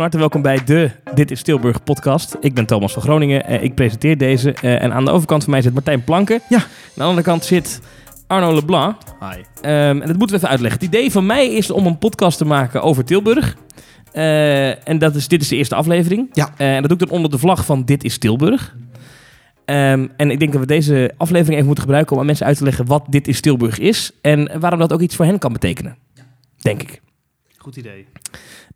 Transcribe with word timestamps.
Van 0.00 0.08
harte 0.08 0.28
welkom 0.28 0.42
bij 0.42 0.64
de 0.64 0.90
Dit 1.14 1.30
is 1.30 1.42
Tilburg 1.42 1.82
podcast. 1.82 2.36
Ik 2.40 2.54
ben 2.54 2.66
Thomas 2.66 2.92
van 2.92 3.02
Groningen. 3.02 3.44
eh, 3.44 3.62
ik 3.62 3.74
presenteer 3.74 4.18
deze. 4.18 4.52
eh, 4.52 4.82
en 4.82 4.92
aan 4.92 5.04
de 5.04 5.10
overkant 5.10 5.42
van 5.42 5.52
mij 5.52 5.62
zit 5.62 5.74
Martijn 5.74 6.04
Planken. 6.04 6.40
Ja. 6.48 6.56
Aan 6.56 6.64
de 6.94 7.02
andere 7.02 7.22
kant 7.22 7.44
zit 7.44 7.80
Arno 8.26 8.54
Leblanc. 8.54 8.96
Hi. 9.20 9.42
Ehm, 9.60 9.72
en 9.72 9.98
dat 9.98 10.16
moeten 10.16 10.28
we 10.28 10.36
even 10.36 10.48
uitleggen. 10.48 10.80
Het 10.80 10.88
idee 10.88 11.10
van 11.10 11.26
mij 11.26 11.52
is 11.52 11.70
om 11.70 11.86
een 11.86 11.98
podcast 11.98 12.38
te 12.38 12.44
maken 12.44 12.82
over 12.82 13.04
Tilburg. 13.04 13.56
Eh, 14.12 14.88
en 14.88 14.98
dat 14.98 15.14
is, 15.14 15.28
dit 15.28 15.42
is 15.42 15.48
de 15.48 15.56
eerste 15.56 15.74
aflevering. 15.74 16.28
Ja. 16.32 16.54
En 16.56 16.80
dat 16.80 16.90
doe 16.90 16.98
ik 16.98 17.06
dan 17.06 17.16
onder 17.16 17.30
de 17.30 17.38
vlag 17.38 17.64
van 17.64 17.84
Dit 17.84 18.04
is 18.04 18.18
Tilburg. 18.18 18.76
Ehm, 19.64 20.06
en 20.16 20.30
ik 20.30 20.38
denk 20.38 20.52
dat 20.52 20.60
we 20.60 20.66
deze 20.66 21.14
aflevering 21.16 21.54
even 21.54 21.66
moeten 21.66 21.84
gebruiken 21.84 22.12
om 22.12 22.20
aan 22.20 22.26
mensen 22.26 22.46
uit 22.46 22.56
te 22.56 22.64
leggen 22.64 22.86
wat 22.86 23.04
Dit 23.08 23.28
is 23.28 23.40
Tilburg 23.40 23.78
is. 23.78 24.12
En 24.20 24.60
waarom 24.60 24.78
dat 24.78 24.92
ook 24.92 25.00
iets 25.00 25.16
voor 25.16 25.24
hen 25.24 25.38
kan 25.38 25.52
betekenen. 25.52 25.96
Denk 26.62 26.82
ik. 26.82 27.00
Goed 27.56 27.76
idee. 27.76 28.06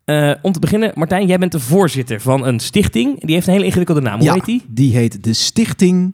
Eh, 0.05 0.31
om 0.41 0.51
te 0.51 0.59
beginnen, 0.59 0.91
Martijn, 0.95 1.27
jij 1.27 1.37
bent 1.37 1.51
de 1.51 1.59
voorzitter 1.59 2.21
van 2.21 2.45
een 2.45 2.59
stichting. 2.59 3.19
Die 3.21 3.33
heeft 3.33 3.47
een 3.47 3.53
hele 3.53 3.65
ingewikkelde 3.65 4.01
naam. 4.01 4.17
Hoe 4.17 4.27
ja, 4.27 4.33
heet 4.33 4.45
die? 4.45 4.63
die 4.67 4.95
heet 4.95 5.23
de 5.23 5.33
Stichting 5.33 6.13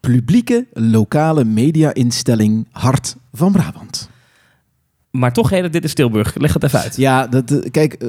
Publieke 0.00 0.66
Lokale 0.72 1.44
Media-instelling 1.44 2.66
Hart 2.70 3.16
van 3.32 3.52
Brabant. 3.52 4.10
Maar 5.10 5.32
toch 5.32 5.50
heet 5.50 5.62
het 5.62 5.72
Dit 5.72 5.84
is 5.84 5.94
Tilburg. 5.94 6.34
Leg 6.34 6.52
dat 6.52 6.62
even 6.62 6.80
uit. 6.80 6.96
Ja, 6.96 7.26
dat, 7.26 7.50
eh, 7.50 7.70
kijk, 7.70 7.92
eh, 7.92 8.08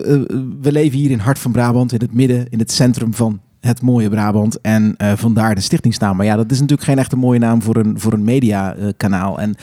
we 0.62 0.72
leven 0.72 0.98
hier 0.98 1.12
in 1.12 1.20
Hart 1.20 1.40
van 1.40 1.52
Brabant, 1.52 1.94
in 1.94 2.00
het 2.00 2.14
midden, 2.14 2.50
in 2.50 2.60
het 2.60 2.72
centrum 2.72 3.14
van 3.14 3.42
het 3.60 3.82
mooie 3.82 4.10
Brabant. 4.10 4.62
En 4.62 4.94
eh, 4.98 5.12
vandaar 5.16 5.56
de 5.56 5.62
stichtingsnaam. 5.62 6.18
Maar 6.18 6.26
ja, 6.26 6.36
dat 6.36 6.52
is 6.52 6.60
natuurlijk 6.60 6.88
geen 6.88 6.98
echte 7.00 7.16
mooie 7.16 7.40
naam 7.40 7.62
voor 7.62 7.76
een, 7.76 8.00
voor 8.00 8.14
een 8.14 8.24
mediakanaal. 8.24 9.40
en 9.40 9.56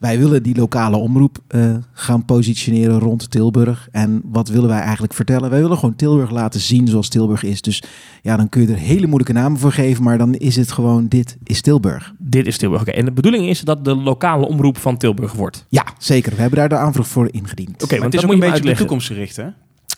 wij 0.00 0.18
willen 0.18 0.42
die 0.42 0.56
lokale 0.56 0.96
omroep 0.96 1.38
eh, 1.48 1.74
gaan 1.92 2.24
positioneren 2.24 2.98
rond 2.98 3.30
Tilburg. 3.30 3.88
En 3.92 4.20
wat 4.24 4.48
willen 4.48 4.68
wij 4.68 4.80
eigenlijk 4.80 5.14
vertellen? 5.14 5.50
Wij 5.50 5.60
willen 5.60 5.78
gewoon 5.78 5.96
Tilburg 5.96 6.30
laten 6.30 6.60
zien 6.60 6.88
zoals 6.88 7.08
Tilburg 7.08 7.42
is. 7.42 7.62
Dus 7.62 7.82
ja, 8.22 8.36
dan 8.36 8.48
kun 8.48 8.60
je 8.62 8.68
er 8.68 8.78
hele 8.78 9.06
moeilijke 9.06 9.32
namen 9.32 9.58
voor 9.58 9.72
geven. 9.72 10.02
Maar 10.04 10.18
dan 10.18 10.34
is 10.34 10.56
het 10.56 10.72
gewoon, 10.72 11.08
dit 11.08 11.36
is 11.44 11.60
Tilburg. 11.60 12.14
Dit 12.18 12.46
is 12.46 12.58
Tilburg. 12.58 12.80
Oké, 12.82 12.90
En 12.90 13.04
de 13.04 13.12
bedoeling 13.12 13.46
is 13.46 13.60
dat 13.60 13.84
de 13.84 13.94
lokale 13.94 14.46
omroep 14.46 14.78
van 14.78 14.96
Tilburg 14.96 15.32
wordt. 15.32 15.66
Ja, 15.68 15.84
zeker. 15.98 16.34
We 16.34 16.40
hebben 16.40 16.58
daar 16.58 16.68
de 16.68 16.76
aanvraag 16.76 17.08
voor 17.08 17.28
ingediend. 17.30 17.82
Oké, 17.82 17.98
want 17.98 18.12
het 18.12 18.14
is 18.14 18.24
ook 18.28 18.32
een 18.32 18.40
beetje 18.40 18.62
de 18.62 18.74
toekomstgericht, 18.74 19.36
hè? 19.36 19.46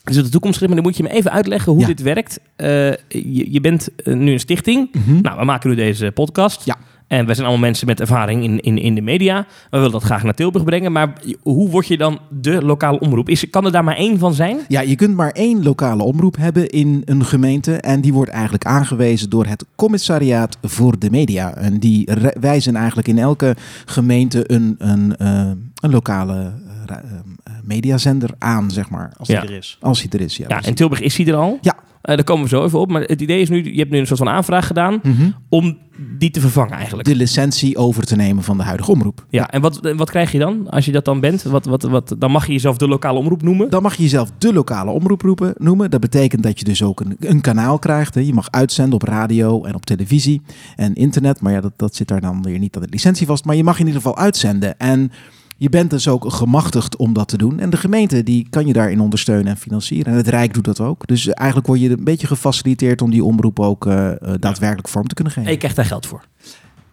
Dus 0.03 0.15
de 0.15 0.29
toekomstgericht, 0.29 0.73
maar 0.73 0.83
dan 0.83 0.91
moet 0.91 0.97
je 0.97 1.03
me 1.03 1.09
even 1.19 1.31
uitleggen 1.31 1.71
hoe 1.71 1.81
Ja. 1.81 1.87
dit 1.87 2.01
werkt. 2.01 2.39
Eh, 2.55 2.67
je, 3.07 3.51
je 3.51 3.61
bent 3.61 3.89
eh, 3.95 4.13
nu 4.15 4.31
een 4.31 4.39
stichting. 4.39 4.89
Mhm. 4.93 5.21
Nou, 5.21 5.39
we 5.39 5.45
maken 5.45 5.69
nu 5.69 5.75
deze 5.75 6.11
podcast. 6.13 6.65
Ja. 6.65 6.77
En 7.13 7.25
wij 7.25 7.35
zijn 7.35 7.47
allemaal 7.47 7.65
mensen 7.67 7.87
met 7.87 7.99
ervaring 7.99 8.43
in, 8.43 8.59
in, 8.59 8.77
in 8.77 8.95
de 8.95 9.01
media. 9.01 9.45
We 9.69 9.77
willen 9.77 9.91
dat 9.91 10.03
graag 10.03 10.23
naar 10.23 10.33
Tilburg 10.33 10.63
brengen. 10.63 10.91
Maar 10.91 11.13
hoe 11.41 11.69
word 11.69 11.87
je 11.87 11.97
dan 11.97 12.19
de 12.29 12.61
lokale 12.61 12.99
omroep? 12.99 13.29
Is, 13.29 13.49
kan 13.49 13.65
er 13.65 13.71
daar 13.71 13.83
maar 13.83 13.95
één 13.95 14.19
van 14.19 14.33
zijn? 14.33 14.57
Ja, 14.67 14.81
je 14.81 14.95
kunt 14.95 15.15
maar 15.15 15.31
één 15.31 15.63
lokale 15.63 16.03
omroep 16.03 16.35
hebben 16.37 16.69
in 16.69 17.01
een 17.05 17.25
gemeente. 17.25 17.75
En 17.75 18.01
die 18.01 18.13
wordt 18.13 18.31
eigenlijk 18.31 18.65
aangewezen 18.65 19.29
door 19.29 19.45
het 19.45 19.65
Commissariaat 19.75 20.57
voor 20.61 20.99
de 20.99 21.09
Media. 21.09 21.55
En 21.55 21.79
die 21.79 22.09
wijzen 22.39 22.75
eigenlijk 22.75 23.07
in 23.07 23.17
elke 23.19 23.55
gemeente 23.85 24.51
een, 24.51 24.75
een, 24.77 25.17
eh, 25.17 25.51
een 25.81 25.91
lokale 25.91 26.51
eh, 26.87 26.97
eh, 26.97 27.53
mediazender 27.63 28.29
aan, 28.37 28.71
zeg 28.71 28.89
maar. 28.89 29.13
Als 29.17 29.27
Ja. 29.27 29.41
die 29.41 29.49
er 29.49 29.55
is. 29.57 29.77
Als 29.81 30.01
hij 30.01 30.09
er 30.11 30.21
is, 30.21 30.37
ja. 30.37 30.45
Ja, 30.47 30.63
in 30.65 30.73
Tilburg 30.73 31.01
is 31.01 31.15
die 31.15 31.25
er 31.27 31.35
al. 31.35 31.57
Ja. 31.61 31.75
Eh, 32.03 32.15
daar 32.15 32.23
komen 32.23 32.43
we 32.43 32.49
zo 32.49 32.63
even 32.63 32.79
op. 32.79 32.91
Maar 32.91 33.01
het 33.01 33.21
idee 33.21 33.41
is 33.41 33.49
nu, 33.49 33.71
je 33.73 33.79
hebt 33.79 33.91
nu 33.91 33.97
een 33.99 34.07
soort 34.07 34.19
van 34.19 34.29
aanvraag 34.29 34.67
gedaan 34.67 34.99
Mhm. 35.03 35.29
om 35.49 35.77
die 36.17 36.31
te 36.31 36.39
vervangen 36.39 36.71
eigenlijk. 36.73 37.07
De 37.07 37.15
licentie 37.15 37.77
over 37.77 38.03
te 38.03 38.15
nemen 38.15 38.43
van 38.43 38.57
de 38.57 38.63
huidige 38.63 38.91
omroep. 38.91 39.25
Ja, 39.29 39.49
en 39.51 39.61
wat, 39.61 39.93
wat 39.95 40.09
krijg 40.09 40.31
je 40.31 40.39
dan 40.39 40.69
als 40.69 40.85
je 40.85 40.91
dat 40.91 41.05
dan 41.05 41.19
bent? 41.19 41.43
Wat, 41.43 41.65
wat, 41.65 41.83
wat, 41.83 42.15
dan 42.17 42.31
mag 42.31 42.45
je 42.45 42.51
jezelf 42.53 42.77
de 42.77 42.87
lokale 42.87 43.19
omroep 43.19 43.41
noemen. 43.41 43.69
Dan 43.69 43.81
mag 43.81 43.95
je 43.95 44.03
jezelf 44.03 44.29
de 44.37 44.53
lokale 44.53 44.91
omroep 44.91 45.21
roepen, 45.21 45.53
noemen. 45.57 45.89
Dat 45.89 45.99
betekent 46.01 46.43
dat 46.43 46.59
je 46.59 46.65
dus 46.65 46.83
ook 46.83 46.99
een, 46.99 47.15
een 47.19 47.41
kanaal 47.41 47.79
krijgt. 47.79 48.15
Hè. 48.15 48.21
Je 48.21 48.33
mag 48.33 48.51
uitzenden 48.51 48.93
op 48.93 49.01
radio 49.03 49.63
en 49.63 49.75
op 49.75 49.85
televisie 49.85 50.41
en 50.75 50.93
internet. 50.95 51.41
Maar 51.41 51.51
ja, 51.53 51.61
dat, 51.61 51.73
dat 51.75 51.95
zit 51.95 52.07
daar 52.07 52.21
dan 52.21 52.41
weer 52.43 52.59
niet 52.59 52.75
aan 52.75 52.81
de 52.81 52.87
licentie 52.91 53.27
vast. 53.27 53.45
Maar 53.45 53.55
je 53.55 53.63
mag 53.63 53.79
in 53.79 53.85
ieder 53.85 54.01
geval 54.01 54.17
uitzenden. 54.17 54.79
En 54.79 55.11
je 55.57 55.69
bent 55.69 55.89
dus 55.89 56.07
ook 56.07 56.33
gemachtigd 56.33 56.95
om 56.95 57.13
dat 57.13 57.27
te 57.27 57.37
doen. 57.37 57.59
En 57.59 57.69
de 57.69 57.77
gemeente 57.77 58.23
die 58.23 58.47
kan 58.49 58.67
je 58.67 58.73
daarin 58.73 58.99
ondersteunen 58.99 59.47
en 59.47 59.57
financieren. 59.57 60.11
En 60.11 60.17
het 60.17 60.27
Rijk 60.27 60.53
doet 60.53 60.65
dat 60.65 60.79
ook. 60.79 61.07
Dus 61.07 61.27
eigenlijk 61.27 61.67
word 61.67 61.79
je 61.81 61.89
een 61.89 62.03
beetje 62.03 62.27
gefaciliteerd 62.27 63.01
om 63.01 63.09
die 63.11 63.23
omroep 63.23 63.59
ook 63.59 63.85
eh, 63.85 64.09
eh, 64.11 64.15
daadwerkelijk 64.39 64.87
vorm 64.87 65.07
te 65.07 65.13
kunnen 65.15 65.33
geven. 65.33 65.47
En 65.47 65.53
je 65.53 65.59
krijgt 65.59 65.77
daar 65.77 65.85
geld 65.85 66.05
voor. 66.05 66.23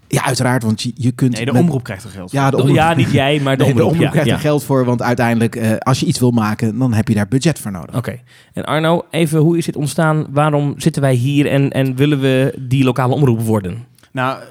Ja, 0.09 0.25
uiteraard, 0.25 0.63
want 0.63 0.83
je, 0.83 0.93
je 0.95 1.11
kunt... 1.13 1.33
Nee, 1.33 1.45
de 1.45 1.53
met- 1.53 1.61
omroep 1.63 1.83
krijgt 1.83 2.05
er 2.05 2.11
geld 2.11 2.31
voor. 2.31 2.41
Ja, 2.41 2.51
de 2.51 2.57
omroep, 2.57 2.75
Ja, 2.75 2.95
niet 2.95 3.11
jij, 3.11 3.41
maar 3.41 3.57
de 3.57 3.65
Nee, 3.65 3.73
omroep. 3.73 3.95
ja, 4.01 4.09
krijgt 4.11 4.29
ja. 4.29 4.35
er 4.35 4.41
geld 4.41 4.65
voor, 4.65 4.85
want 4.85 5.03
uiteindelijk, 5.03 5.57
eh, 5.57 5.77
als 5.79 6.01
je 6.01 6.07
iets 6.07 6.19
wil 6.19 6.31
maken, 6.31 6.79
dan 6.79 6.93
heb 6.93 7.09
je 7.09 7.15
daar 7.15 7.29
budget 7.29 7.59
voor 7.59 7.71
nodig. 7.71 7.97
Oké. 7.97 8.19
En 8.53 8.65
Arno, 8.65 9.05
even 9.11 9.39
hoe 9.41 9.59
is 9.59 9.65
dit 9.65 9.77
ontstaan? 9.77 10.27
Waarom 10.31 10.75
zitten 10.77 11.03
wij 11.03 11.15
hier 11.15 11.47
en, 11.47 11.71
en 11.71 11.97
willen 11.97 12.21
we 12.21 12.55
die 12.69 12.85
lokale 12.85 13.15
omroep 13.15 13.41
worden? 13.41 13.85
Nou, 14.13 14.43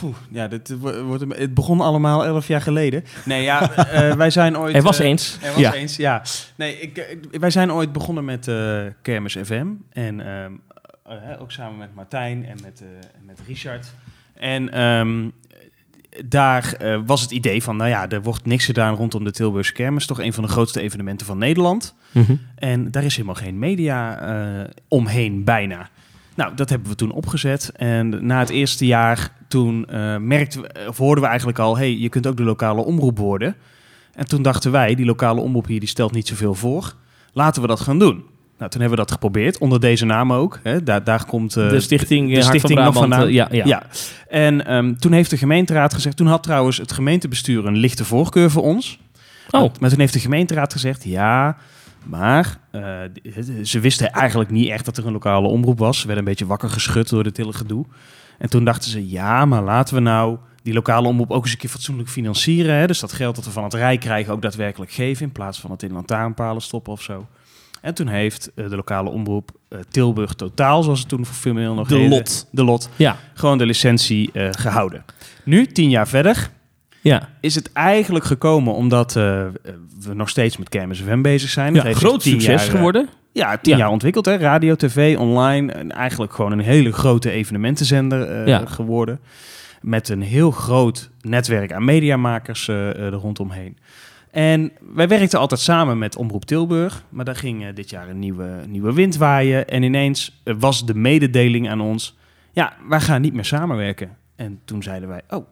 poeh, 0.00 0.14
ja, 0.30 0.48
dit 0.48 0.78
wo- 0.78 1.02
wordt, 1.02 1.24
het 1.28 1.54
begon 1.54 1.80
allemaal 1.80 2.24
elf 2.24 2.46
jaar 2.48 2.60
geleden. 2.60 3.04
Nee, 3.24 3.42
ja, 3.42 3.70
eh, 3.76 4.14
wij 4.14 4.30
zijn 4.30 4.58
ooit... 4.58 4.74
Er 4.74 4.82
was 4.82 4.98
eh, 4.98 5.06
eens. 5.06 5.38
Er 5.42 5.50
was 5.52 5.60
Ja. 5.60 5.74
eens, 5.74 5.96
ja. 5.96 6.22
Nee, 6.54 6.80
ik, 6.80 7.16
wij 7.30 7.50
zijn 7.50 7.72
ooit 7.72 7.92
begonnen 7.92 8.24
met 8.24 8.50
Kermis 9.02 9.36
FM. 9.42 9.66
En 9.92 10.20
ehm, 10.20 10.52
eh, 11.06 11.40
ook 11.40 11.52
samen 11.52 11.78
met 11.78 11.94
Martijn 11.94 12.46
en 12.46 12.56
met, 12.62 12.82
met 13.26 13.38
Richard. 13.46 13.86
En 14.34 14.72
ehm, 14.72 15.28
daar 16.24 16.76
was 17.06 17.20
het 17.20 17.30
idee 17.30 17.62
van, 17.62 17.76
nou 17.76 17.90
ja, 17.90 18.08
er 18.08 18.22
wordt 18.22 18.46
niks 18.46 18.64
gedaan 18.64 18.94
rondom 18.94 19.24
de 19.24 19.32
Tilburgse 19.32 19.72
Kermis. 19.72 20.06
Toch 20.06 20.20
een 20.20 20.32
van 20.32 20.44
de 20.44 20.50
grootste 20.50 20.80
evenementen 20.80 21.26
van 21.26 21.38
Nederland. 21.38 21.94
Mhm. 22.12 22.34
En 22.54 22.90
daar 22.90 23.04
is 23.04 23.14
helemaal 23.14 23.34
geen 23.34 23.58
media 23.58 24.18
omheen, 24.88 25.44
bijna. 25.44 25.88
Nou, 26.38 26.54
dat 26.54 26.68
hebben 26.68 26.88
we 26.88 26.94
toen 26.94 27.12
opgezet. 27.12 27.72
En 27.76 28.26
na 28.26 28.38
het 28.38 28.48
eerste 28.48 28.86
jaar, 28.86 29.32
toen 29.48 29.86
eh, 29.86 30.16
merkten 30.16 30.60
we, 30.60 30.68
of 30.88 30.96
hoorden 30.96 31.22
we 31.22 31.28
eigenlijk 31.28 31.58
al... 31.58 31.76
hey, 31.76 31.96
je 31.96 32.08
kunt 32.08 32.26
ook 32.26 32.36
de 32.36 32.42
lokale 32.42 32.84
omroep 32.84 33.18
worden. 33.18 33.54
En 34.14 34.26
toen 34.26 34.42
dachten 34.42 34.70
wij, 34.70 34.94
die 34.94 35.06
lokale 35.06 35.40
omroep 35.40 35.66
hier, 35.66 35.80
die 35.80 35.88
stelt 35.88 36.12
niet 36.12 36.28
zoveel 36.28 36.54
voor. 36.54 36.94
Laten 37.32 37.62
we 37.62 37.68
dat 37.68 37.80
gaan 37.80 37.98
doen. 37.98 38.24
Nou, 38.58 38.70
toen 38.70 38.80
hebben 38.80 38.90
we 38.90 39.04
dat 39.04 39.10
geprobeerd, 39.12 39.58
onder 39.58 39.80
deze 39.80 40.04
naam 40.04 40.32
ook. 40.32 40.60
Hè. 40.62 40.82
Daar, 40.82 41.04
daar 41.04 41.24
komt 41.24 41.56
eh, 41.56 41.68
de 41.68 41.80
stichting, 41.80 42.26
de 42.28 42.36
eh, 42.36 42.42
Hart 42.42 42.48
stichting 42.58 42.78
van 42.78 42.84
nog 42.84 42.92
Brabant. 42.92 43.14
vandaan. 43.14 43.28
eh, 43.28 43.34
ja, 43.34 43.48
ja. 43.50 43.64
ja. 43.64 43.82
En 44.28 44.66
ehm, 44.66 44.94
toen 44.94 45.12
heeft 45.12 45.30
de 45.30 45.36
gemeenteraad 45.36 45.94
gezegd... 45.94 46.16
Toen 46.16 46.26
had 46.26 46.42
trouwens 46.42 46.76
het 46.76 46.92
gemeentebestuur 46.92 47.66
een 47.66 47.76
lichte 47.76 48.04
voorkeur 48.04 48.50
voor 48.50 48.62
ons. 48.62 48.98
Oh, 49.50 49.72
Maar 49.80 49.90
toen 49.90 50.00
heeft 50.00 50.12
de 50.12 50.20
gemeenteraad 50.20 50.72
gezegd, 50.72 51.04
ja, 51.04 51.56
maar 52.04 52.58
eh, 52.70 52.82
ze 53.62 53.80
wisten 53.80 54.12
eigenlijk 54.12 54.50
niet 54.50 54.68
echt 54.68 54.84
dat 54.84 54.96
er 54.96 55.06
een 55.06 55.12
lokale 55.12 55.48
omroep 55.48 55.78
was. 55.78 56.00
Ze 56.00 56.06
werden 56.06 56.24
een 56.24 56.30
beetje 56.30 56.46
wakker 56.46 56.70
geschud 56.70 57.08
door 57.08 57.22
dit 57.22 57.36
hele 57.36 57.52
gedoe. 57.52 57.84
En 58.38 58.50
toen 58.50 58.64
dachten 58.64 58.90
ze, 58.90 59.10
ja, 59.10 59.44
maar 59.44 59.62
laten 59.62 59.94
we 59.94 60.00
nou 60.00 60.38
die 60.62 60.74
lokale 60.74 61.08
omroep 61.08 61.30
ook 61.30 61.42
eens 61.42 61.52
een 61.52 61.58
keer 61.58 61.70
fatsoenlijk 61.70 62.08
financieren. 62.08 62.74
Hè? 62.74 62.86
Dus 62.86 63.00
dat 63.00 63.12
geld 63.12 63.36
dat 63.36 63.44
we 63.44 63.50
van 63.50 63.64
het 63.64 63.74
Rijk 63.74 64.00
krijgen 64.00 64.32
ook 64.32 64.42
daadwerkelijk 64.42 64.90
geven, 64.90 65.26
in 65.26 65.32
plaats 65.32 65.60
van 65.60 65.70
het 65.70 65.82
in 65.82 65.92
lantaarnpalen 65.92 66.62
stoppen 66.62 66.92
of 66.92 67.02
zo. 67.02 67.26
En 67.80 67.94
toen 67.94 68.06
heeft 68.08 68.50
eh, 68.54 68.68
de 68.68 68.76
lokale 68.76 69.10
omroep 69.10 69.50
eh, 69.68 69.78
Tilburg 69.90 70.34
Totaal, 70.34 70.82
zoals 70.82 70.98
het 70.98 71.08
toen 71.08 71.26
formeel 71.26 71.74
nog 71.74 71.88
De 71.88 71.96
heette, 71.96 72.14
Lot. 72.14 72.48
de 72.50 72.64
lot, 72.64 72.88
ja. 72.96 73.16
gewoon 73.34 73.58
de 73.58 73.66
licentie 73.66 74.32
eh, 74.32 74.48
gehouden. 74.50 75.04
Nu, 75.44 75.66
tien 75.66 75.90
jaar 75.90 76.08
verder, 76.08 76.50
ja. 77.00 77.28
is 77.40 77.54
het 77.54 77.72
eigenlijk 77.72 78.24
gekomen 78.24 78.74
omdat 78.74 79.16
eh, 79.16 79.22
we 80.00 80.14
nog 80.14 80.28
steeds 80.28 80.56
met 80.56 80.68
Kermis 80.68 81.00
FM 81.00 81.20
bezig 81.22 81.50
zijn. 81.50 81.74
ja 81.74 81.82
heeft 81.82 81.98
groot 81.98 82.22
succes 82.22 82.44
jaar, 82.44 82.64
eh, 82.64 82.70
geworden. 82.70 83.08
Ja, 83.32 83.56
tien 83.58 83.72
Ja. 83.72 83.78
jaar 83.78 83.90
ontwikkeld. 83.90 84.24
Hè? 84.26 84.36
Radio, 84.36 84.74
tv, 84.74 85.16
online. 85.18 85.72
En 85.72 85.92
eigenlijk 85.92 86.32
gewoon 86.32 86.52
een 86.52 86.58
hele 86.60 86.92
grote 86.92 87.30
evenementenzender 87.30 88.22
eh, 88.30 88.46
Ja. 88.46 88.66
geworden. 88.66 89.20
Met 89.80 90.08
een 90.08 90.22
heel 90.22 90.50
groot 90.50 91.10
netwerk 91.20 91.72
aan 91.72 91.84
mediamakers 91.84 92.68
eh, 92.68 92.96
er 93.00 93.12
rondomheen. 93.12 93.76
En 94.30 94.72
wij 94.94 95.08
werkten 95.08 95.38
altijd 95.38 95.60
samen 95.60 95.98
met 95.98 96.16
Omroep 96.16 96.44
Tilburg. 96.44 97.02
Maar 97.08 97.24
daar 97.24 97.36
ging 97.36 97.72
dit 97.74 97.90
jaar 97.90 98.08
een 98.08 98.18
nieuwe, 98.18 98.48
nieuwe 98.66 98.92
wind 98.92 99.16
waaien. 99.16 99.68
En 99.68 99.82
ineens 99.82 100.40
was 100.58 100.86
de 100.86 100.94
mededeling 100.94 101.70
aan 101.70 101.80
ons... 101.80 102.16
Ja, 102.52 102.72
wij 102.88 103.00
gaan 103.00 103.20
niet 103.20 103.34
meer 103.34 103.44
samenwerken. 103.44 104.16
En 104.36 104.60
toen 104.64 104.82
zeiden 104.82 105.08
wij... 105.08 105.20
Oh, 105.28 105.46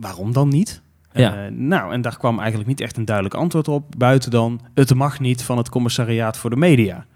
waarom 0.00 0.32
dan 0.32 0.48
niet? 0.48 0.82
Ja. 1.12 1.44
Eh, 1.44 1.52
nou, 1.52 1.92
en 1.92 2.00
daar 2.00 2.16
kwam 2.16 2.38
eigenlijk 2.38 2.68
niet 2.68 2.80
echt 2.80 2.96
een 2.96 3.04
duidelijk 3.04 3.34
antwoord 3.34 3.68
op. 3.68 3.94
Buiten 3.98 4.30
dan, 4.30 4.60
het 4.74 4.94
mag 4.94 5.20
niet 5.20 5.42
van 5.42 5.56
het 5.56 5.68
commissariaat 5.68 6.36
voor 6.36 6.50
de 6.50 6.56
media. 6.56 7.06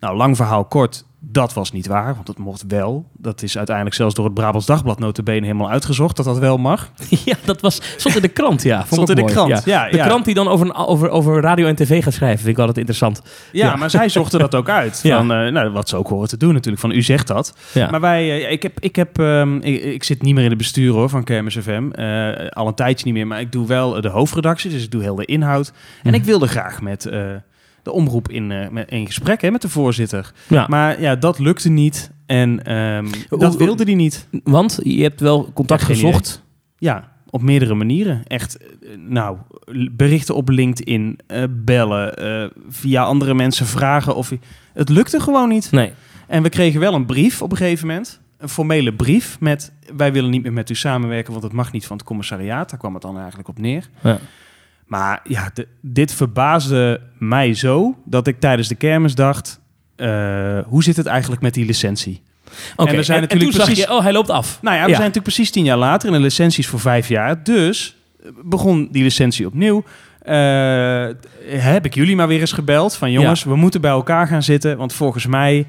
Nou, 0.00 0.16
lang 0.16 0.36
verhaal 0.36 0.64
kort, 0.64 1.06
dat 1.30 1.52
was 1.54 1.72
niet 1.72 1.86
waar, 1.86 2.14
want 2.14 2.28
het 2.28 2.38
mocht 2.38 2.64
wel. 2.68 3.06
Dat 3.12 3.42
is 3.42 3.56
uiteindelijk 3.56 3.96
zelfs 3.96 4.14
door 4.14 4.24
het 4.24 4.34
Brabants 4.34 4.66
Dagblad 4.66 4.98
notabene 4.98 5.46
helemaal 5.46 5.70
uitgezocht 5.70 6.16
dat 6.16 6.24
dat 6.24 6.38
wel 6.38 6.56
mag. 6.56 6.90
ja, 7.24 7.34
dat 7.44 7.60
was, 7.60 7.80
stond 7.96 8.16
in 8.16 8.22
de 8.22 8.28
krant, 8.28 8.62
ja. 8.62 8.84
Stond 8.86 9.08
in 9.08 9.14
de 9.14 9.20
mooi. 9.20 9.32
krant, 9.32 9.64
ja, 9.64 9.88
De 9.90 9.96
ja. 9.96 10.06
krant 10.06 10.24
die 10.24 10.34
dan 10.34 10.48
over, 10.48 10.74
over, 10.74 11.08
over 11.10 11.40
radio 11.40 11.66
en 11.66 11.74
tv 11.74 12.02
gaat 12.02 12.12
schrijven, 12.12 12.38
vind 12.38 12.50
ik 12.52 12.58
altijd 12.58 12.78
interessant. 12.78 13.22
Ja, 13.52 13.66
Ja. 13.66 13.76
maar 13.76 13.90
zij 13.90 14.08
zochten 14.08 14.38
dat 14.38 14.54
ook 14.54 14.68
uit. 14.68 15.00
Ja. 15.02 15.16
Van, 15.16 15.32
eh, 15.32 15.52
nou, 15.52 15.70
wat 15.70 15.88
ze 15.88 15.96
ook 15.96 16.08
horen 16.08 16.28
te 16.28 16.36
doen 16.36 16.52
natuurlijk, 16.52 16.80
van 16.82 16.90
u 16.90 17.02
zegt 17.02 17.26
dat. 17.26 17.54
Ja. 17.72 17.90
Maar 17.90 18.00
wij, 18.00 18.44
eh, 18.44 18.52
ik, 18.52 18.62
heb, 18.62 18.80
ik, 18.80 18.96
heb, 18.96 19.18
ehm, 19.18 19.56
ik, 19.56 19.82
ik 19.82 20.04
zit 20.04 20.22
niet 20.22 20.34
meer 20.34 20.42
in 20.44 20.48
het 20.48 20.58
bestuur 20.58 20.92
hoor, 20.92 21.08
van 21.08 21.24
Kermis 21.24 21.56
FM. 21.56 21.90
Eh, 21.90 22.48
al 22.48 22.66
een 22.66 22.74
tijdje 22.74 23.04
niet 23.04 23.14
meer, 23.14 23.26
maar 23.26 23.40
ik 23.40 23.52
doe 23.52 23.66
wel 23.66 24.00
de 24.00 24.08
hoofdredactie, 24.08 24.70
dus 24.70 24.84
ik 24.84 24.90
doe 24.90 25.02
heel 25.02 25.14
de 25.14 25.24
inhoud. 25.24 25.68
En 26.02 26.10
Mhm. 26.10 26.14
ik 26.14 26.24
wilde 26.24 26.46
graag 26.46 26.80
met, 26.80 27.10
de 27.84 27.92
omroep 27.92 28.28
in, 28.28 28.50
eh, 28.50 28.68
met, 28.68 28.90
in 28.90 29.06
gesprek 29.06 29.40
hè, 29.42 29.50
met 29.50 29.62
de 29.62 29.68
voorzitter. 29.68 30.32
Ja. 30.48 30.66
Maar 30.68 31.00
ja, 31.00 31.16
dat 31.16 31.38
lukte 31.38 31.68
niet. 31.68 32.10
En 32.26 32.50
Hoe- 33.28 33.38
dat 33.38 33.56
wilde 33.56 33.84
hij 33.84 33.94
niet. 33.94 34.28
Want 34.44 34.78
je 34.82 35.02
hebt 35.02 35.20
wel 35.20 35.50
contact 35.54 35.80
Ja, 35.80 35.86
gezocht. 35.86 36.42
Ja, 36.78 37.12
op 37.30 37.42
meerdere 37.42 37.74
manieren. 37.74 38.22
Echt, 38.26 38.58
eh, 38.58 38.66
nou, 38.96 39.36
berichten 39.90 40.34
op 40.34 40.48
LinkedIn, 40.48 41.18
eh, 41.26 41.42
bellen, 41.50 42.52
via 42.68 43.02
andere 43.02 43.34
mensen 43.34 43.66
vragen 43.66 44.14
of... 44.16 44.32
Het 44.72 44.88
lukte 44.88 45.20
gewoon 45.20 45.48
niet. 45.48 45.70
Nee. 45.70 45.92
En 46.26 46.42
we 46.42 46.48
kregen 46.48 46.80
wel 46.80 46.94
een 46.94 47.06
brief 47.06 47.42
op 47.42 47.50
een 47.50 47.56
gegeven 47.56 47.86
moment. 47.86 48.20
Een 48.38 48.48
formele 48.48 48.94
brief 48.94 49.40
met... 49.40 49.72
wij 49.96 50.12
willen 50.12 50.30
niet 50.30 50.42
meer 50.42 50.52
met 50.52 50.70
u 50.70 50.74
samenwerken... 50.74 51.32
want 51.32 51.44
het 51.44 51.52
mag 51.52 51.72
niet 51.72 51.86
van 51.86 51.96
het 51.96 52.06
commissariaat. 52.06 52.70
Daar 52.70 52.78
kwam 52.78 52.92
het 52.92 53.02
dan 53.02 53.18
eigenlijk 53.18 53.48
op 53.48 53.58
neer. 53.58 53.88
Ja. 54.02 54.18
Maar 54.86 55.20
ja, 55.24 55.50
de- 55.54 55.68
dit 55.80 56.12
verbaasde 56.14 57.00
mij 57.18 57.54
zo... 57.54 57.94
dat 58.04 58.26
ik 58.26 58.40
tijdens 58.40 58.68
de 58.68 58.74
kermis 58.74 59.14
dacht... 59.14 59.60
eh, 59.96 60.58
hoe 60.66 60.82
zit 60.82 60.96
het 60.96 61.06
eigenlijk 61.06 61.42
met 61.42 61.54
die 61.54 61.66
licentie? 61.66 62.22
Oké, 62.76 62.90
En 62.90 62.96
we 62.96 63.02
zijn 63.02 63.16
en 63.16 63.22
natuurlijk 63.22 63.50
toen 63.50 63.60
zag 63.60 63.64
precies- 63.70 63.84
je, 63.84 63.92
oh, 63.92 64.02
hij 64.02 64.12
loopt 64.12 64.30
af. 64.30 64.58
Nou 64.62 64.74
ja, 64.76 64.80
we 64.82 64.88
zijn 64.88 65.00
natuurlijk 65.00 65.24
precies 65.34 65.50
tien 65.50 65.64
jaar 65.64 65.76
later... 65.78 66.08
en 66.08 66.14
de 66.14 66.20
licentie 66.20 66.58
is 66.58 66.66
voor 66.68 66.80
vijf 66.80 67.08
jaar. 67.08 67.42
Dus 67.42 67.96
eh, 68.22 68.28
begon 68.44 68.88
die 68.90 69.02
licentie 69.02 69.46
opnieuw... 69.46 69.84
Eh, 70.22 71.06
heb 71.46 71.84
ik 71.84 71.94
jullie 71.94 72.16
maar 72.16 72.28
weer 72.28 72.40
eens 72.40 72.52
gebeld 72.52 72.96
van 72.96 73.10
jongens, 73.10 73.44
we 73.44 73.56
moeten 73.56 73.80
bij 73.80 73.90
elkaar 73.90 74.26
gaan 74.26 74.42
zitten, 74.42 74.76
want 74.76 74.92
volgens 74.92 75.26
mij 75.26 75.66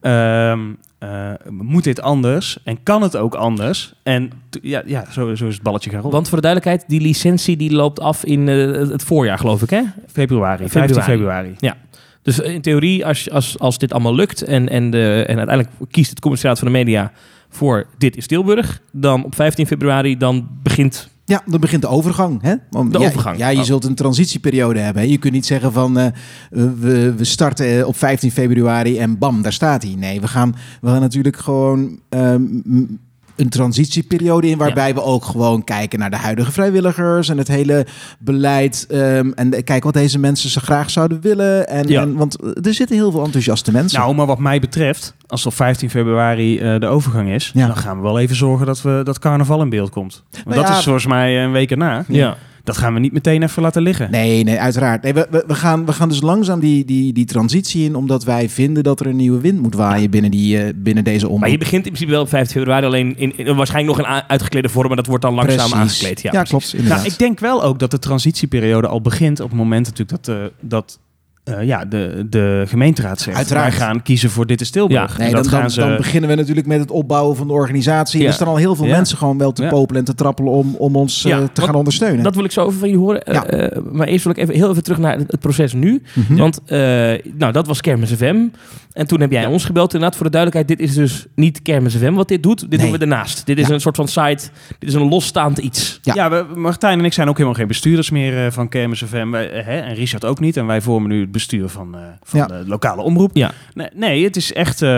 ehm, 0.00 0.60
eh, 0.98 1.30
moet 1.48 1.84
dit 1.84 2.00
anders 2.00 2.58
en 2.64 2.82
kan 2.82 3.02
het 3.02 3.16
ook 3.16 3.34
anders. 3.34 3.92
En 4.02 4.30
ja, 4.62 4.82
ja 4.86 5.04
zo, 5.10 5.34
zo 5.34 5.46
is 5.46 5.54
het 5.54 5.62
balletje 5.62 5.90
gaan 5.90 5.98
rollen. 5.98 6.14
Want 6.14 6.28
voor 6.28 6.40
de 6.40 6.42
duidelijkheid, 6.42 6.88
die 6.88 7.00
licentie 7.00 7.56
die 7.56 7.72
loopt 7.72 8.00
af 8.00 8.24
in 8.24 8.48
eh, 8.48 8.72
het 8.72 9.02
voorjaar, 9.02 9.38
geloof 9.38 9.62
ik, 9.62 9.70
hè? 9.70 9.82
februari, 10.06 10.68
Februari. 10.68 10.68
15 10.68 11.02
februari. 11.02 11.54
Dus 12.22 12.38
in 12.38 12.60
theorie, 12.60 13.06
als, 13.06 13.30
als, 13.30 13.58
als 13.58 13.78
dit 13.78 13.92
allemaal 13.92 14.14
lukt 14.14 14.42
en, 14.42 14.68
en, 14.68 14.90
de, 14.90 15.24
en 15.26 15.38
uiteindelijk 15.38 15.76
kiest 15.90 16.10
het 16.10 16.20
commissariaat 16.20 16.58
van 16.58 16.72
de 16.72 16.78
media 16.78 17.12
voor 17.48 17.86
dit 17.98 18.16
is 18.16 18.26
Tilburg, 18.26 18.80
dan 18.92 19.24
op 19.24 19.34
15 19.34 19.66
februari 19.66 20.16
dan 20.16 20.48
begint... 20.62 21.08
Ja, 21.28 21.42
dan 21.46 21.60
begint 21.60 21.82
de 21.82 21.88
overgang. 21.88 22.42
Hè? 22.42 22.54
Want 22.70 22.92
De 22.92 22.98
ja, 22.98 23.06
overgang. 23.06 23.38
Ja, 23.38 23.48
je 23.48 23.58
Oh. 23.58 23.64
zult 23.64 23.84
een 23.84 23.94
transitieperiode 23.94 24.78
hebben. 24.80 25.02
hè. 25.02 25.08
Je 25.08 25.18
kunt 25.18 25.32
niet 25.32 25.46
zeggen 25.46 25.72
van 25.72 25.98
eh, 25.98 26.06
we, 26.50 27.14
we 27.16 27.24
starten 27.24 27.86
op 27.86 27.96
15 27.96 28.30
februari 28.30 28.98
en 28.98 29.18
bam, 29.18 29.42
daar 29.42 29.52
staat 29.52 29.82
hij. 29.82 29.94
Nee, 29.98 30.20
we 30.20 30.28
gaan, 30.28 30.54
we 30.80 30.88
gaan 30.88 31.00
natuurlijk 31.00 31.36
gewoon 31.36 31.98
een 33.38 33.48
transitieperiode 33.48 34.48
in 34.48 34.58
waarbij 34.58 34.94
we 34.94 35.02
ook 35.02 35.24
gewoon 35.24 35.64
kijken 35.64 35.98
naar 35.98 36.10
de 36.10 36.16
huidige 36.16 36.52
vrijwilligers 36.52 37.28
en 37.28 37.38
het 37.38 37.48
hele 37.48 37.86
beleid 38.18 38.86
ehm, 38.90 39.30
en 39.34 39.50
kijken 39.50 39.82
wat 39.82 39.92
deze 39.94 40.18
mensen 40.18 40.50
ze 40.50 40.60
graag 40.60 40.90
zouden 40.90 41.20
willen. 41.20 41.68
En, 41.68 41.88
Ja. 41.88 42.00
en, 42.02 42.14
want 42.14 42.38
er 42.66 42.74
zitten 42.74 42.96
heel 42.96 43.10
veel 43.10 43.24
enthousiaste 43.24 43.72
mensen. 43.72 44.00
Nou, 44.00 44.14
maar 44.14 44.26
wat 44.26 44.38
mij 44.38 44.60
betreft, 44.60 45.14
als 45.26 45.46
op 45.46 45.54
15 45.54 45.90
februari 45.90 46.58
eh, 46.58 46.80
de 46.80 46.86
overgang 46.86 47.28
is, 47.28 47.50
Ja. 47.54 47.66
dan 47.66 47.76
gaan 47.76 47.96
we 47.96 48.02
wel 48.02 48.18
even 48.18 48.36
zorgen 48.36 48.66
dat 48.66 48.82
we 48.82 49.00
dat 49.04 49.18
carnaval 49.18 49.62
in 49.62 49.68
beeld 49.68 49.90
komt. 49.90 50.22
Want 50.30 50.44
Nou 50.44 50.56
dat 50.60 50.68
ja, 50.68 50.76
is 50.78 50.84
volgens 50.84 51.06
mij 51.06 51.44
een 51.44 51.52
week 51.52 51.70
erna. 51.70 52.04
Ja. 52.08 52.36
Dat 52.68 52.76
gaan 52.76 52.94
we 52.94 53.00
niet 53.00 53.12
meteen 53.12 53.42
even 53.42 53.62
laten 53.62 53.82
liggen. 53.82 54.10
Nee, 54.10 54.44
nee, 54.44 54.60
uiteraard. 54.60 55.02
Nee, 55.02 55.12
we, 55.14 55.26
we, 55.30 55.44
we, 55.46 55.54
gaan, 55.54 55.86
we 55.86 55.92
gaan 55.92 56.08
dus 56.08 56.20
langzaam 56.20 56.60
die, 56.60 56.84
die, 56.84 57.12
die 57.12 57.24
transitie 57.24 57.84
in, 57.84 57.94
omdat 57.94 58.24
wij 58.24 58.48
vinden 58.48 58.82
dat 58.82 59.00
er 59.00 59.06
een 59.06 59.16
nieuwe 59.16 59.40
wind 59.40 59.60
moet 59.62 59.74
waaien 59.74 60.10
binnen, 60.10 60.30
die, 60.30 60.62
eh, 60.62 60.72
binnen 60.76 61.04
deze 61.04 61.24
omroep. 61.26 61.40
Maar 61.40 61.50
je 61.50 61.58
begint 61.58 61.84
in 61.84 61.90
principe 61.92 62.10
wel 62.10 62.20
op 62.22 62.28
15 62.28 62.56
februari, 62.58 62.86
alleen 62.86 63.16
in, 63.18 63.38
in- 63.38 63.56
waarschijnlijk 63.56 63.96
nog 63.98 64.06
een 64.06 64.22
uitgeklede 64.28 64.68
vorm, 64.68 64.86
maar 64.86 64.96
dat 64.96 65.06
wordt 65.06 65.22
dan 65.22 65.34
langzaam 65.34 65.56
Precies. 65.56 65.74
aangekleed. 65.74 66.20
Ja, 66.22 66.30
Ja, 66.32 66.42
precies. 66.42 66.50
klopt. 66.50 66.72
Inderdaad. 66.72 66.98
Nou, 66.98 67.12
ik 67.12 67.18
denk 67.18 67.40
wel 67.40 67.62
ook 67.64 67.78
dat 67.78 67.90
de 67.90 67.98
transitieperiode 67.98 68.86
al 68.86 69.00
begint 69.00 69.40
op 69.40 69.48
het 69.48 69.58
moment 69.58 69.86
natuurlijk 69.86 70.24
dat, 70.24 70.36
eh, 70.36 70.42
dat 70.60 70.98
eh, 71.56 71.66
ja, 71.66 71.84
de, 71.84 72.26
de 72.30 72.64
gemeenteraad 72.68 73.20
zegt... 73.20 73.36
Uiteraard. 73.36 73.68
wij 73.76 73.86
gaan 73.86 74.02
kiezen 74.02 74.30
voor 74.30 74.46
Dit 74.46 74.60
is 74.60 74.70
Tilburg. 74.70 75.16
Ja, 75.16 75.22
Nee, 75.24 75.32
dat 75.34 75.44
dan, 75.44 75.52
gaan 75.52 75.70
ze... 75.70 75.80
dan 75.80 75.96
beginnen 75.96 76.30
we 76.30 76.36
natuurlijk 76.36 76.66
met 76.66 76.80
het 76.80 76.90
opbouwen 76.90 77.36
van 77.36 77.46
de 77.46 77.52
organisatie. 77.52 78.20
Ja. 78.20 78.26
Er 78.26 78.32
staan 78.32 78.48
al 78.48 78.56
heel 78.56 78.74
veel 78.74 78.86
Ja. 78.86 78.96
mensen 78.96 79.18
gewoon 79.18 79.38
wel 79.38 79.52
te 79.52 79.62
Ja. 79.62 79.68
popelen 79.68 79.98
en 80.00 80.04
te 80.06 80.14
trappelen 80.14 80.52
om, 80.52 80.74
om 80.78 80.96
ons 80.96 81.24
eh, 81.24 81.30
te 81.32 81.38
want 81.38 81.60
gaan 81.60 81.74
ondersteunen. 81.74 82.22
Dat 82.24 82.34
wil 82.34 82.44
ik 82.44 82.52
zo 82.52 82.60
over 82.64 82.78
van 82.78 82.88
jullie 82.88 83.04
horen. 83.04 83.22
Eh, 83.24 83.34
Ja. 83.34 83.44
eh, 83.46 83.82
maar 83.92 84.06
eerst 84.06 84.24
wil 84.24 84.32
ik 84.32 84.38
even, 84.38 84.54
heel 84.54 84.70
even 84.70 84.82
terug 84.82 84.98
naar 84.98 85.18
het, 85.18 85.30
het 85.30 85.40
proces 85.40 85.72
nu. 85.72 86.02
Mhm. 86.14 86.36
Want 86.36 86.60
eh, 86.66 86.78
nou, 87.38 87.52
dat 87.52 87.66
was 87.66 87.80
Kermis 87.80 88.12
FM. 88.12 88.36
En 88.92 89.06
toen 89.06 89.20
heb 89.20 89.30
jij 89.30 89.46
ons 89.46 89.64
gebeld. 89.64 89.92
Inderdaad, 89.94 90.16
voor 90.16 90.26
de 90.26 90.32
duidelijkheid, 90.32 90.78
dit 90.78 90.88
is 90.88 90.94
dus 90.94 91.26
niet 91.34 91.62
Kermis 91.62 91.96
FM 91.96 92.12
wat 92.12 92.28
dit 92.28 92.42
doet. 92.42 92.60
Dit 92.60 92.70
Nee. 92.70 92.78
doen 92.80 92.90
we 92.90 92.98
daarnaast. 92.98 93.46
Dit 93.46 93.58
is 93.58 93.66
Ja. 93.68 93.74
een 93.74 93.80
soort 93.80 93.96
van 93.96 94.08
site. 94.08 94.48
Dit 94.78 94.88
is 94.88 94.94
een 94.94 95.08
losstaand 95.08 95.58
iets. 95.58 95.98
Ja. 96.02 96.14
Ja, 96.14 96.30
we, 96.30 96.44
Martijn 96.54 96.98
en 96.98 97.04
ik 97.04 97.12
zijn 97.12 97.28
ook 97.28 97.34
helemaal 97.36 97.56
geen 97.58 97.66
bestuurders 97.66 98.10
meer 98.10 98.52
van 98.52 98.68
Kermis 98.68 99.02
FM. 99.02 99.30
Wij, 99.30 99.46
hè, 99.64 99.78
en 99.80 99.94
Richard 99.94 100.24
ook 100.24 100.40
niet. 100.40 100.56
En 100.56 100.66
wij 100.66 100.80
vormen 100.80 101.10
nu 101.10 101.20
het 101.20 101.32
bestuur 101.38 101.68
van, 101.68 101.94
eh, 101.94 102.00
van 102.22 102.40
Ja. 102.40 102.46
de 102.46 102.62
lokale 102.66 103.02
omroep. 103.02 103.30
Ja. 103.36 103.50
Nee, 103.74 103.88
nee, 103.94 104.24
het 104.24 104.36
is 104.36 104.52
echt... 104.52 104.82
eh, 104.82 104.88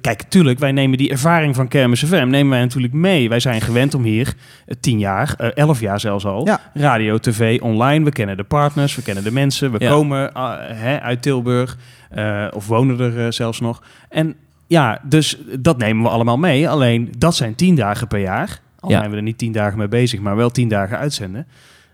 kijk, 0.00 0.22
tuurlijk, 0.28 0.58
wij 0.58 0.72
nemen 0.72 0.98
die 0.98 1.10
ervaring 1.10 1.54
van 1.54 1.68
Kermis 1.68 2.04
FM 2.04 2.26
nemen 2.28 2.50
wij 2.50 2.60
natuurlijk 2.60 2.92
mee. 2.92 3.28
Wij 3.28 3.40
zijn 3.40 3.60
gewend 3.60 3.94
om 3.94 4.02
hier 4.02 4.34
eh, 4.66 4.76
tien 4.80 4.98
jaar, 4.98 5.34
elf 5.54 5.80
jaar 5.80 6.00
zelfs 6.00 6.24
al... 6.24 6.46
Ja. 6.46 6.60
radio, 6.74 7.18
tv, 7.18 7.60
online. 7.60 8.04
We 8.04 8.10
kennen 8.10 8.36
de 8.36 8.44
partners, 8.44 8.94
we 8.96 9.02
kennen 9.02 9.24
de 9.24 9.32
mensen. 9.32 9.72
We 9.72 9.76
Ja. 9.80 9.90
komen 9.90 10.30
hè, 10.74 11.00
uit 11.00 11.22
Tilburg 11.22 11.76
eh, 12.10 12.46
of 12.54 12.66
wonen 12.66 13.00
er 13.14 13.32
zelfs 13.32 13.60
nog. 13.60 13.82
En 14.08 14.34
ja, 14.66 15.00
dus 15.02 15.38
dat 15.58 15.78
nemen 15.78 16.02
we 16.02 16.08
allemaal 16.08 16.38
mee. 16.38 16.68
Alleen 16.68 17.12
dat 17.18 17.34
zijn 17.34 17.54
tien 17.54 17.74
dagen 17.74 18.06
per 18.08 18.20
jaar. 18.20 18.60
Al 18.80 18.90
Ja. 18.90 18.98
zijn 18.98 19.10
we 19.10 19.16
er 19.16 19.22
niet 19.22 19.38
tien 19.38 19.52
dagen 19.52 19.78
mee 19.78 19.88
bezig, 19.88 20.20
maar 20.20 20.36
wel 20.36 20.50
tien 20.50 20.68
dagen 20.68 20.98
uitzenden. 20.98 21.46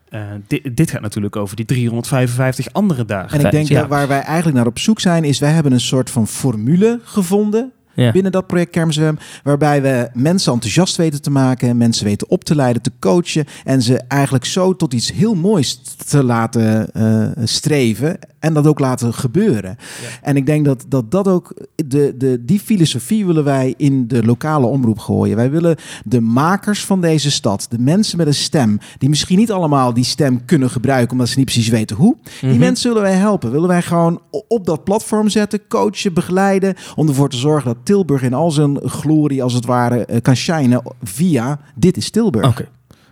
Eh, 0.08 0.20
dit, 0.46 0.76
dit 0.76 0.90
gaat 0.90 1.00
natuurlijk 1.00 1.36
over 1.36 1.56
die 1.56 1.64
355 1.64 2.72
andere 2.72 3.04
dagen. 3.04 3.38
En 3.38 3.44
ik 3.44 3.50
denk 3.50 3.68
Ja. 3.68 3.80
dat 3.80 3.88
waar 3.88 4.08
wij 4.08 4.20
eigenlijk 4.20 4.56
naar 4.56 4.66
op 4.66 4.78
zoek 4.78 5.00
zijn, 5.00 5.24
is 5.24 5.38
wij 5.38 5.50
hebben 5.50 5.72
een 5.72 5.80
soort 5.80 6.10
van 6.10 6.26
formule 6.26 7.00
gevonden 7.04 7.72
Ja. 7.96 8.12
binnen 8.12 8.32
dat 8.32 8.46
project 8.46 8.70
Kermswem, 8.70 9.18
waarbij 9.42 9.82
we 9.82 10.08
mensen 10.12 10.52
enthousiast 10.52 10.96
weten 10.96 11.22
te 11.22 11.30
maken, 11.30 11.76
mensen 11.76 12.04
weten 12.04 12.30
op 12.30 12.44
te 12.44 12.54
leiden, 12.54 12.82
te 12.82 12.92
coachen 12.98 13.44
en 13.64 13.82
ze 13.82 13.96
eigenlijk 14.08 14.44
zo 14.44 14.76
tot 14.76 14.94
iets 14.94 15.12
heel 15.12 15.34
moois 15.34 15.80
te 16.06 16.24
laten 16.24 16.92
eh, 16.92 17.44
streven 17.44 18.18
en 18.38 18.54
dat 18.54 18.66
ook 18.66 18.78
laten 18.78 19.14
gebeuren. 19.14 19.76
En 20.22 20.36
ik 20.36 20.46
denk 20.46 20.64
dat 20.64 20.84
dat, 20.88 21.10
dat 21.10 21.28
ook, 21.28 21.54
de, 21.74 22.14
de, 22.18 22.44
die 22.44 22.60
filosofie 22.60 23.26
willen 23.26 23.44
wij 23.44 23.74
in 23.76 24.08
de 24.08 24.24
lokale 24.24 24.66
omroep 24.66 24.98
gooien. 24.98 25.36
Wij 25.36 25.50
willen 25.50 25.76
de 26.04 26.20
makers 26.20 26.84
van 26.84 27.00
deze 27.00 27.30
stad, 27.30 27.66
de 27.70 27.78
mensen 27.78 28.18
met 28.18 28.26
een 28.26 28.34
stem, 28.34 28.78
die 28.98 29.08
misschien 29.08 29.38
niet 29.38 29.52
allemaal 29.52 29.94
die 29.94 30.04
stem 30.04 30.44
kunnen 30.44 30.70
gebruiken 30.70 31.12
omdat 31.12 31.28
ze 31.28 31.36
niet 31.38 31.44
precies 31.44 31.68
weten 31.68 31.96
hoe, 31.96 32.16
die 32.40 32.50
Mhm. 32.50 32.58
mensen 32.58 32.88
willen 32.88 33.02
wij 33.08 33.16
helpen. 33.18 33.50
Willen 33.50 33.68
wij 33.68 33.82
gewoon 33.82 34.20
op 34.48 34.66
dat 34.66 34.84
platform 34.84 35.28
zetten, 35.28 35.60
coachen, 35.68 36.14
begeleiden. 36.14 36.74
Om 36.94 37.08
ervoor 37.08 37.28
te 37.28 37.36
zorgen 37.36 37.74
dat 37.74 37.85
Tilburg 37.86 38.22
in 38.22 38.34
al 38.34 38.50
zijn 38.50 38.78
glorie, 38.84 39.42
als 39.42 39.52
het 39.52 39.66
ware, 39.66 40.04
eh, 40.06 40.20
kan 40.22 40.36
shinen 40.36 40.82
via 41.02 41.58
Dit 41.74 41.96
is 41.96 42.10
Tilburg. 42.10 42.46
Oké, 42.48 42.68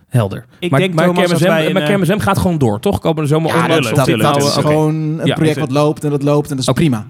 helder. 0.07 0.45
Ik 0.59 0.71
maar 0.71 0.79
denk, 0.79 0.93
maar, 0.93 1.05
Thomas, 1.05 1.31
FM, 1.33 1.43
wij 1.47 1.65
een, 1.67 1.73
maar 1.73 1.81
eh, 1.81 1.87
Kermis 1.87 2.09
FM 2.09 2.17
gaat 2.19 2.37
gewoon 2.37 2.57
door, 2.57 2.79
toch? 2.79 2.99
Komen 2.99 3.21
er 3.21 3.27
zomaar 3.27 3.55
Ja, 3.55 3.61
onder- 3.61 3.95
dat, 3.95 4.05
dat, 4.05 4.19
dat 4.19 4.37
is 4.43 4.51
gewoon 4.53 4.95
een 4.95 5.25
Ja, 5.25 5.33
project 5.35 5.59
wat 5.59 5.71
loopt 5.71 6.03
en 6.03 6.09
dat 6.09 6.23
loopt 6.23 6.49
en 6.49 6.55
dat 6.57 6.67
is 6.67 6.73
prima. 6.73 7.07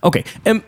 Oké, 0.00 0.22
en 0.42 0.62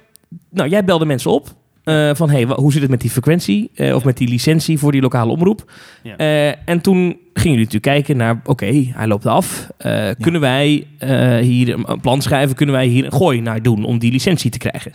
nou, 0.51 0.69
jij 0.69 0.85
belde 0.85 1.05
mensen 1.05 1.31
op. 1.31 1.55
eh, 1.85 2.11
van 2.15 2.31
hey, 2.31 2.45
hoe 2.45 2.73
zit 2.73 2.81
het 2.83 2.91
met 2.91 3.01
die 3.01 3.11
frequentie 3.11 3.71
eh, 3.75 3.95
of 3.95 4.05
met 4.05 4.17
die 4.17 4.29
licentie 4.29 4.79
voor 4.79 4.93
die 4.93 5.01
lokale 5.01 5.31
omroep? 5.33 5.73
Ja. 6.03 6.17
Eh, 6.17 6.49
en 6.69 6.81
toen 6.81 6.97
gingen 7.33 7.57
jullie 7.57 7.57
natuurlijk 7.57 7.83
kijken 7.83 8.17
naar, 8.17 8.41
oké, 8.45 8.85
hij 8.95 9.07
loopt 9.07 9.27
af. 9.27 9.69
Eh, 9.77 10.09
Kunnen 10.21 10.41
wij 10.41 10.87
eh, 10.99 11.37
hier 11.39 11.69
een 11.75 11.91
een 11.91 12.01
plan 12.01 12.23
schrijven? 12.23 12.57
Kunnen 12.57 12.75
wij 12.75 12.87
hier 12.87 13.05
een 13.05 13.13
gooi 13.13 13.41
naar 13.41 13.63
doen 13.63 13.85
om 13.85 13.99
die 13.99 14.13
licentie 14.13 14.51
te 14.51 14.59
krijgen? 14.59 14.91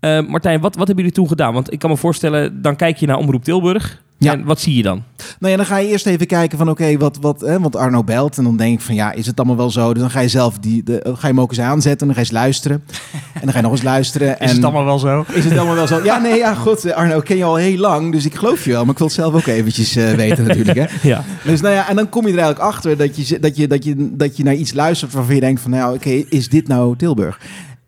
Eh, 0.00 0.20
Martijn, 0.26 0.60
wat, 0.60 0.76
wat 0.76 0.86
hebben 0.86 1.04
jullie 1.04 1.18
toen 1.18 1.28
gedaan? 1.28 1.52
Want 1.52 1.72
ik 1.72 1.78
kan 1.78 1.90
me 1.90 1.96
voorstellen, 1.96 2.62
dan 2.62 2.76
kijk 2.76 2.96
je 2.96 3.06
naar 3.06 3.16
Omroep 3.18 3.44
Tilburg. 3.44 4.00
Ja. 4.18 4.32
En 4.32 4.44
wat 4.44 4.60
zie 4.60 4.76
je 4.76 4.82
dan? 4.82 5.02
Nou 5.38 5.50
ja, 5.50 5.56
dan 5.56 5.66
ga 5.66 5.76
je 5.76 5.88
eerst 5.88 6.06
even 6.06 6.26
kijken 6.26 6.58
van 6.58 6.68
oké, 6.70 6.96
wat, 6.96 7.18
wat, 7.20 7.40
hè, 7.40 7.60
want 7.60 7.76
Arno 7.76 8.04
belt 8.04 8.38
en 8.38 8.44
dan 8.44 8.56
denk 8.56 8.74
ik 8.78 8.80
van 8.80 8.94
ja, 8.94 9.12
is 9.12 9.26
het 9.26 9.38
allemaal 9.38 9.56
wel 9.56 9.70
zo? 9.70 9.92
Dus 9.92 10.02
dan 10.02 10.10
ga 10.10 10.20
je 10.20 10.28
zelf 10.28 10.58
die, 10.58 10.82
de, 10.82 11.00
ga 11.04 11.10
je 11.20 11.26
hem 11.26 11.40
ook 11.40 11.50
eens 11.50 11.60
aanzetten 11.60 12.08
en 12.08 12.14
dan 12.14 12.14
ga 12.14 12.20
je 12.20 12.26
eens 12.26 12.44
luisteren. 12.44 12.82
En 13.34 13.40
dan 13.46 13.50
ga 13.50 13.56
je 13.56 13.62
nog 13.62 13.72
eens 13.72 13.82
luisteren. 13.82 14.28
Is 14.28 14.48
en 14.50 14.54
het 14.54 14.64
allemaal 14.64 14.84
wel 14.84 14.98
zo? 14.98 15.24
Is 15.28 15.44
het 15.44 15.56
allemaal 15.56 15.74
wel 15.74 15.86
zo? 15.86 16.04
Ja, 16.04 16.18
nee, 16.18 16.38
ja, 16.38 16.54
goed. 16.54 16.84
eh, 16.84 16.96
Arno, 16.96 17.18
ik 17.18 17.24
ken 17.24 17.36
je 17.36 17.44
al 17.44 17.56
heel 17.56 17.78
lang, 17.78 18.12
dus 18.12 18.24
ik 18.24 18.34
geloof 18.34 18.64
je 18.64 18.70
wel. 18.70 18.82
Maar 18.82 18.92
ik 18.92 18.98
wil 18.98 19.06
het 19.06 19.16
zelf 19.16 19.34
ook 19.34 19.46
eventjes 19.46 19.96
eh, 19.96 20.10
weten 20.10 20.44
natuurlijk, 20.46 20.78
hè. 20.78 20.86
Ja. 21.08 21.24
Dus 21.44 21.60
nou 21.60 21.74
ja, 21.74 21.88
en 21.88 21.96
dan 21.96 22.08
kom 22.08 22.26
je 22.26 22.32
er 22.32 22.38
eigenlijk 22.38 22.68
achter 22.68 22.96
dat 22.96 23.28
je, 23.28 23.38
dat 23.38 23.56
je, 23.56 23.66
dat 23.68 23.84
je, 23.84 24.16
dat 24.16 24.36
je 24.36 24.44
naar 24.44 24.54
iets 24.54 24.72
luistert 24.72 25.12
waarvan 25.12 25.34
je 25.34 25.40
denkt 25.40 25.60
van, 25.60 25.70
nou, 25.70 25.94
oké, 25.94 26.10
is 26.28 26.48
dit 26.48 26.68
nou 26.68 26.96
Tilburg? 26.96 27.40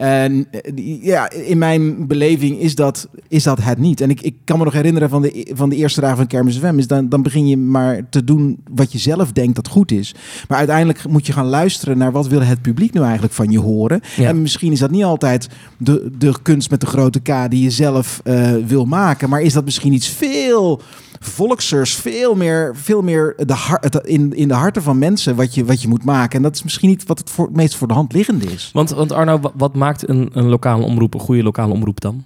En 0.02 0.46
eh, 0.50 1.02
ja, 1.02 1.30
in 1.30 1.58
mijn 1.58 2.06
beleving 2.06 2.60
is 2.60 2.74
dat, 2.74 3.08
is 3.28 3.42
dat 3.42 3.62
het 3.62 3.78
niet. 3.78 4.00
En 4.00 4.10
ik, 4.10 4.20
ik 4.20 4.34
kan 4.44 4.58
me 4.58 4.64
nog 4.64 4.72
herinneren 4.72 5.08
van 5.08 5.22
de, 5.22 5.50
van 5.54 5.68
de 5.68 5.76
eerste 5.76 6.00
dagen 6.00 6.16
van 6.16 6.26
Kermis 6.26 6.58
FM, 6.58 6.78
is 6.78 6.86
dan, 6.86 7.08
dan 7.08 7.22
begin 7.22 7.46
je 7.46 7.56
maar 7.56 8.08
te 8.08 8.24
doen 8.24 8.58
wat 8.70 8.92
je 8.92 8.98
zelf 8.98 9.32
denkt 9.32 9.56
dat 9.56 9.68
goed 9.68 9.90
is. 9.90 10.14
Maar 10.48 10.58
uiteindelijk 10.58 11.08
moet 11.08 11.26
je 11.26 11.32
gaan 11.32 11.46
luisteren 11.46 11.98
naar 11.98 12.12
wat 12.12 12.26
wil 12.26 12.42
het 12.42 12.62
publiek 12.62 12.94
nu 12.94 13.00
eigenlijk 13.00 13.32
van 13.32 13.50
je 13.50 13.58
horen. 13.58 14.00
Ja. 14.16 14.28
En 14.28 14.42
misschien 14.42 14.72
is 14.72 14.78
dat 14.78 14.90
niet 14.90 15.04
altijd 15.04 15.48
de, 15.78 16.10
de 16.18 16.34
kunst 16.42 16.70
met 16.70 16.80
de 16.80 16.86
grote 16.86 17.20
K 17.20 17.50
die 17.50 17.62
je 17.62 17.70
zelf 17.70 18.20
eh, 18.24 18.52
wil 18.66 18.84
maken, 18.84 19.28
maar 19.28 19.40
is 19.40 19.52
dat 19.52 19.64
misschien 19.64 19.92
iets 19.92 20.08
veel 20.08 20.80
volksers 21.24 21.94
veel 21.94 22.34
meer, 22.34 22.76
veel 22.76 23.02
meer 23.02 23.34
de 23.46 23.52
har- 23.52 23.78
het- 23.80 23.94
in, 24.06 24.32
in 24.34 24.48
de 24.48 24.54
harten 24.54 24.82
van 24.82 24.98
mensen 24.98 25.36
wat 25.36 25.54
je, 25.54 25.64
wat 25.64 25.82
je 25.82 25.88
moet 25.88 26.04
maken. 26.04 26.36
En 26.36 26.42
dat 26.42 26.54
is 26.54 26.62
misschien 26.62 26.88
niet 26.88 27.06
wat 27.06 27.18
het, 27.18 27.30
voor, 27.30 27.46
het 27.46 27.56
meest 27.56 27.76
voor 27.76 27.88
de 27.88 27.94
hand 27.94 28.12
liggende 28.12 28.44
is. 28.52 28.70
Want, 28.72 28.90
want 28.90 29.12
Arno, 29.12 29.40
wa- 29.40 29.52
wat 29.54 29.74
maakt 29.74 30.08
een, 30.08 30.30
een 30.32 30.48
lokale 30.48 30.84
omroep, 30.84 31.14
een 31.14 31.20
goede 31.20 31.42
lokale 31.42 31.72
omroep 31.72 32.00
dan? 32.00 32.24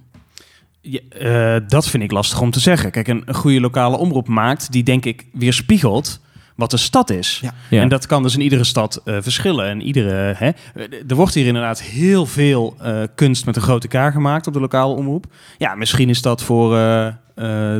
Ja, 0.81 0.99
eh, 1.09 1.61
dat 1.67 1.87
vind 1.87 2.03
ik 2.03 2.11
lastig 2.11 2.41
om 2.41 2.51
te 2.51 2.59
zeggen. 2.59 2.91
Kijk, 2.91 3.07
een, 3.07 3.21
een 3.25 3.35
goede 3.35 3.59
lokale 3.59 3.97
omroep 3.97 4.27
maakt 4.27 4.71
die 4.71 4.83
denk 4.83 5.05
ik 5.05 5.25
weerspiegelt 5.33 6.19
wat 6.55 6.71
de 6.71 6.77
stad 6.77 7.09
is. 7.09 7.39
Ja. 7.41 7.53
Ja. 7.69 7.81
En 7.81 7.89
dat 7.89 8.05
kan 8.05 8.23
dus 8.23 8.33
in 8.35 8.41
iedere 8.41 8.63
stad 8.63 9.01
eh, 9.05 9.17
verschillen. 9.19 9.65
En 9.65 9.81
iedere, 9.81 10.33
hè, 10.37 10.49
er 11.07 11.15
wordt 11.15 11.33
hier 11.33 11.45
inderdaad 11.45 11.81
heel 11.81 12.25
veel 12.25 12.75
eh, 12.81 13.01
kunst 13.15 13.45
met 13.45 13.55
een 13.55 13.61
grote 13.61 13.87
K 13.87 13.93
gemaakt 14.11 14.47
op 14.47 14.53
de 14.53 14.59
lokale 14.59 14.93
omroep. 14.95 15.25
Ja, 15.57 15.75
misschien 15.75 16.09
is 16.09 16.21
dat 16.21 16.43
voor 16.43 16.75
eh, 16.75 17.07
eh, 17.07 17.13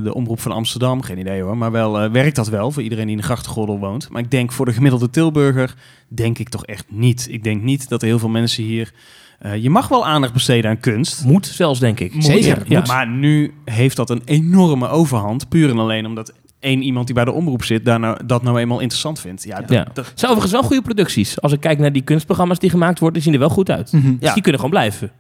de 0.04 0.12
omroep 0.14 0.40
van 0.40 0.52
Amsterdam, 0.52 1.02
geen 1.02 1.18
idee 1.18 1.42
hoor. 1.42 1.58
Maar 1.58 1.72
wel 1.72 2.00
eh, 2.00 2.12
werkt 2.12 2.36
dat 2.36 2.48
wel 2.48 2.72
voor 2.72 2.84
iedereen 2.84 3.04
die 3.06 3.16
in 3.16 3.22
de 3.22 3.28
grachtengordel 3.28 3.80
woont. 3.80 4.10
Maar 4.10 4.22
ik 4.22 4.32
denk 4.32 4.52
voor 4.52 4.66
de 4.66 4.74
gemiddelde 4.74 5.10
Tilburger, 5.10 5.76
denk 6.08 6.38
ik 6.38 6.50
toch 6.50 6.66
echt 6.66 6.86
niet. 6.90 7.28
Ik 7.30 7.44
denk 7.44 7.62
niet 7.62 7.90
dat 7.90 8.02
er 8.02 8.08
heel 8.08 8.20
veel 8.20 8.30
mensen 8.30 8.64
hier... 8.64 8.94
eh, 9.40 9.56
je 9.56 9.70
mag 9.70 9.88
wel 9.88 10.06
aandacht 10.06 10.34
besteden 10.34 10.70
aan 10.70 10.80
kunst. 10.80 11.24
Moet 11.26 11.46
zelfs, 11.46 11.80
denk 11.80 12.00
ik. 12.00 12.14
Zeker. 12.20 12.64
Ja. 12.68 12.84
Maar 12.88 13.08
nu 13.08 13.54
heeft 13.66 13.96
dat 13.96 14.10
een 14.10 14.22
enorme 14.26 14.88
overhand. 14.88 15.50
Puur 15.50 15.70
en 15.70 15.78
alleen 15.80 16.06
omdat 16.06 16.34
één 16.60 16.82
iemand 16.82 17.06
die 17.06 17.16
bij 17.16 17.26
de 17.26 17.32
omroep 17.32 17.64
zit... 17.64 17.86
Daar 17.86 18.00
nou, 18.00 18.26
dat 18.26 18.44
nou 18.44 18.60
eenmaal 18.60 18.80
interessant 18.80 19.20
vindt. 19.20 19.44
Ja, 19.44 19.60
dat, 19.62 19.70
Ja. 19.70 19.84
dat- 19.94 20.06
Het 20.08 20.20
zijn 20.20 20.32
overigens 20.32 20.52
wel 20.60 20.64
goede 20.70 20.82
producties. 20.82 21.42
Als 21.42 21.52
ik 21.52 21.60
kijk 21.60 21.80
naar 21.80 21.92
die 21.94 22.02
kunstprogramma's 22.02 22.60
die 22.60 22.70
gemaakt 22.70 23.00
worden, 23.00 23.14
die 23.14 23.24
zien 23.32 23.34
er 23.34 23.48
wel 23.48 23.56
goed 23.56 23.70
uit. 23.72 23.92
Mhm. 23.92 24.16
Dus 24.20 24.34
die 24.34 24.42
kunnen 24.42 24.62
gewoon 24.62 24.70
blijven. 24.78 25.12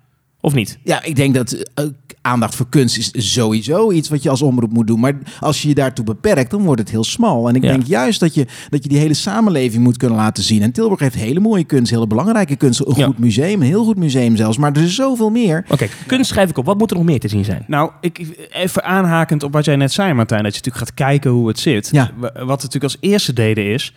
Of 0.47 0.53
niet? 0.53 0.77
Ja, 0.83 1.03
ik 1.03 1.15
denk 1.15 1.33
dat 1.35 1.51
eh, 1.73 1.85
aandacht 2.21 2.55
voor 2.55 2.69
kunst 2.69 2.97
is 2.97 3.33
sowieso 3.33 3.91
iets 3.91 4.09
wat 4.09 4.23
je 4.23 4.29
als 4.29 4.41
omroep 4.41 4.71
moet 4.73 4.87
doen. 4.87 4.99
Maar 4.99 5.17
als 5.39 5.61
je 5.61 5.67
je 5.67 5.73
daartoe 5.73 6.05
beperkt, 6.05 6.51
dan 6.51 6.61
wordt 6.61 6.79
het 6.81 6.89
heel 6.89 7.03
smal. 7.03 7.47
En 7.49 7.55
ik 7.55 7.63
Ja. 7.63 7.69
denk 7.69 7.83
juist 7.85 8.19
dat 8.19 8.33
je, 8.33 8.45
dat 8.69 8.83
je 8.83 8.89
die 8.89 8.97
hele 8.97 9.13
samenleving 9.13 9.83
moet 9.83 9.97
kunnen 9.97 10.17
laten 10.17 10.43
zien. 10.43 10.61
En 10.61 10.71
Tilburg 10.71 10.99
heeft 10.99 11.15
hele 11.15 11.39
mooie 11.39 11.63
kunst, 11.63 11.91
hele 11.91 12.07
belangrijke 12.07 12.55
kunst. 12.55 12.79
Een 12.79 12.93
Ja. 12.95 13.05
goed 13.05 13.17
museum, 13.19 13.61
een 13.61 13.67
heel 13.67 13.83
goed 13.83 13.97
museum 13.97 14.35
zelfs. 14.35 14.57
Maar 14.57 14.71
er 14.75 14.83
is 14.83 14.95
zoveel 14.95 15.29
meer. 15.29 15.65
Oké, 15.69 15.87
kunst 16.07 16.29
schrijf 16.29 16.49
ik 16.49 16.57
op. 16.57 16.65
Wat 16.65 16.77
moet 16.77 16.91
er 16.91 16.97
nog 16.97 17.05
meer 17.05 17.19
te 17.19 17.27
zien 17.27 17.45
zijn? 17.45 17.63
Nou, 17.67 17.91
ik, 18.01 18.47
even 18.51 18.83
aanhakend 18.83 19.43
op 19.43 19.53
wat 19.53 19.65
jij 19.65 19.75
net 19.75 19.91
zei, 19.93 20.13
Martijn, 20.13 20.43
dat 20.43 20.55
je 20.55 20.57
natuurlijk 20.63 20.85
gaat 20.85 20.93
kijken 21.07 21.31
hoe 21.31 21.47
het 21.47 21.59
zit. 21.59 21.89
Ja. 21.91 22.11
Wa- 22.17 22.31
Wat 22.33 22.41
we 22.45 22.45
natuurlijk 22.45 22.83
als 22.83 22.97
eerste 22.99 23.33
deden 23.33 23.65
is, 23.73 23.93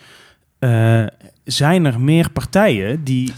eh, 0.59 1.03
zijn 1.53 1.85
er 1.85 2.01
meer 2.01 2.31
partijen 2.31 3.05
die 3.05 3.33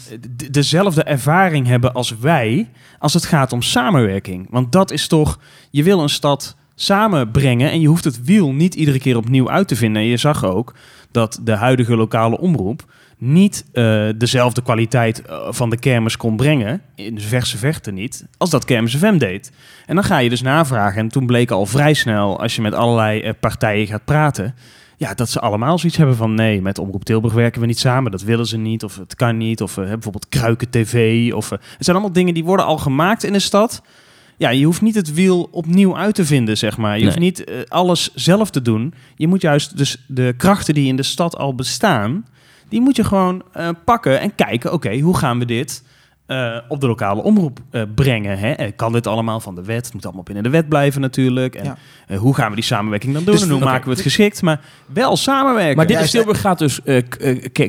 dezelfde 0.50 1.02
ervaring 1.02 1.66
hebben 1.66 1.92
als 1.92 2.18
wij 2.18 2.68
als 2.98 3.14
het 3.14 3.24
gaat 3.24 3.52
om 3.52 3.62
samenwerking? 3.62 4.46
Want 4.50 4.72
dat 4.72 4.90
is 4.90 5.06
toch, 5.06 5.38
je 5.70 5.82
wil 5.82 6.00
een 6.00 6.08
stad 6.08 6.56
samenbrengen 6.74 7.70
en 7.70 7.80
je 7.80 7.88
hoeft 7.88 8.04
het 8.04 8.24
wiel 8.24 8.52
niet 8.52 8.74
iedere 8.74 8.98
keer 8.98 9.16
opnieuw 9.16 9.50
uit 9.50 9.68
te 9.68 9.76
vinden. 9.76 10.02
En 10.02 10.08
je 10.08 10.16
zag 10.16 10.44
ook 10.44 10.74
dat 11.10 11.40
de 11.42 11.52
huidige 11.52 11.96
lokale 11.96 12.38
omroep 12.38 12.84
niet 13.18 13.64
eh, 13.72 14.08
dezelfde 14.16 14.62
kwaliteit 14.62 15.22
eh, 15.22 15.46
van 15.50 15.70
de 15.70 15.78
kermis 15.78 16.16
kon 16.16 16.36
brengen, 16.36 16.82
in 16.94 17.14
de 17.14 17.20
verse 17.20 17.58
verte 17.58 17.90
niet, 17.90 18.26
als 18.36 18.50
dat 18.50 18.64
Kermis 18.64 18.96
FM 18.96 19.18
deed. 19.18 19.52
En 19.86 19.94
dan 19.94 20.04
ga 20.04 20.18
je 20.18 20.28
dus 20.28 20.42
navragen. 20.42 21.00
En 21.00 21.08
toen 21.08 21.26
bleek 21.26 21.50
al 21.50 21.66
vrij 21.66 21.94
snel, 21.94 22.40
als 22.40 22.56
je 22.56 22.62
met 22.62 22.74
allerlei 22.74 23.20
eh, 23.20 23.32
partijen 23.40 23.86
gaat 23.86 24.04
praten, 24.04 24.54
ja, 25.02 25.14
dat 25.14 25.30
ze 25.30 25.40
allemaal 25.40 25.78
zoiets 25.78 25.98
hebben 25.98 26.16
van 26.16 26.34
nee, 26.34 26.62
met 26.62 26.78
Omroep 26.78 27.04
Tilburg 27.04 27.34
werken 27.34 27.60
we 27.60 27.66
niet 27.66 27.78
samen. 27.78 28.10
Dat 28.10 28.22
willen 28.22 28.46
ze 28.46 28.56
niet, 28.56 28.84
of 28.84 28.96
het 28.96 29.14
kan 29.14 29.36
niet, 29.36 29.62
of 29.62 29.76
eh, 29.76 29.84
bijvoorbeeld 29.84 30.28
Kruiken 30.28 30.70
TV. 30.70 31.32
Of, 31.32 31.50
eh, 31.50 31.58
het 31.58 31.84
zijn 31.84 31.96
allemaal 31.96 32.14
dingen 32.14 32.34
die 32.34 32.44
worden 32.44 32.66
al 32.66 32.78
gemaakt 32.78 33.24
in 33.24 33.32
de 33.32 33.38
stad. 33.38 33.82
Ja, 34.36 34.50
je 34.50 34.64
hoeft 34.64 34.80
niet 34.80 34.94
het 34.94 35.14
wiel 35.14 35.48
opnieuw 35.50 35.96
uit 35.96 36.14
te 36.14 36.24
vinden, 36.24 36.58
zeg 36.58 36.76
maar. 36.76 36.98
Je 36.98 37.04
hoeft 37.04 37.18
niet 37.18 37.44
eh, 37.44 37.56
alles 37.68 38.14
zelf 38.14 38.50
te 38.50 38.62
doen. 38.62 38.94
Je 39.16 39.26
moet 39.26 39.42
juist 39.42 39.76
dus 39.76 40.04
de 40.08 40.34
krachten 40.36 40.74
die 40.74 40.88
in 40.88 40.96
de 40.96 41.02
stad 41.02 41.36
al 41.36 41.54
bestaan, 41.54 42.26
die 42.68 42.80
moet 42.80 42.96
je 42.96 43.04
gewoon 43.04 43.42
pakken 43.84 44.20
en 44.20 44.34
kijken, 44.34 44.72
oké, 44.72 44.98
hoe 44.98 45.16
gaan 45.16 45.38
we 45.38 45.44
dit 45.44 45.82
eh, 46.32 46.56
op 46.68 46.80
de 46.80 46.86
lokale 46.86 47.22
omroep 47.22 47.58
eh, 47.70 47.82
brengen? 47.94 48.38
Hè? 48.38 48.50
Eh, 48.52 48.70
Kan 48.76 48.92
dit 48.92 49.06
allemaal 49.06 49.40
van 49.40 49.54
de 49.54 49.62
wet? 49.64 49.84
Het 49.84 49.94
moet 49.94 50.04
allemaal 50.04 50.22
binnen 50.22 50.42
de 50.44 50.50
wet 50.50 50.68
blijven 50.68 51.00
natuurlijk. 51.00 51.54
En 51.54 51.64
Ja. 51.64 51.76
eh, 52.06 52.18
hoe 52.18 52.34
gaan 52.34 52.48
we 52.48 52.54
die 52.54 52.64
samenwerking 52.64 53.14
dan 53.14 53.24
doen? 53.24 53.34
Dus, 53.34 53.42
en 53.44 53.50
hoe 53.50 53.60
maken 53.60 53.84
we 53.84 53.90
het 53.90 54.00
geschikt? 54.00 54.42
Maar 54.42 54.60
wel 54.92 55.16
samenwerken. 55.16 55.76
Maar 55.76 55.86
dit 55.86 55.96
Ja, 55.96 56.02
is 56.02 56.10
Tilburg 56.10 56.40
gaat 56.40 56.58
dus 56.58 56.80
uh, 56.84 57.02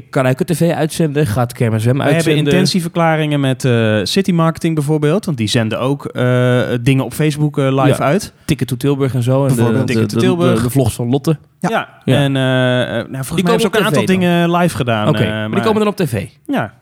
Karuiken 0.10 0.46
TV 0.46 0.72
uitzenden, 0.72 1.28
gaat 1.28 1.54
Kermis 1.54 1.82
FM 1.84 1.90
we 1.90 1.96
hebben 1.98 2.14
uitzenden. 2.16 2.46
intentieverklaringen 2.54 3.40
met 3.40 3.66
eh, 3.66 4.00
City 4.04 4.32
Marketing 4.32 4.76
bijvoorbeeld. 4.76 5.26
Want 5.26 5.38
die 5.38 5.48
zenden 5.48 5.80
ook 5.80 6.06
eh, 6.06 6.62
dingen 6.82 7.06
op 7.06 7.14
Facebook 7.14 7.58
eh, 7.58 7.66
live 7.84 7.88
Ja. 7.88 7.98
uit. 7.98 8.34
Ticket 8.46 8.68
to 8.68 8.76
Tilburg 8.78 9.14
en 9.14 9.24
zo. 9.24 9.42
En 9.44 9.48
de, 9.50 9.56
Bijvoorbeeld. 9.56 9.88
de, 9.88 9.94
Ticket 9.94 10.10
to 10.10 10.16
de- 10.16 10.22
Tilburg. 10.22 10.58
De, 10.58 10.64
de 10.64 10.70
vlogs 10.70 10.94
van 10.96 11.10
Lotte. 11.10 11.38
Ja. 11.60 11.70
Ja. 11.70 11.90
Ja. 12.06 12.16
En 12.18 12.32
nou, 12.32 13.06
volgens 13.10 13.12
mij 13.12 13.16
komen 13.28 13.36
hebben 13.44 13.60
ze 13.62 13.68
ook 13.68 13.76
een 13.76 13.86
aantal 13.86 14.06
dingen 14.06 14.52
live 14.52 14.76
gedaan. 14.76 15.08
Oké, 15.08 15.24
eh, 15.24 15.30
maar 15.30 15.50
die 15.52 15.62
komen 15.62 15.80
dan 15.80 15.88
op 15.88 15.96
tv. 15.96 16.28
Ja. 16.48 16.74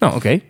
Nou, 0.00 0.14
oké. 0.16 0.40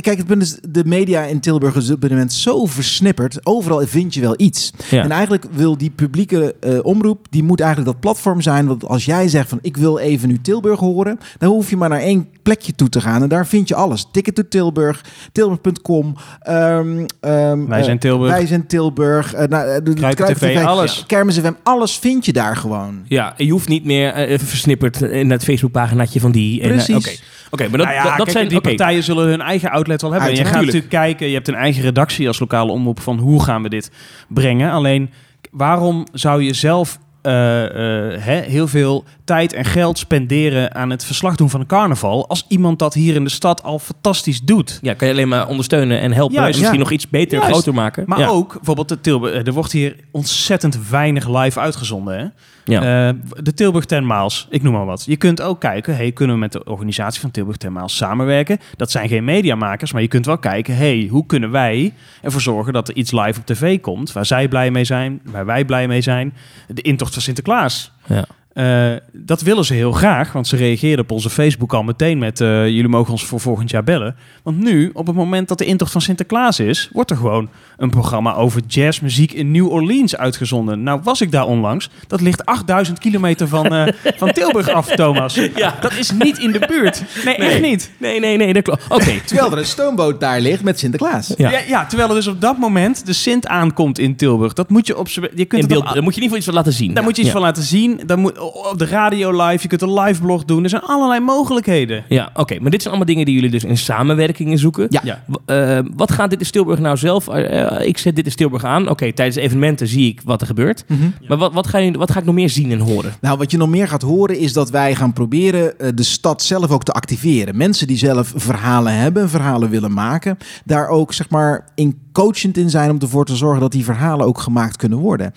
Kijk, 0.00 0.16
het 0.18 0.26
punt 0.26 0.42
is, 0.42 0.58
de 0.68 0.82
media 0.84 1.22
in 1.22 1.40
Tilburg 1.40 1.74
is 1.76 1.90
op 1.90 2.00
dit 2.00 2.10
moment 2.10 2.32
zo 2.32 2.66
versnipperd. 2.66 3.46
Overal 3.46 3.86
vind 3.86 4.14
je 4.14 4.20
wel 4.20 4.34
iets. 4.36 4.72
Ja. 4.90 5.02
En 5.02 5.10
eigenlijk 5.10 5.44
wil 5.50 5.78
die 5.78 5.90
publieke 5.90 6.54
eh, 6.60 6.78
omroep, 6.82 7.26
die 7.30 7.42
moet 7.42 7.60
eigenlijk 7.60 7.90
dat 7.92 8.00
platform 8.00 8.40
zijn. 8.40 8.66
Want 8.66 8.84
als 8.86 9.04
jij 9.04 9.28
zegt 9.28 9.48
van 9.48 9.58
ik 9.62 9.76
wil 9.76 9.98
even 9.98 10.28
nu 10.28 10.40
Tilburg 10.40 10.80
horen, 10.80 11.18
dan 11.38 11.48
hoef 11.50 11.70
je 11.70 11.76
maar 11.76 11.88
naar 11.88 12.00
één 12.00 12.28
plekje 12.42 12.74
toe 12.74 12.88
te 12.88 13.00
gaan. 13.00 13.22
En 13.22 13.28
daar 13.28 13.46
vind 13.46 13.68
je 13.68 13.74
alles. 13.74 14.06
Ticket 14.12 14.34
to 14.34 14.42
Tilburg, 14.48 15.04
Tilburg.com. 15.32 16.14
ehm, 16.40 17.04
ehm, 17.20 17.66
Wij 17.66 17.78
eh, 17.78 17.84
zijn 17.84 17.98
Tilburg. 17.98 18.32
Wij 18.32 18.46
zijn 18.46 18.66
Tilburg. 18.66 19.32
eh, 19.34 19.48
nou, 19.48 19.68
eh, 19.68 19.74
de- 19.74 19.82
de 19.82 19.94
Kruiken 19.94 20.24
Kruiken 20.24 20.48
TV, 20.60 20.64
alles. 20.64 21.04
Kermis 21.06 21.38
FM, 21.38 21.52
alles 21.62 21.98
vind 21.98 22.24
je 22.26 22.32
daar 22.32 22.56
gewoon. 22.56 23.02
Ja, 23.08 23.34
en 23.38 23.44
je 23.46 23.52
hoeft 23.52 23.68
niet 23.68 23.84
meer 23.84 24.12
eh, 24.12 24.38
versnipperd 24.38 25.00
in 25.02 25.30
het 25.30 25.44
Facebookpaginaatje 25.44 26.20
van 26.20 26.30
die. 26.32 26.60
en, 26.60 26.68
eh, 26.68 26.74
Precies. 26.74 26.96
Oké, 26.96 27.10
Oké, 27.50 27.68
maar 27.68 27.78
dat, 27.78 27.86
Nou 27.86 27.98
ja, 27.98 28.04
dat, 28.04 28.16
kijk, 28.16 28.30
zijn... 28.30 28.48
die 28.48 28.60
partijen 28.60 29.02
zullen 29.02 29.28
hun 29.28 29.40
eigen 29.40 29.70
outlet 29.70 30.02
wel 30.02 30.10
hebben. 30.10 30.30
En 30.30 30.36
je 30.36 30.44
gaat 30.44 30.54
natuurlijk 30.54 30.88
kijken, 30.88 31.26
je 31.26 31.34
hebt 31.34 31.48
een 31.48 31.54
eigen 31.54 31.82
redactie 31.82 32.26
als 32.26 32.38
lokale 32.38 32.72
omroep 32.72 33.00
van 33.00 33.18
hoe 33.18 33.42
gaan 33.42 33.62
we 33.62 33.68
dit 33.68 33.90
brengen. 34.28 34.70
Alleen, 34.70 35.10
waarom 35.50 36.06
zou 36.12 36.42
je 36.42 36.54
zelf 36.54 36.98
eh, 37.22 38.38
eh, 38.38 38.44
heel 38.44 38.68
veel 38.68 39.04
tijd 39.26 39.52
en 39.52 39.64
geld 39.64 39.98
spenderen 39.98 40.74
aan 40.74 40.90
het 40.90 41.04
verslag 41.04 41.36
doen 41.36 41.50
van 41.50 41.60
een 41.60 41.66
carnaval, 41.66 42.28
als 42.28 42.44
iemand 42.48 42.78
dat 42.78 42.94
hier 42.94 43.14
in 43.14 43.24
de 43.24 43.30
stad 43.30 43.62
al 43.62 43.78
fantastisch 43.78 44.40
doet? 44.40 44.78
Ja, 44.82 44.94
kan 44.94 45.08
je 45.08 45.14
alleen 45.14 45.28
maar 45.28 45.48
ondersteunen 45.48 46.00
en 46.00 46.12
helpen. 46.12 46.34
Juist, 46.34 46.48
en 46.54 46.58
misschien 46.58 46.78
ja. 46.78 46.84
nog 46.84 46.92
iets 46.92 47.08
beter 47.08 47.32
en 47.32 47.38
Juist. 47.38 47.52
groter 47.52 47.74
maken. 47.74 48.04
Maar 48.06 48.18
ja. 48.18 48.26
ook, 48.26 48.52
bijvoorbeeld 48.52 48.88
de 48.88 49.00
Tilburg, 49.00 49.34
eh, 49.34 49.46
er 49.46 49.52
wordt 49.52 49.72
hier 49.72 49.96
ontzettend 50.10 50.88
weinig 50.88 51.28
live 51.28 51.60
uitgezonden. 51.60 52.18
Hè? 52.18 52.26
Ja. 52.64 53.08
Eh, 53.08 53.14
de 53.42 53.54
Tilburg 53.54 53.84
Ten 53.84 54.06
Maals, 54.06 54.46
ik 54.50 54.62
noem 54.62 54.72
maar 54.72 54.86
wat. 54.86 55.04
Je 55.06 55.16
kunt 55.16 55.42
ook 55.42 55.60
kijken, 55.60 55.96
hey, 55.96 56.12
kunnen 56.12 56.34
we 56.34 56.40
met 56.40 56.52
de 56.52 56.64
organisatie 56.64 57.20
van 57.20 57.30
Tilburg 57.30 57.56
Ten 57.56 57.72
Maals 57.72 57.96
samenwerken? 57.96 58.58
Dat 58.76 58.90
zijn 58.90 59.08
geen 59.08 59.24
mediamakers, 59.24 59.92
maar 59.92 60.02
je 60.02 60.08
kunt 60.08 60.26
wel 60.26 60.38
kijken, 60.38 60.76
hey, 60.76 61.08
hoe 61.10 61.26
kunnen 61.26 61.50
wij 61.50 61.92
ervoor 62.22 62.40
zorgen 62.40 62.72
dat 62.72 62.88
er 62.88 62.94
iets 62.94 63.12
live 63.12 63.40
op 63.40 63.46
tv 63.46 63.80
komt, 63.80 64.12
waar 64.12 64.26
zij 64.26 64.48
blij 64.48 64.70
mee 64.70 64.84
zijn, 64.84 65.20
waar 65.24 65.46
wij 65.46 65.64
blij 65.64 65.88
mee 65.88 66.00
zijn. 66.00 66.34
De 66.68 66.82
intocht 66.82 67.12
van 67.12 67.22
Sinterklaas. 67.22 67.92
ja. 68.06 68.24
Eh, 68.56 68.92
dat 69.12 69.42
willen 69.42 69.64
ze 69.64 69.74
heel 69.74 69.92
graag, 69.92 70.32
want 70.32 70.46
ze 70.46 70.56
reageerden 70.56 71.04
op 71.04 71.10
onze 71.10 71.30
Facebook 71.30 71.74
al 71.74 71.82
meteen 71.82 72.18
met... 72.18 72.40
eh, 72.40 72.48
jullie 72.66 72.88
mogen 72.88 73.12
ons 73.12 73.24
voor 73.24 73.40
volgend 73.40 73.70
jaar 73.70 73.84
bellen. 73.84 74.16
Want 74.42 74.58
nu, 74.58 74.90
op 74.92 75.06
het 75.06 75.16
moment 75.16 75.48
dat 75.48 75.58
de 75.58 75.64
intocht 75.64 75.92
van 75.92 76.00
Sinterklaas 76.00 76.60
is... 76.60 76.90
wordt 76.92 77.10
er 77.10 77.16
gewoon 77.16 77.48
een 77.76 77.90
programma 77.90 78.34
over 78.34 78.62
jazzmuziek 78.66 79.32
in 79.32 79.50
New 79.50 79.72
Orleans 79.72 80.16
uitgezonden. 80.16 80.82
Nou, 80.82 81.00
was 81.02 81.20
ik 81.20 81.30
daar 81.30 81.46
onlangs. 81.46 81.90
Dat 82.06 82.20
ligt 82.20 82.44
8000 82.46 82.98
kilometer 82.98 83.48
van, 83.48 83.66
eh, 83.74 83.92
van 84.18 84.32
Tilburg 84.32 84.68
af, 84.68 84.86
Thomas. 84.88 85.34
Ja. 85.54 85.74
Dat 85.80 85.96
is 85.96 86.10
niet 86.10 86.38
in 86.38 86.52
de 86.52 86.64
buurt. 86.68 87.02
Nee, 87.24 87.34
echt 87.34 87.60
niet. 87.60 87.90
Nee, 87.98 88.20
nee, 88.20 88.36
nee, 88.36 88.52
dat 88.52 88.62
klopt. 88.62 88.84
Oké. 88.88 89.20
Terwijl 89.24 89.52
er 89.52 89.58
een 89.58 89.64
stoomboot 89.66 90.20
daar 90.20 90.40
ligt 90.40 90.62
met 90.62 90.78
Sinterklaas. 90.78 91.34
Ja. 91.36 91.50
Ja. 91.50 91.60
Ja, 91.68 91.86
terwijl 91.86 92.08
er 92.08 92.14
dus 92.14 92.26
op 92.26 92.40
dat 92.40 92.58
moment 92.58 93.06
de 93.06 93.12
Sint 93.12 93.46
aankomt 93.46 93.98
in 93.98 94.16
Tilburg. 94.16 94.52
Dat 94.52 94.70
moet 94.70 94.86
je 94.86 94.98
op 94.98 95.08
z'n... 95.08 95.28
Je 95.34 95.44
kunt 95.44 95.62
In 95.62 95.68
beeld, 95.68 95.84
wel- 95.84 95.94
daar 95.94 96.02
moet 96.02 96.14
je 96.14 96.20
in 96.20 96.26
ieder 96.26 96.36
geval 96.36 96.36
iets 96.36 96.44
van 96.46 96.54
laten 96.54 96.72
zien. 96.72 96.94
Daar 96.94 97.04
moet 97.04 97.16
je 97.16 97.22
iets 97.22 97.30
ja. 97.30 97.36
van 97.36 97.46
laten 97.46 97.62
zien. 97.62 98.00
Dan 98.06 98.18
moet, 98.18 98.38
op 98.46 98.78
de 98.78 98.86
radio 98.86 99.46
live, 99.46 99.62
je 99.62 99.68
kunt 99.68 99.82
een 99.82 100.00
live 100.00 100.20
blog 100.20 100.44
doen. 100.44 100.62
Er 100.62 100.68
zijn 100.68 100.82
allerlei 100.82 101.20
mogelijkheden. 101.20 102.04
Ja, 102.08 102.30
oké. 102.34 102.58
Maar 102.60 102.70
dit 102.70 102.82
zijn 102.82 102.94
allemaal 102.94 103.12
dingen 103.14 103.24
die 103.24 103.34
jullie 103.34 103.50
dus 103.50 103.64
in 103.64 103.76
samenwerkingen 103.78 104.58
zoeken. 104.58 104.86
Ja. 104.90 105.00
Ja. 105.04 105.22
Eh, 105.46 105.84
wat 105.96 106.10
gaat 106.10 106.30
dit 106.30 106.40
in 106.40 106.50
Tilburg 106.50 106.78
nou 106.78 106.96
zelf? 106.96 107.28
eh, 107.28 107.62
eh, 107.62 107.86
ik 107.86 107.98
zet 107.98 108.16
dit 108.16 108.26
in 108.26 108.34
Tilburg 108.34 108.64
aan. 108.64 108.88
Oké, 108.88 109.12
tijdens 109.12 109.36
de 109.36 109.42
evenementen 109.42 109.88
zie 109.88 110.08
ik 110.08 110.20
wat 110.24 110.40
er 110.40 110.46
gebeurt. 110.46 110.84
Mhm. 110.88 111.00
Maar 111.28 111.38
wat, 111.38 111.52
wat, 111.52 111.66
ga 111.66 111.78
je, 111.78 111.90
wat 111.92 112.10
ga 112.10 112.18
ik 112.18 112.24
nog 112.24 112.34
meer 112.34 112.50
zien 112.50 112.70
en 112.72 112.78
horen? 112.78 113.14
Nou, 113.20 113.38
wat 113.38 113.50
je 113.50 113.56
nog 113.56 113.68
meer 113.68 113.88
gaat 113.88 114.02
horen 114.02 114.38
is 114.38 114.52
dat 114.52 114.70
wij 114.70 114.94
gaan 114.94 115.12
proberen 115.12 115.96
de 115.96 116.02
stad 116.02 116.42
zelf 116.42 116.70
ook 116.70 116.84
te 116.84 116.92
activeren. 116.92 117.56
Mensen 117.56 117.86
die 117.86 117.98
zelf 117.98 118.32
verhalen 118.36 118.94
hebben, 118.98 119.28
verhalen 119.28 119.70
willen 119.70 119.92
maken, 119.92 120.38
daar 120.64 120.88
ook 120.88 121.12
zeg 121.12 121.30
maar 121.30 121.64
in 121.74 121.98
coachend 122.16 122.56
in 122.56 122.70
zijn 122.70 122.90
om 122.90 122.98
ervoor 122.98 123.24
te 123.24 123.36
zorgen 123.36 123.60
dat 123.60 123.72
die 123.72 123.84
verhalen 123.84 124.26
ook 124.26 124.38
gemaakt 124.38 124.76
kunnen 124.76 124.98
worden. 124.98 125.32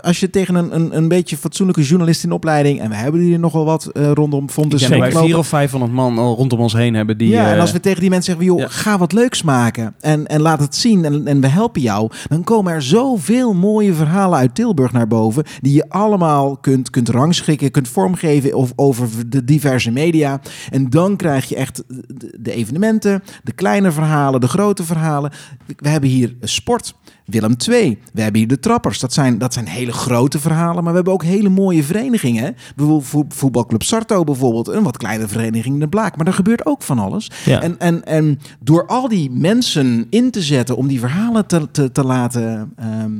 Als 0.00 0.20
je 0.20 0.30
tegen 0.30 0.54
een, 0.54 0.74
een, 0.74 0.96
een 0.96 1.08
beetje 1.08 1.36
fatsoenlijke 1.36 1.82
journalist 1.82 2.24
in 2.24 2.32
opleiding, 2.32 2.80
en 2.80 2.88
we 2.88 2.94
hebben 2.94 3.20
hier 3.20 3.38
nogal 3.38 3.64
wat 3.64 3.86
eh, 3.86 4.10
rondom 4.12 4.44
Ik 4.44 4.50
Fontes 4.50 4.80
denk 4.80 5.00
wij 5.00 5.12
lopen. 5.12 5.26
vier 5.26 5.38
of 5.38 5.46
500 5.46 5.92
man 5.92 6.18
al 6.18 6.36
rondom 6.36 6.60
ons 6.60 6.72
heen 6.72 6.94
hebben 6.94 7.18
die... 7.18 7.28
ja, 7.28 7.48
en 7.48 7.54
eh, 7.54 7.60
als 7.60 7.72
we 7.72 7.80
tegen 7.80 8.00
die 8.00 8.10
mensen 8.10 8.32
zeggen, 8.32 8.52
joh, 8.52 8.60
ja. 8.60 8.68
ga 8.68 8.98
wat 8.98 9.12
leuks 9.12 9.42
maken 9.42 9.94
en, 10.00 10.26
en 10.26 10.40
laat 10.40 10.60
het 10.60 10.76
zien 10.76 11.04
en, 11.04 11.26
en 11.26 11.40
we 11.40 11.46
helpen 11.46 11.80
jou, 11.80 12.10
dan 12.28 12.44
komen 12.44 12.72
er 12.72 12.82
zoveel 12.82 13.54
mooie 13.54 13.94
verhalen 13.94 14.38
uit 14.38 14.54
Tilburg 14.54 14.92
naar 14.92 15.08
boven, 15.08 15.44
die 15.60 15.74
je 15.74 15.88
allemaal 15.88 16.56
kunt, 16.56 16.90
kunt 16.90 17.08
rangschikken, 17.08 17.70
kunt 17.70 17.88
vormgeven 17.88 18.54
of 18.54 18.72
over 18.76 19.08
de 19.26 19.44
diverse 19.44 19.90
media. 19.90 20.40
En 20.70 20.90
dan 20.90 21.16
krijg 21.16 21.48
je 21.48 21.56
echt 21.56 21.82
de, 21.86 22.36
de 22.40 22.52
evenementen, 22.52 23.22
de 23.42 23.52
kleine 23.52 23.90
verhalen, 23.90 24.40
de 24.40 24.48
grote 24.48 24.84
verhalen. 24.84 25.30
We 25.76 25.88
hebben 25.88 26.09
hier 26.10 26.36
sport. 26.40 26.94
Willem 27.24 27.54
II. 27.68 27.98
We 28.12 28.20
hebben 28.22 28.40
hier 28.40 28.48
de 28.48 28.58
Trappers. 28.58 28.98
Dat 29.00 29.12
zijn, 29.12 29.38
dat 29.38 29.52
zijn 29.54 29.66
hele 29.66 29.92
grote 29.92 30.38
verhalen. 30.38 30.74
Maar 30.74 30.90
we 30.92 30.94
hebben 30.94 31.12
ook 31.12 31.22
hele 31.22 31.48
mooie 31.48 31.82
verenigingen. 31.82 32.56
Bijvoorbeeld 32.76 33.06
vo- 33.08 33.24
voetbalclub 33.28 33.82
Sarto 33.82 34.24
bijvoorbeeld. 34.24 34.68
Een 34.68 34.82
wat 34.82 34.96
kleine 34.96 35.28
vereniging 35.28 35.74
in 35.74 35.80
de 35.80 35.88
Blaak. 35.88 36.16
Maar 36.16 36.26
er 36.26 36.32
gebeurt 36.32 36.66
ook 36.66 36.82
van 36.82 36.98
alles. 36.98 37.30
Ja. 37.44 37.62
En, 37.62 37.78
en, 37.78 38.04
en 38.04 38.40
door 38.60 38.86
al 38.86 39.08
die 39.08 39.30
mensen 39.30 40.06
in 40.10 40.30
te 40.30 40.42
zetten 40.42 40.76
om 40.76 40.86
die 40.88 41.00
verhalen 41.00 41.46
te, 41.46 41.70
te, 41.70 41.92
te 41.92 42.04
laten 42.04 42.72
ehm, 42.76 43.12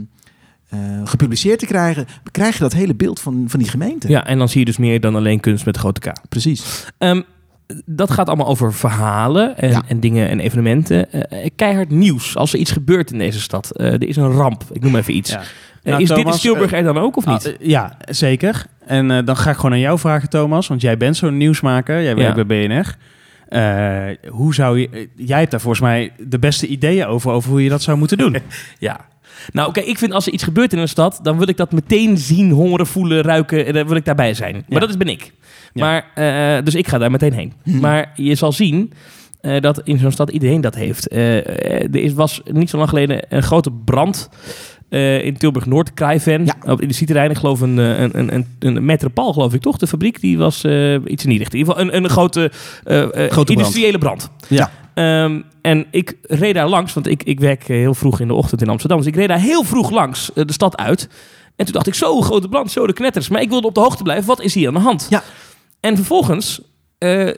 eh, 0.68 0.78
gepubliceerd 1.04 1.58
te 1.58 1.66
krijgen, 1.66 2.06
krijg 2.30 2.54
je 2.54 2.60
dat 2.62 2.72
hele 2.72 2.94
beeld 2.94 3.20
van, 3.20 3.44
van 3.46 3.58
die 3.58 3.68
gemeente. 3.68 4.08
Ja, 4.08 4.26
en 4.26 4.38
dan 4.38 4.48
zie 4.48 4.58
je 4.60 4.64
dus 4.66 4.76
meer 4.78 5.00
dan 5.00 5.14
alleen 5.16 5.40
kunst 5.40 5.64
met 5.64 5.76
grote 5.76 6.00
K. 6.00 6.12
precies. 6.28 6.84
Ehm, 6.98 7.22
dat 7.84 8.10
gaat 8.10 8.26
allemaal 8.28 8.46
over 8.46 8.74
verhalen 8.74 9.56
en, 9.58 9.70
Ja. 9.70 9.82
en 9.88 10.00
dingen 10.00 10.28
en 10.28 10.40
evenementen. 10.40 11.12
Eh, 11.12 11.48
keihard 11.56 11.90
nieuws. 11.90 12.36
Als 12.36 12.52
er 12.52 12.58
iets 12.58 12.70
gebeurt 12.72 13.12
in 13.12 13.18
deze 13.18 13.40
stad. 13.40 13.70
Eh, 13.70 13.86
er 13.92 14.08
is 14.08 14.16
een 14.16 14.30
ramp. 14.32 14.64
Ik 14.72 14.82
noem 14.82 14.96
even 14.96 15.16
iets. 15.16 15.30
ja. 15.30 15.38
Eh, 15.40 15.90
Nou, 15.90 16.02
is 16.02 16.08
dit 16.08 16.18
in 16.26 16.30
Tilburg 16.30 16.72
er 16.72 16.82
dan 16.82 16.98
ook 16.98 17.16
of 17.16 17.26
niet? 17.26 17.46
Ah, 17.46 17.52
eh, 17.52 17.68
ja, 17.68 17.96
zeker. 18.08 18.66
En 18.86 19.10
eh, 19.10 19.24
dan 19.24 19.36
ga 19.36 19.50
ik 19.50 19.56
gewoon 19.56 19.72
aan 19.72 19.78
jou 19.78 19.98
vragen, 19.98 20.28
Thomas. 20.28 20.66
Want 20.68 20.80
jij 20.80 20.96
bent 20.96 21.16
zo'n 21.16 21.36
nieuwsmaker. 21.36 22.02
Jij 22.02 22.14
werkt 22.16 22.36
Ja. 22.36 22.44
bij 22.44 22.66
BNR. 22.68 22.96
Eh, 23.48 24.30
hoe 24.30 24.54
zou 24.54 24.78
je... 24.80 24.88
eh, 24.90 25.06
jij 25.16 25.38
hebt 25.38 25.50
daar 25.50 25.60
volgens 25.60 25.82
mij 25.82 26.12
de 26.18 26.38
beste 26.38 26.66
ideeën 26.66 27.06
over, 27.06 27.30
over 27.30 27.50
hoe 27.50 27.62
je 27.62 27.68
dat 27.68 27.82
zou 27.82 27.98
moeten 27.98 28.18
doen. 28.18 28.36
Ja. 28.78 29.08
Nou, 29.52 29.68
oké, 29.68 29.80
ik 29.80 29.98
vind 29.98 30.12
als 30.12 30.26
er 30.26 30.32
iets 30.32 30.42
gebeurt 30.42 30.72
in 30.72 30.78
een 30.78 30.88
stad, 30.88 31.20
dan 31.22 31.38
wil 31.38 31.48
ik 31.48 31.56
dat 31.56 31.72
meteen 31.72 32.18
zien, 32.18 32.50
horen, 32.50 32.86
voelen, 32.86 33.22
ruiken. 33.22 33.66
En 33.66 33.72
dan 33.72 33.86
wil 33.86 33.96
ik 33.96 34.04
daarbij 34.04 34.34
zijn. 34.34 34.52
Maar 34.54 34.62
Ja. 34.68 34.78
dat 34.78 34.88
is 34.88 34.96
ben 34.96 35.08
ik. 35.08 35.32
Ja. 35.72 35.84
Maar, 35.84 36.10
eh, 36.14 36.64
dus 36.64 36.74
ik 36.74 36.88
ga 36.88 36.98
daar 36.98 37.10
meteen 37.10 37.32
heen. 37.32 37.52
Hmm. 37.62 37.80
Maar 37.80 38.12
je 38.14 38.34
zal 38.34 38.52
zien 38.52 38.92
eh, 39.40 39.60
dat 39.60 39.80
in 39.84 39.98
zo'n 39.98 40.12
stad 40.12 40.30
iedereen 40.30 40.60
dat 40.60 40.74
heeft. 40.74 41.08
Eh, 41.08 41.36
er 41.82 41.96
is, 41.96 42.12
was 42.12 42.40
niet 42.52 42.70
zo 42.70 42.76
lang 42.76 42.88
geleden 42.88 43.22
een 43.28 43.42
grote 43.42 43.70
brand 43.84 44.28
in 45.22 45.36
Tilburg-Noord, 45.36 45.94
Kraaiven. 45.94 46.44
Ja. 46.44 46.72
Op 46.72 46.80
industrieterrein, 46.80 47.30
ik 47.30 47.36
geloof 47.36 47.60
een, 47.60 47.76
een, 47.76 48.18
een, 48.18 48.34
een, 48.34 48.46
een 48.58 48.84
Metropaal, 48.84 49.32
geloof 49.32 49.54
ik 49.54 49.60
toch? 49.60 49.76
De 49.76 49.86
fabriek, 49.86 50.20
die 50.20 50.38
was 50.38 50.64
iets 51.04 51.24
in 51.24 51.30
die 51.30 51.38
richting. 51.38 51.52
In 51.52 51.58
ieder 51.58 51.74
geval 51.74 51.80
een, 51.80 51.94
een 51.94 52.10
grote, 52.10 52.50
eh, 52.84 53.28
brand. 53.28 53.50
industriële 53.50 53.98
brand. 53.98 54.30
Ja. 54.48 54.70
Ehm, 54.94 55.40
en 55.62 55.86
ik 55.90 56.16
reed 56.22 56.54
daar 56.54 56.68
langs, 56.68 56.92
want 56.92 57.06
ik, 57.06 57.22
ik 57.22 57.40
werk 57.40 57.66
heel 57.66 57.94
vroeg 57.94 58.20
in 58.20 58.28
de 58.28 58.34
ochtend 58.34 58.62
in 58.62 58.68
Amsterdam. 58.68 58.98
Dus 58.98 59.06
ik 59.06 59.14
reed 59.14 59.28
daar 59.28 59.40
heel 59.40 59.64
vroeg 59.64 59.90
langs 59.90 60.30
de 60.34 60.52
stad 60.52 60.76
uit. 60.76 61.08
En 61.56 61.64
toen 61.64 61.74
dacht 61.74 61.86
ik, 61.86 61.94
zo 61.94 62.20
grote 62.20 62.48
brand, 62.48 62.70
zo 62.70 62.86
de 62.86 62.92
knetters. 62.92 63.28
Maar 63.28 63.40
ik 63.42 63.48
wilde 63.48 63.66
op 63.66 63.74
de 63.74 63.80
hoogte 63.80 64.02
blijven, 64.02 64.26
wat 64.26 64.40
is 64.40 64.54
hier 64.54 64.68
aan 64.68 64.74
de 64.74 64.80
hand? 64.80 65.06
Ja. 65.10 65.22
En 65.80 65.96
vervolgens 65.96 66.60
eh, 66.98 67.28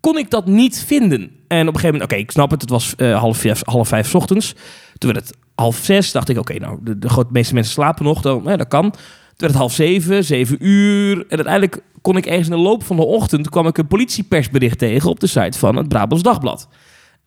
kon 0.00 0.18
ik 0.18 0.30
dat 0.30 0.46
niet 0.46 0.84
vinden. 0.84 1.20
En 1.48 1.68
op 1.68 1.74
een 1.74 1.80
gegeven 1.80 1.92
moment, 1.92 2.02
oké, 2.02 2.16
ik 2.16 2.30
snap 2.30 2.50
het, 2.50 2.60
het 2.60 2.70
was 2.70 2.94
eh, 2.96 3.18
half, 3.18 3.38
vijf, 3.38 3.62
half 3.64 3.88
vijf 3.88 4.14
ochtends. 4.14 4.54
Toen 4.98 5.12
werd 5.12 5.26
het 5.26 5.36
half 5.54 5.76
zes, 5.76 6.12
dacht 6.12 6.28
ik, 6.28 6.38
oké, 6.38 6.58
nou, 6.58 6.78
de, 6.82 6.98
de 6.98 7.24
meeste 7.30 7.54
mensen 7.54 7.72
slapen 7.72 8.04
nog, 8.04 8.20
dan, 8.20 8.50
eh, 8.50 8.58
dat 8.58 8.68
kan. 8.68 8.90
Toen 8.90 9.00
werd 9.36 9.52
het 9.52 9.60
half 9.60 9.72
zeven, 9.72 10.24
zeven 10.24 10.66
uur. 10.66 11.18
En 11.18 11.36
uiteindelijk 11.36 11.82
kon 12.00 12.16
ik 12.16 12.26
ergens 12.26 12.48
in 12.48 12.56
de 12.56 12.62
loop 12.62 12.84
van 12.84 12.96
de 12.96 13.04
ochtend... 13.04 13.48
kwam 13.48 13.66
ik 13.66 13.78
een 13.78 13.86
politiepersbericht 13.86 14.78
tegen 14.78 15.10
op 15.10 15.20
de 15.20 15.26
site 15.26 15.58
van 15.58 15.76
het 15.76 15.88
Brabants 15.88 16.22
Dagblad. 16.22 16.68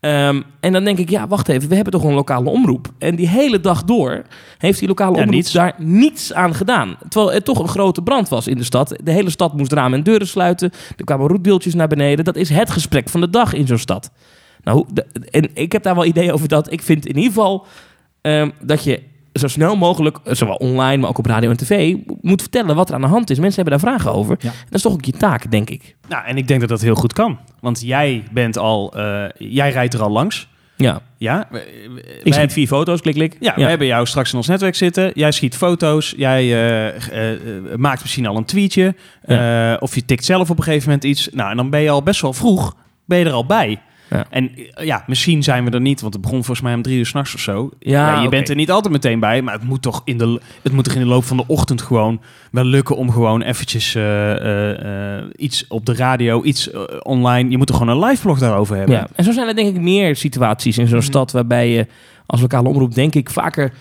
Ehm, 0.06 0.42
en 0.60 0.74
dan 0.74 0.84
denk 0.84 0.98
ik, 0.98 1.10
ja, 1.10 1.28
wacht 1.28 1.48
even, 1.50 1.70
we 1.70 1.76
hebben 1.76 1.94
toch 1.94 2.04
een 2.04 2.14
lokale 2.14 2.50
omroep. 2.50 2.88
En 2.98 3.16
die 3.16 3.28
hele 3.28 3.60
dag 3.60 3.84
door 3.84 4.22
heeft 4.58 4.80
die 4.80 4.88
lokale 4.88 5.12
Ja, 5.16 5.18
omroep 5.18 5.34
niets. 5.36 5.52
daar 5.52 5.74
niets 5.78 6.34
aan 6.34 6.54
gedaan. 6.56 6.98
Terwijl 7.10 7.34
het 7.34 7.46
toch 7.46 7.60
een 7.60 7.68
grote 7.68 8.02
brand 8.02 8.30
was 8.30 8.48
in 8.48 8.58
de 8.58 8.64
stad. 8.64 8.96
De 9.04 9.12
hele 9.12 9.30
stad 9.30 9.54
moest 9.58 9.72
ramen 9.74 9.98
en 9.98 10.04
deuren 10.04 10.28
sluiten. 10.28 10.72
Er 10.98 11.04
kwamen 11.06 11.28
roetdeeltjes 11.28 11.74
naar 11.74 11.88
beneden. 11.88 12.26
Dat 12.26 12.36
is 12.36 12.50
het 12.50 12.70
gesprek 12.70 13.10
van 13.10 13.22
de 13.22 13.30
dag 13.30 13.54
in 13.54 13.68
zo'n 13.68 13.78
stad. 13.78 14.12
Nou, 14.64 14.86
de- 14.94 15.06
en 15.32 15.50
ik 15.54 15.72
heb 15.72 15.84
daar 15.84 15.96
wel 15.96 16.06
ideeën 16.06 16.32
over 16.34 16.48
dat. 16.48 16.72
Ik 16.72 16.82
vind 16.82 17.06
in 17.06 17.16
ieder 17.16 17.32
geval 17.34 17.66
ehm, 18.22 18.50
dat 18.62 18.84
je 18.84 19.02
zo 19.40 19.48
snel 19.48 19.76
mogelijk, 19.76 20.18
eh, 20.24 20.34
zowel 20.34 20.56
online, 20.56 20.98
maar 20.98 21.10
ook 21.10 21.18
op 21.18 21.26
radio 21.26 21.50
en 21.50 21.58
tv, 21.58 21.96
moet 22.22 22.42
vertellen 22.42 22.76
wat 22.76 22.90
er 22.90 22.96
aan 22.96 23.02
de 23.02 23.08
hand 23.08 23.30
is. 23.30 23.40
Mensen 23.40 23.62
hebben 23.64 23.80
daar 23.82 23.92
vragen 23.92 24.14
over. 24.14 24.36
Ja. 24.40 24.50
Dat 24.66 24.74
is 24.74 24.82
toch 24.82 24.94
ook 24.94 25.06
je 25.06 25.12
taak, 25.12 25.52
denk 25.52 25.70
ik. 25.70 25.96
Nou, 26.08 26.26
en 26.26 26.38
ik 26.38 26.48
denk 26.48 26.60
dat 26.60 26.70
dat 26.70 26.82
heel 26.82 26.96
goed 26.96 27.14
kan. 27.14 27.40
Want 27.60 27.82
jij 27.82 28.24
bent 28.32 28.58
al... 28.58 28.94
eh, 28.96 29.24
jij 29.38 29.72
rijdt 29.72 29.94
er 29.94 30.02
al 30.02 30.10
langs. 30.10 30.48
Ja, 30.78 31.02
Ja. 31.18 31.48
Ik 32.24 32.34
zie 32.34 32.50
vier 32.50 32.68
foto's, 32.68 33.02
klik, 33.02 33.14
klik. 33.14 33.38
Ja, 33.40 33.54
we 33.56 33.64
hebben 33.64 33.88
jou 33.88 34.06
straks 34.06 34.32
in 34.32 34.38
ons 34.38 34.48
netwerk 34.48 34.76
zitten. 34.76 35.12
Jij 35.14 35.32
schiet 35.32 35.56
foto's. 35.56 36.14
Jij 36.18 36.42
eh, 36.42 36.88
eh, 37.12 37.32
eh, 37.58 37.78
maakt 37.78 38.02
misschien 38.02 38.26
al 38.26 38.38
een 38.38 38.46
tweetje. 38.46 38.96
Eh, 39.22 39.74
of 39.80 39.96
je 39.96 40.06
tikt 40.06 40.26
zelf 40.26 40.50
op 40.50 40.58
een 40.58 40.64
gegeven 40.64 40.86
moment 40.86 41.04
iets. 41.04 41.30
Nou, 41.34 41.50
en 41.52 41.58
dan 41.58 41.70
ben 41.70 41.82
je 41.82 41.90
al 41.90 42.04
best 42.04 42.22
wel 42.22 42.34
vroeg. 42.34 42.76
Ben 43.06 43.20
je 43.20 43.26
er 43.26 43.32
al 43.32 43.46
bij. 43.46 43.82
Ja. 44.10 44.26
En 44.30 44.52
eh, 44.56 44.86
ja, 44.86 45.04
misschien 45.08 45.44
zijn 45.44 45.66
we 45.66 45.72
er 45.72 45.82
niet. 45.82 46.02
Want 46.02 46.14
het 46.14 46.22
begon 46.22 46.38
volgens 46.44 46.62
mij 46.62 46.74
om 46.74 46.82
drie 46.82 46.98
uur 46.98 47.06
s'nachts 47.06 47.34
of 47.34 47.40
zo. 47.40 47.70
Ja, 47.80 48.22
je 48.22 48.30
bent 48.30 48.50
er 48.50 48.56
niet 48.56 48.72
altijd 48.72 48.94
meteen 48.94 49.20
bij. 49.20 49.42
Maar 49.42 49.54
het 49.54 49.64
moet 49.64 49.82
toch 49.82 50.02
in 50.06 50.18
de, 50.18 50.40
het 50.62 50.72
moet 50.74 50.84
toch 50.84 50.94
in 50.94 51.00
de 51.02 51.08
loop 51.08 51.24
van 51.24 51.38
de 51.38 51.44
ochtend 51.48 51.82
gewoon 51.82 52.22
wel 52.52 52.64
lukken 52.64 52.96
om 52.98 53.12
gewoon 53.12 53.42
eventjes 53.42 53.96
eh, 53.96 55.18
eh, 55.18 55.24
iets 55.36 55.68
op 55.68 55.86
de 55.86 55.96
radio, 55.96 56.44
iets 56.44 56.70
online. 57.02 57.50
Je 57.50 57.58
moet 57.58 57.70
er 57.70 57.76
gewoon 57.76 57.98
een 58.02 58.06
live 58.10 58.22
blog 58.22 58.40
daarover 58.40 58.76
hebben. 58.76 58.96
Ja, 58.96 59.08
en 59.16 59.24
zo 59.24 59.32
zijn 59.32 59.48
er 59.48 59.56
denk 59.56 59.76
ik 59.76 59.82
meer 59.82 60.16
situaties 60.16 60.78
in 60.78 60.88
zo'n 60.88 60.98
Mhm. 60.98 61.06
stad 61.08 61.32
waarbij 61.32 61.70
je 61.70 61.88
als 62.26 62.42
lokale 62.42 62.70
omroep 62.70 62.94
denk 62.94 63.16
ik 63.16 63.30
vaker 63.30 63.74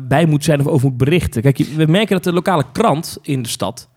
bij 0.00 0.26
moet 0.28 0.44
zijn 0.44 0.60
of 0.60 0.66
over 0.66 0.88
moet 0.88 0.96
berichten. 0.96 1.42
Kijk, 1.42 1.58
we 1.58 1.86
merken 1.86 2.14
dat 2.14 2.24
de 2.24 2.32
lokale 2.32 2.64
krant 2.72 3.18
in 3.22 3.42
de 3.42 3.48
stad 3.48 3.88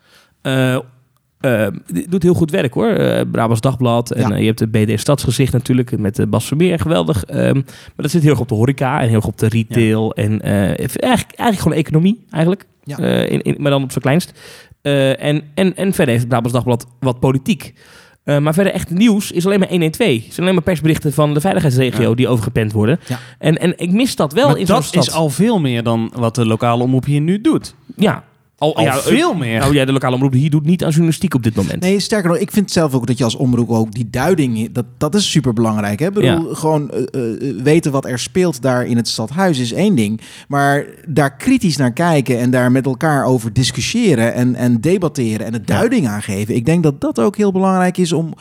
eh, 1.53 1.67
die 1.93 2.10
doet 2.10 2.23
heel 2.23 2.34
goed 2.34 2.51
werk 2.51 2.73
hoor. 2.73 2.88
Eh 2.89 3.21
Brabants 3.31 3.62
Dagblad 3.62 4.12
en 4.12 4.21
Ja. 4.29 4.31
eh, 4.36 4.39
je 4.39 4.45
hebt 4.45 4.60
de 4.60 4.67
BD 4.67 4.99
Stadsgezicht 4.99 5.53
natuurlijk 5.53 5.97
met 5.99 6.15
de 6.15 6.27
Bas 6.27 6.45
Vermeer, 6.45 6.79
geweldig. 6.79 7.23
Ehm, 7.23 7.53
maar 7.55 7.63
dat 7.95 8.12
zit 8.12 8.21
heel 8.21 8.31
erg 8.31 8.39
op 8.39 8.47
de 8.47 8.55
horeca 8.55 9.01
en 9.01 9.08
heel 9.08 9.15
erg 9.15 9.27
op 9.27 9.38
de 9.38 9.47
retail 9.47 10.13
en 10.13 10.41
eh, 10.41 10.53
eigenlijk, 10.53 10.99
eigenlijk 11.01 11.60
gewoon 11.60 11.77
economie 11.77 12.25
eigenlijk. 12.29 12.65
Ja. 12.84 12.97
Eh, 12.97 13.31
in, 13.31 13.41
in, 13.41 13.55
maar 13.60 13.71
dan 13.71 13.84
op 13.84 13.89
zijn 13.91 14.03
kleinst. 14.03 14.34
Eh, 14.81 15.23
en, 15.23 15.41
en, 15.53 15.75
en 15.75 15.88
verder 15.93 16.08
heeft 16.08 16.19
het 16.19 16.27
Brabants 16.27 16.53
Dagblad 16.53 16.88
wat 16.99 17.19
politiek. 17.19 17.73
Eh, 18.23 18.38
maar 18.38 18.53
verder 18.53 18.73
echt 18.73 18.89
nieuws 18.89 19.31
is 19.31 19.45
alleen 19.45 19.60
maar 19.60 19.69
112. 19.69 20.10
Het 20.13 20.23
zijn 20.27 20.41
alleen 20.41 20.53
maar 20.53 20.63
persberichten 20.63 21.13
van 21.13 21.34
de 21.34 21.39
veiligheidsregio 21.41 22.10
Ja. 22.10 22.15
die 22.15 22.27
overgepend 22.27 22.71
worden. 22.71 22.99
Ja. 23.08 23.19
En, 23.39 23.58
en 23.58 23.73
ik 23.77 23.91
mis 23.91 24.15
dat 24.15 24.34
wel 24.34 24.47
Maar 24.47 24.58
in 24.58 24.65
zo'n 24.65 24.75
dat 24.75 24.95
is 24.95 25.12
al 25.12 25.29
veel 25.29 25.60
meer 25.60 25.84
dan 25.84 26.12
wat 26.15 26.36
de 26.36 26.45
lokale 26.45 26.84
omroep 26.84 27.05
hier 27.05 27.21
nu 27.21 27.41
doet. 27.41 27.75
Ja, 27.95 28.23
al, 28.58 28.76
Al 28.76 28.84
ja, 28.84 29.00
veel 29.00 29.32
eh, 29.32 29.38
meer. 29.38 29.60
Nou 29.60 29.74
ja, 29.74 29.86
de 29.86 29.91
lokale 29.91 30.15
omroep 30.15 30.34
hier 30.34 30.50
doet 30.50 30.65
niet 30.65 30.84
aan 30.84 30.89
journalistiek 30.89 31.34
op 31.34 31.44
dit 31.44 31.56
moment. 31.56 31.82
Nee, 31.82 32.00
sterker 32.00 32.30
nog, 32.30 32.38
ik 32.38 32.52
vind 32.52 32.72
zelf 32.72 32.94
ook 32.94 33.08
dat 33.08 33.18
je 33.18 33.24
als 33.24 33.36
omroep 33.36 33.70
ook 33.70 33.91
die 33.91 34.10
duiding, 34.10 34.72
dat, 34.72 34.86
dat 34.98 35.15
is 35.15 35.32
super 35.32 35.54
belangrijk. 35.54 36.00
Hè? 36.00 36.08
Ik 36.08 36.13
bedoel, 36.13 36.54
gewoon 36.54 36.91
eh, 36.91 37.02
eh, 37.02 37.63
weten 37.63 37.91
wat 37.91 38.06
er 38.06 38.20
speelt 38.20 38.62
daar 38.62 38.86
in 38.86 38.98
het 38.98 39.08
stadhuis 39.08 39.60
is 39.60 39.74
één 39.74 39.96
ding. 39.96 40.22
Maar 40.48 40.86
daar 41.08 41.36
kritisch 41.36 41.78
naar 41.78 41.94
kijken 41.94 42.39
en 42.39 42.52
daar 42.52 42.72
met 42.72 42.86
elkaar 42.86 43.26
over 43.26 43.54
discussiëren 43.54 44.34
en, 44.34 44.56
en 44.56 44.82
debatteren 44.82 45.46
en 45.46 45.54
het 45.54 45.68
duiding 45.68 46.08
aangeven. 46.08 46.56
Ik 46.56 46.65
denk 46.65 46.84
dat 46.84 47.02
dat 47.02 47.20
ook 47.20 47.38
heel 47.38 47.52
belangrijk 47.52 47.98
is 47.98 48.13
om 48.13 48.34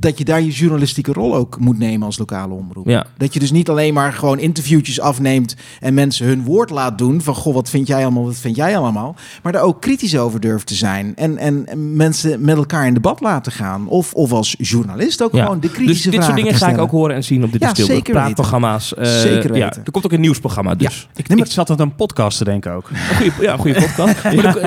dat 0.00 0.18
je 0.18 0.24
daar 0.24 0.40
je 0.42 0.50
journalistieke 0.50 1.12
rol 1.12 1.34
ook 1.34 1.58
moet 1.60 1.78
nemen 1.78 2.06
als 2.06 2.18
lokale 2.18 2.54
omroep. 2.54 2.86
Ja. 2.88 3.06
Dat 3.16 3.34
je 3.34 3.40
dus 3.40 3.50
niet 3.50 3.68
alleen 3.68 3.94
maar 3.94 4.12
gewoon 4.12 4.38
interviewtjes 4.38 5.00
afneemt 5.00 5.56
en 5.80 5.94
mensen 5.94 6.26
hun 6.26 6.44
woord 6.44 6.70
laat 6.70 6.98
doen 6.98 7.20
van 7.22 7.34
goh, 7.34 7.54
wat 7.54 7.70
vind 7.70 7.86
jij 7.86 8.02
allemaal, 8.02 8.24
wat 8.24 8.36
vind 8.36 8.56
jij 8.56 8.76
allemaal, 8.76 9.16
maar 9.42 9.52
daar 9.52 9.62
ook 9.62 9.80
kritisch 9.80 10.16
over 10.18 10.40
durft 10.40 10.66
te 10.66 10.74
zijn 10.74 11.12
en, 11.16 11.36
en, 11.38 11.66
en 11.66 11.96
mensen 11.96 12.44
met 12.44 12.56
elkaar 12.56 12.86
in 12.86 12.94
debat 12.94 13.20
laten 13.20 13.52
gaan 13.52 13.88
of, 13.88 14.12
of 14.14 14.32
als 14.32 14.54
journalist 14.58 15.22
ook 15.22 15.32
Ja. 15.32 15.42
gewoon 15.42 15.60
de 15.60 15.66
Dus 15.66 15.76
kritische 15.76 16.10
dit 16.10 16.24
soort 16.24 16.36
dingen 16.36 16.54
ga 16.54 16.68
ik 16.68 16.78
ook 16.78 16.90
horen 16.90 17.14
en 17.16 17.24
zien 17.24 17.44
op 17.44 17.52
dit 17.52 17.60
Ja, 17.60 17.74
zeker. 17.74 18.12
Praatprogramma's. 18.14 18.94
eh, 18.94 19.04
Zeker 19.20 19.56
Ja, 19.56 19.72
er 19.84 19.90
komt 19.90 20.04
ook 20.04 20.12
een 20.12 20.20
nieuwsprogramma 20.20 20.74
dus. 20.74 21.08
Ik 21.12 21.18
Ik, 21.18 21.28
neem 21.28 21.38
het. 21.38 21.50
zat 21.52 21.70
aan 21.70 21.80
een 21.80 21.94
podcast 21.94 22.38
te 22.38 22.44
denken 22.44 22.72
ook. 22.72 22.90
Een 22.90 23.16
goede, 23.16 23.32
ja, 23.40 23.52
een 23.52 23.58
goede 23.58 23.80
podcast. 23.96 24.14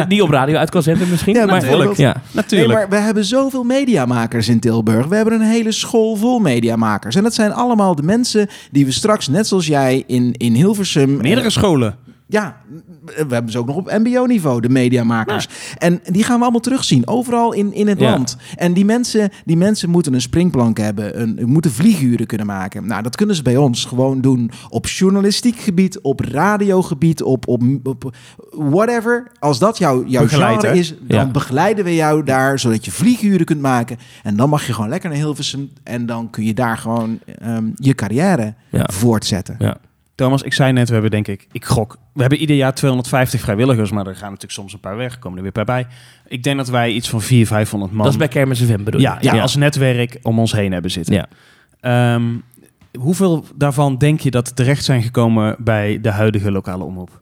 Die 0.09 0.23
op 0.23 0.29
radio 0.29 0.55
uit 0.57 0.69
kan 0.69 0.83
zenden 0.83 1.09
misschien. 1.09 1.33
Ja, 1.35 1.45
maar, 1.45 1.61
natuurlijk. 1.61 1.97
Ja. 1.97 2.21
Natuurlijk. 2.31 2.71
Nee, 2.71 2.79
maar 2.87 2.89
we 2.99 3.05
hebben 3.05 3.25
zoveel 3.25 3.63
mediamakers 3.63 4.47
in 4.49 4.59
Tilburg. 4.59 5.00
We 5.07 5.15
hebben 5.15 5.33
een 5.33 5.47
hele 5.47 5.71
school 5.71 6.15
vol 6.15 6.39
mediamakers. 6.39 7.15
En 7.15 7.23
dat 7.23 7.33
zijn 7.33 7.53
allemaal 7.53 7.95
de 7.95 8.03
mensen 8.03 8.47
die 8.71 8.85
we 8.85 8.91
straks, 8.91 9.27
net 9.27 9.47
zoals 9.47 9.67
jij, 9.67 10.03
in, 10.07 10.33
in 10.37 10.53
Hilversum... 10.53 11.17
Meerdere 11.17 11.49
scholen. 11.49 11.95
Ja, 12.31 12.61
we 13.05 13.33
hebben 13.33 13.51
ze 13.51 13.57
ook 13.57 13.65
nog 13.67 13.75
op 13.75 13.91
mbo-niveau, 13.97 14.61
de 14.61 14.69
mediamakers. 14.69 15.47
En 15.77 15.99
die 16.03 16.23
gaan 16.23 16.35
we 16.37 16.41
allemaal 16.41 16.61
terugzien, 16.61 17.07
overal 17.07 17.53
in, 17.53 17.73
in 17.73 17.87
het 17.87 17.99
Ja. 17.99 18.09
land. 18.11 18.37
En 18.55 18.73
die 18.73 18.85
mensen, 18.85 19.29
die 19.45 19.57
mensen 19.57 19.89
moeten 19.89 20.13
een 20.13 20.21
springplank 20.21 20.77
hebben, 20.77 21.21
een, 21.21 21.39
moeten 21.45 21.71
vlieguren 21.71 22.25
kunnen 22.27 22.47
maken. 22.47 22.85
Nou, 22.87 23.03
dat 23.03 23.15
kunnen 23.15 23.35
ze 23.35 23.41
bij 23.41 23.57
ons 23.57 23.85
gewoon 23.85 24.21
doen 24.21 24.51
op 24.69 24.87
journalistiek 24.87 25.55
gebied, 25.59 25.99
op 26.01 26.19
radiogebied, 26.19 27.23
op, 27.23 27.47
op, 27.47 27.61
op 27.83 28.15
whatever. 28.51 29.31
Als 29.39 29.59
dat 29.59 29.77
jouw 29.77 30.05
jouw 30.05 30.23
Begeleid, 30.23 30.59
genre 30.59 30.73
hè? 30.73 30.79
is, 30.79 30.95
dan 31.07 31.17
Ja. 31.25 31.31
begeleiden 31.31 31.83
we 31.83 31.95
jou 31.95 32.23
daar, 32.23 32.59
zodat 32.59 32.85
je 32.85 32.91
vlieguren 32.91 33.45
kunt 33.45 33.61
maken. 33.61 33.97
En 34.23 34.35
dan 34.35 34.49
mag 34.49 34.67
je 34.67 34.73
gewoon 34.73 34.89
lekker 34.89 35.09
naar 35.09 35.17
Hilversum 35.19 35.69
en 35.83 36.05
dan 36.05 36.29
kun 36.29 36.43
je 36.43 36.53
daar 36.53 36.77
gewoon 36.77 37.19
ehm, 37.39 37.65
je 37.75 37.95
carrière 37.95 38.53
Ja. 38.69 38.89
voortzetten. 38.93 39.55
Ja. 39.59 39.77
Thomas, 40.21 40.41
ik 40.41 40.53
zei 40.53 40.71
net, 40.71 40.87
we 40.87 40.93
hebben 40.93 41.11
denk 41.11 41.27
ik, 41.27 41.47
ik 41.51 41.65
gok, 41.65 41.97
we 42.13 42.21
hebben 42.21 42.39
ieder 42.39 42.55
jaar 42.55 42.73
250 42.73 43.41
vrijwilligers, 43.41 43.91
maar 43.91 44.07
er 44.07 44.15
gaan 44.15 44.23
natuurlijk 44.25 44.51
soms 44.53 44.73
een 44.73 44.79
paar 44.79 44.95
weg, 44.97 45.19
komen 45.19 45.37
er 45.37 45.43
weer 45.43 45.51
een 45.57 45.65
paar 45.65 45.75
bij. 45.75 45.87
Ik 46.27 46.43
denk 46.43 46.57
dat 46.57 46.69
wij 46.69 46.91
iets 46.91 47.09
van 47.09 47.21
400, 47.21 47.47
500 47.49 47.91
man 47.93 48.03
Dat 48.03 48.11
is 48.13 48.17
bij 48.19 48.27
Kermis 48.27 48.61
FM 48.63 48.83
bedoel 48.83 49.01
je? 49.01 49.07
ja, 49.07 49.17
die 49.31 49.41
als 49.41 49.55
netwerk 49.55 50.19
om 50.21 50.39
ons 50.39 50.51
heen 50.51 50.71
hebben 50.71 50.91
zitten. 50.91 51.13
Ja. 51.13 51.27
Ehm, 51.79 52.23
hoeveel 52.99 53.45
daarvan 53.55 53.97
denk 53.97 54.19
je 54.19 54.31
dat 54.31 54.55
terecht 54.55 54.83
zijn 54.83 55.01
gekomen 55.03 55.55
bij 55.59 56.01
de 56.01 56.11
huidige 56.11 56.51
lokale 56.51 56.83
omroep? 56.83 57.21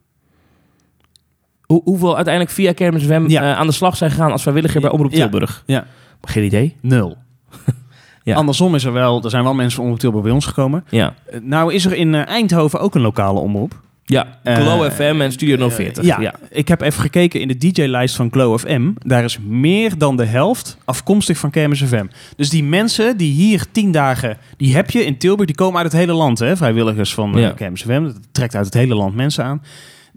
Hoe, 1.62 1.81
hoeveel 1.83 2.15
uiteindelijk 2.15 2.55
via 2.55 2.73
Kermis 2.73 3.03
FM 3.03 3.25
Ja. 3.27 3.41
eh, 3.51 3.57
aan 3.57 3.67
de 3.67 3.73
slag 3.73 3.97
zijn 3.97 4.12
gegaan 4.12 4.31
als 4.31 4.41
vrijwilliger 4.41 4.81
bij 4.81 4.89
Omroep 4.89 5.12
Ja. 5.12 5.17
Tilburg? 5.17 5.63
Ja. 5.65 5.85
Geen 6.21 6.43
idee. 6.43 6.75
Nul. 6.81 7.17
Ja. 8.23 8.36
Andersom 8.36 8.75
is 8.75 8.84
er 8.84 8.93
wel, 8.93 9.23
er 9.23 9.29
zijn 9.29 9.43
wel 9.43 9.53
mensen 9.53 9.75
van 9.75 9.84
Omroep 9.84 9.99
Tilburg 9.99 10.23
bij 10.23 10.34
ons 10.34 10.45
gekomen. 10.45 10.86
Ja. 10.89 11.13
Eh, 11.25 11.39
nou 11.41 11.73
is 11.73 11.86
er 11.86 11.93
in 11.93 12.15
eh, 12.15 12.27
Eindhoven 12.27 12.79
ook 12.79 12.95
een 12.95 13.01
lokale 13.01 13.39
omroep. 13.39 13.79
Ja, 14.05 14.39
Eh, 14.43 14.55
Glow 14.55 14.91
FM 14.91 15.17
en 15.21 15.32
Studio 15.32 15.69
040. 15.69 16.05
ja, 16.05 16.19
ja. 16.21 16.34
ik 16.49 16.67
heb 16.67 16.82
even 16.82 17.01
gekeken 17.01 17.41
in 17.41 17.47
de 17.47 17.58
DJ-lijst 17.58 18.15
van 18.15 18.32
Glow 18.32 18.60
FM. 18.60 18.91
Daar 18.97 19.23
is 19.23 19.39
meer 19.47 19.97
dan 19.97 20.15
de 20.17 20.25
helft 20.25 20.77
afkomstig 20.86 21.38
van 21.38 21.49
Kermis 21.49 21.84
FM. 21.84 22.05
Dus 22.36 22.49
die 22.49 22.63
mensen 22.63 23.17
die 23.17 23.32
hier 23.34 23.65
tien 23.71 23.91
dagen, 23.91 24.38
die 24.58 24.75
heb 24.75 24.89
je 24.91 25.05
in 25.05 25.17
Tilburg, 25.17 25.47
die 25.47 25.55
komen 25.55 25.82
uit 25.82 25.91
het 25.91 26.01
hele 26.01 26.13
land, 26.13 26.39
hè? 26.39 26.58
vrijwilligers 26.58 27.13
van 27.13 27.36
eh, 27.36 27.41
Ja. 27.41 27.49
Kermis 27.49 27.82
FM. 27.82 28.03
Dat 28.03 28.17
trekt 28.32 28.55
uit 28.55 28.65
het 28.65 28.73
hele 28.73 28.95
land 28.95 29.15
mensen 29.15 29.43
aan. 29.43 29.62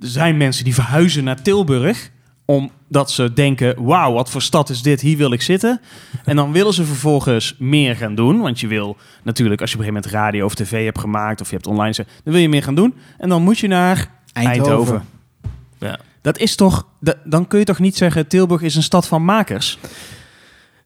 Er 0.00 0.08
zijn 0.08 0.36
mensen 0.36 0.64
die 0.64 0.74
verhuizen 0.74 1.24
naar 1.24 1.42
Tilburg 1.42 2.10
omdat 2.44 3.11
ze 3.11 3.33
denken, 3.33 3.85
wauw, 3.85 4.12
wat 4.12 4.31
voor 4.31 4.42
stad 4.42 4.70
is 4.70 4.83
dit, 4.83 5.00
hier 5.00 5.16
wil 5.16 5.33
ik 5.33 5.42
zitten. 5.42 5.81
En 6.24 6.37
dan 6.37 6.52
willen 6.52 6.72
ze 6.74 6.85
vervolgens 6.85 7.55
meer 7.59 7.96
gaan 7.96 8.14
doen. 8.14 8.40
Want 8.40 8.61
je 8.61 8.66
wil 8.66 8.96
natuurlijk, 9.22 9.61
als 9.61 9.70
je 9.70 9.76
op 9.76 9.83
een 9.83 9.87
gegeven 9.88 10.11
moment 10.11 10.31
radio 10.31 10.44
of 10.44 10.55
tv 10.55 10.85
hebt 10.85 10.98
gemaakt... 10.98 11.40
of 11.40 11.48
je 11.48 11.55
hebt 11.55 11.66
online, 11.66 11.92
dan 11.94 12.33
wil 12.33 12.37
je 12.42 12.48
meer 12.48 12.62
gaan 12.62 12.74
doen. 12.74 12.94
En 13.18 13.28
dan 13.28 13.42
moet 13.42 13.59
je 13.59 13.68
naar 13.68 14.11
Eindhoven. 14.33 15.05
Ja. 15.78 15.98
Dat 16.20 16.38
is 16.38 16.55
toch, 16.57 16.87
da- 17.00 17.18
dan 17.24 17.46
kun 17.46 17.59
je 17.59 17.64
toch 17.64 17.78
niet 17.78 17.96
zeggen, 17.96 18.26
Tilburg 18.26 18.62
is 18.62 18.74
een 18.74 18.83
stad 18.83 19.07
van 19.07 19.24
makers? 19.24 19.78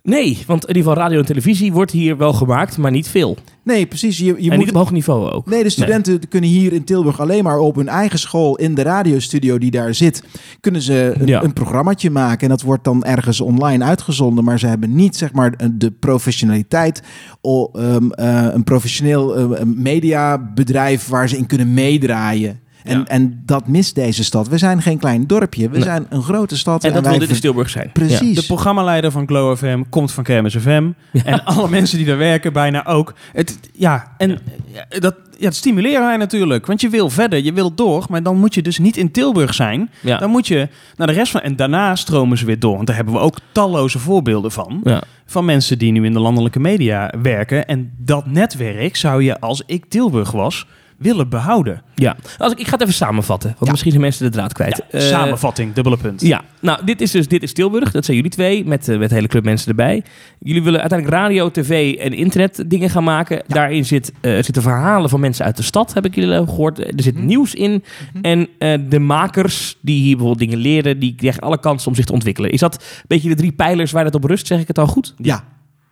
Nee, 0.07 0.39
want 0.47 0.63
in 0.63 0.69
ieder 0.77 0.83
geval 0.83 1.03
radio 1.05 1.19
en 1.19 1.25
televisie 1.27 1.73
wordt 1.73 1.91
hier 1.91 2.17
wel 2.17 2.33
gemaakt, 2.33 2.79
maar 2.79 2.91
niet 2.91 3.09
veel. 3.09 3.37
Nee, 3.63 3.87
precies. 3.87 4.19
Je, 4.19 4.25
je 4.25 4.33
en 4.33 4.57
moet 4.57 4.57
niet 4.59 4.69
op 4.69 4.75
hoog 4.75 4.91
niveau 4.93 5.31
ook. 5.31 5.47
Nee, 5.47 5.63
de 5.63 5.69
studenten 5.71 6.29
kunnen 6.29 6.51
hier 6.51 6.73
in 6.73 6.85
Tilburg 6.85 7.21
alleen 7.21 7.45
maar 7.45 7.59
op 7.59 7.77
hun 7.77 7.89
eigen 7.89 8.19
school 8.19 8.57
in 8.57 8.75
de 8.75 8.83
radiostudio 8.83 9.59
die 9.59 9.71
daar 9.71 9.95
zit, 9.95 10.23
kunnen 10.61 10.83
ze 10.83 11.15
een, 11.19 11.27
Ja. 11.27 11.43
een 11.43 11.53
programmaatje 11.53 12.11
maken 12.11 12.41
en 12.43 12.49
dat 12.49 12.63
wordt 12.63 12.85
dan 12.85 13.05
ergens 13.05 13.41
online 13.41 13.85
uitgezonden, 13.85 14.45
maar 14.45 14.59
ze 14.59 14.67
hebben 14.67 14.95
niet 14.95 15.17
zeg 15.17 15.33
maar 15.33 15.55
de 15.75 15.91
professionaliteit, 15.91 17.03
o- 17.41 17.71
ehm, 17.73 18.11
eh, 18.11 18.47
een 18.53 18.65
professioneel 18.65 19.37
eh, 19.37 19.61
een 19.61 19.83
mediabedrijf 19.83 21.09
waar 21.09 21.29
ze 21.29 21.37
in 21.37 21.47
kunnen 21.47 21.75
meedraaien. 21.75 22.61
En, 22.87 22.99
Ja. 22.99 23.05
en 23.05 23.43
dat 23.45 23.67
mist 23.69 23.95
deze 23.95 24.25
stad. 24.25 24.49
We 24.49 24.59
zijn 24.59 24.83
geen 24.83 24.99
klein 24.99 25.27
dorpje, 25.27 25.69
we 25.69 25.75
Nee. 25.75 25.83
zijn 25.83 26.07
een 26.09 26.23
grote 26.23 26.57
stad. 26.57 26.85
En 26.85 26.93
dat 26.93 27.07
wil 27.07 27.19
dit 27.19 27.29
in 27.31 27.41
Tilburg 27.41 27.71
zijn. 27.71 27.91
Precies. 27.93 28.37
De 28.41 28.47
programmaleider 28.47 29.11
van 29.11 29.27
Glow 29.27 29.57
FM 29.57 29.83
komt 29.91 30.13
van 30.13 30.25
Kermis 30.25 30.57
FM. 30.57 30.91
En 31.25 31.45
alle 31.45 31.69
mensen 31.69 31.99
die 31.99 32.07
daar 32.07 32.19
werken 32.19 32.53
bijna 32.53 32.87
ook. 32.87 33.15
Het, 33.33 33.59
ja, 33.73 34.13
en 34.19 34.39
ja, 34.73 34.87
dat, 34.99 35.15
ja, 35.39 35.45
dat 35.45 35.55
stimuleren 35.55 36.07
wij 36.07 36.17
natuurlijk. 36.17 36.67
Want 36.67 36.81
je 36.81 36.89
wil 36.89 37.11
verder, 37.11 37.45
je 37.45 37.53
wil 37.53 37.75
door. 37.75 38.07
Maar 38.09 38.23
dan 38.23 38.39
moet 38.39 38.55
je 38.55 38.63
dus 38.63 38.79
niet 38.79 38.97
in 38.97 39.11
Tilburg 39.11 39.55
zijn. 39.55 39.91
Ja. 40.01 40.19
Dan 40.19 40.31
moet 40.31 40.47
je 40.47 40.69
naar 40.97 41.07
de 41.07 41.13
rest 41.13 41.33
van... 41.33 41.41
En 41.41 41.57
daarna 41.57 41.97
stromen 41.97 42.39
ze 42.39 42.45
weer 42.45 42.59
door. 42.59 42.75
Want 42.75 42.87
daar 42.87 42.97
hebben 42.97 43.15
we 43.15 43.21
ook 43.21 43.37
talloze 43.53 43.99
voorbeelden 43.99 44.53
van. 44.53 44.81
Ja. 44.85 45.03
Van 45.27 45.45
mensen 45.45 45.79
die 45.79 45.93
nu 45.93 46.05
in 46.05 46.13
de 46.13 46.21
landelijke 46.21 46.61
media 46.61 47.13
werken. 47.23 47.67
En 47.67 47.93
dat 47.99 48.27
netwerk 48.27 48.97
zou 48.97 49.23
je, 49.23 49.41
als 49.41 49.63
ik 49.67 49.85
Tilburg 49.89 50.31
was, 50.31 50.67
willen 50.99 51.29
behouden. 51.29 51.83
ja. 51.95 52.17
Als 52.39 52.53
ik, 52.53 52.59
ik 52.59 52.65
ga 52.67 52.73
het 52.73 52.81
even 52.81 52.95
samenvatten, 52.95 53.49
want 53.51 53.65
Ja. 53.65 53.71
misschien 53.71 53.91
zijn 53.91 54.03
mensen 54.03 54.25
de 54.25 54.31
draad 54.37 54.53
kwijt. 54.53 54.77
Ja, 54.91 54.99
Eh, 54.99 55.07
samenvatting, 55.07 55.73
dubbele 55.73 55.97
punt. 55.97 56.21
Ja, 56.21 56.43
nou, 56.61 56.85
dit 56.85 57.01
is 57.01 57.11
dus 57.11 57.29
dit 57.29 57.43
is 57.43 57.53
Tilburg. 57.53 57.91
Dat 57.91 58.05
zijn 58.05 58.17
jullie 58.17 58.33
twee, 58.33 58.65
met, 58.65 58.89
eh, 58.89 58.99
met 58.99 59.11
hele 59.11 59.27
club 59.27 59.45
mensen 59.45 59.69
erbij. 59.69 60.03
Jullie 60.41 60.63
willen 60.63 60.81
uiteindelijk 60.81 61.21
radio, 61.21 61.51
tv 61.51 61.95
en 61.95 62.13
internet 62.13 62.65
dingen 62.67 62.91
gaan 62.91 63.05
maken. 63.05 63.43
Daarin 63.47 63.85
zit, 63.85 64.13
eh, 64.21 64.35
zitten 64.35 64.63
verhalen 64.63 65.11
van 65.11 65.21
mensen 65.21 65.45
uit 65.45 65.57
de 65.57 65.63
stad, 65.63 65.95
heb 65.95 66.05
ik 66.05 66.15
jullie 66.15 66.47
gehoord. 66.47 66.79
Er 66.79 66.93
zit 66.97 67.15
Mhm. 67.15 67.27
nieuws 67.27 67.55
in. 67.55 67.85
En 68.23 68.49
eh, 68.59 68.79
de 68.89 68.99
makers 68.99 69.77
die 69.83 70.01
hier 70.01 70.17
bijvoorbeeld 70.17 70.39
dingen 70.51 70.59
leren, 70.59 70.99
die 70.99 71.15
krijgen 71.15 71.43
alle 71.43 71.61
kansen 71.61 71.89
om 71.89 71.95
zich 71.95 72.05
te 72.05 72.13
ontwikkelen. 72.13 72.51
Is 72.51 72.61
dat 72.61 72.75
een 72.75 73.03
beetje 73.07 73.29
de 73.29 73.35
drie 73.35 73.53
pijlers 73.53 73.93
waar 73.93 74.05
het 74.05 74.15
op 74.15 74.25
rust? 74.25 74.47
Zeg 74.47 74.61
ik 74.61 74.69
het 74.69 74.79
al 74.79 74.87
goed? 74.87 75.15
Ja, 75.19 75.45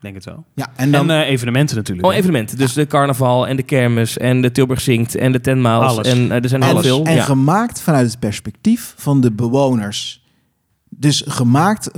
Denk 0.05 0.17
het 0.17 0.25
wel. 0.25 0.45
ja. 0.55 0.69
En 0.77 0.91
dan 0.91 1.11
En 1.11 1.23
eh, 1.23 1.29
evenementen 1.31 1.77
natuurlijk. 1.77 2.07
Oh, 2.07 2.13
hè. 2.13 2.19
evenementen. 2.19 2.59
Dus 2.59 2.73
de 2.73 2.87
carnaval 2.87 3.47
en 3.47 3.57
de 3.57 3.63
kermis 3.63 4.19
en 4.19 4.41
de 4.41 4.53
Tilburg 4.53 4.81
Zingt 4.81 5.15
en 5.15 5.33
de 5.33 5.41
Ten 5.41 5.63
Miles. 5.63 5.91
Alles. 5.91 6.09
En 6.09 6.31
eh, 6.31 6.43
er 6.43 6.49
zijn 6.49 6.63
heel 6.63 6.73
Alles. 6.73 6.87
veel. 6.87 7.05
En 7.05 7.15
ja. 7.15 7.23
gemaakt 7.23 7.81
vanuit 7.81 8.07
het 8.07 8.19
perspectief 8.19 8.95
van 8.97 9.21
de 9.21 9.33
bewoners. 9.33 10.24
Dus 10.99 11.23
gemaakt 11.27 11.91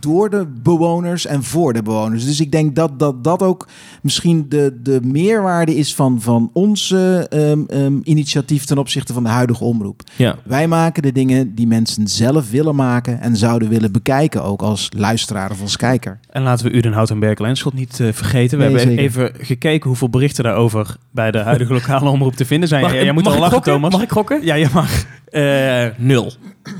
door 0.00 0.30
de 0.30 0.46
bewoners 0.62 1.26
en 1.26 1.42
voor 1.42 1.72
de 1.72 1.82
bewoners. 1.82 2.24
Dus 2.24 2.40
ik 2.40 2.52
denk 2.52 2.76
dat 2.76 2.98
dat, 2.98 3.24
dat 3.24 3.42
ook 3.42 3.68
misschien 4.02 4.46
de, 4.48 4.78
de 4.82 5.00
meerwaarde 5.02 5.76
is 5.76 5.94
van, 5.94 6.20
van 6.20 6.50
ons 6.52 6.90
eh, 6.92 7.32
ehm, 7.32 7.60
ehm, 7.68 7.98
initiatief 8.02 8.64
ten 8.64 8.78
opzichte 8.78 9.12
van 9.12 9.22
de 9.22 9.28
huidige 9.28 9.64
omroep. 9.64 10.00
ja. 10.16 10.36
Wij 10.44 10.68
maken 10.68 11.02
de 11.02 11.12
dingen 11.12 11.54
die 11.54 11.66
mensen 11.66 12.08
zelf 12.08 12.50
willen 12.50 12.74
maken 12.74 13.20
en 13.20 13.36
zouden 13.36 13.68
willen 13.68 13.92
bekijken, 13.92 14.42
ook 14.44 14.62
als 14.62 14.88
luisteraar 14.96 15.50
of 15.50 15.60
als 15.60 15.76
kijker. 15.76 16.18
En 16.30 16.42
laten 16.42 16.66
we 16.66 16.72
Udenhout 16.76 17.10
en 17.10 17.18
Berkel 17.18 17.46
en 17.46 17.56
Schot 17.56 17.74
niet 17.74 18.00
eh, 18.00 18.08
vergeten. 18.12 18.58
We 18.58 18.64
Nee, 18.64 18.74
hebben 18.74 18.96
zeker. 18.96 19.04
even 19.04 19.44
gekeken 19.46 19.88
hoeveel 19.88 20.10
berichten 20.10 20.44
daarover 20.44 20.96
bij 21.10 21.30
de 21.30 21.38
huidige 21.38 21.72
lokale 21.72 22.10
omroep 22.10 22.34
te 22.36 22.44
vinden 22.44 22.68
zijn. 22.68 22.82
Mag, 22.82 22.92
Ja, 22.94 23.02
jij 23.02 23.12
moet 23.12 23.26
al 23.26 23.38
lachen? 23.38 23.62
Thomas. 23.62 23.92
Mag 23.92 24.02
ik 24.02 24.10
gokken? 24.10 24.44
Ja, 24.44 24.54
je 24.54 24.68
mag. 24.74 25.04
Eh, 25.26 25.86
nul. 25.96 26.32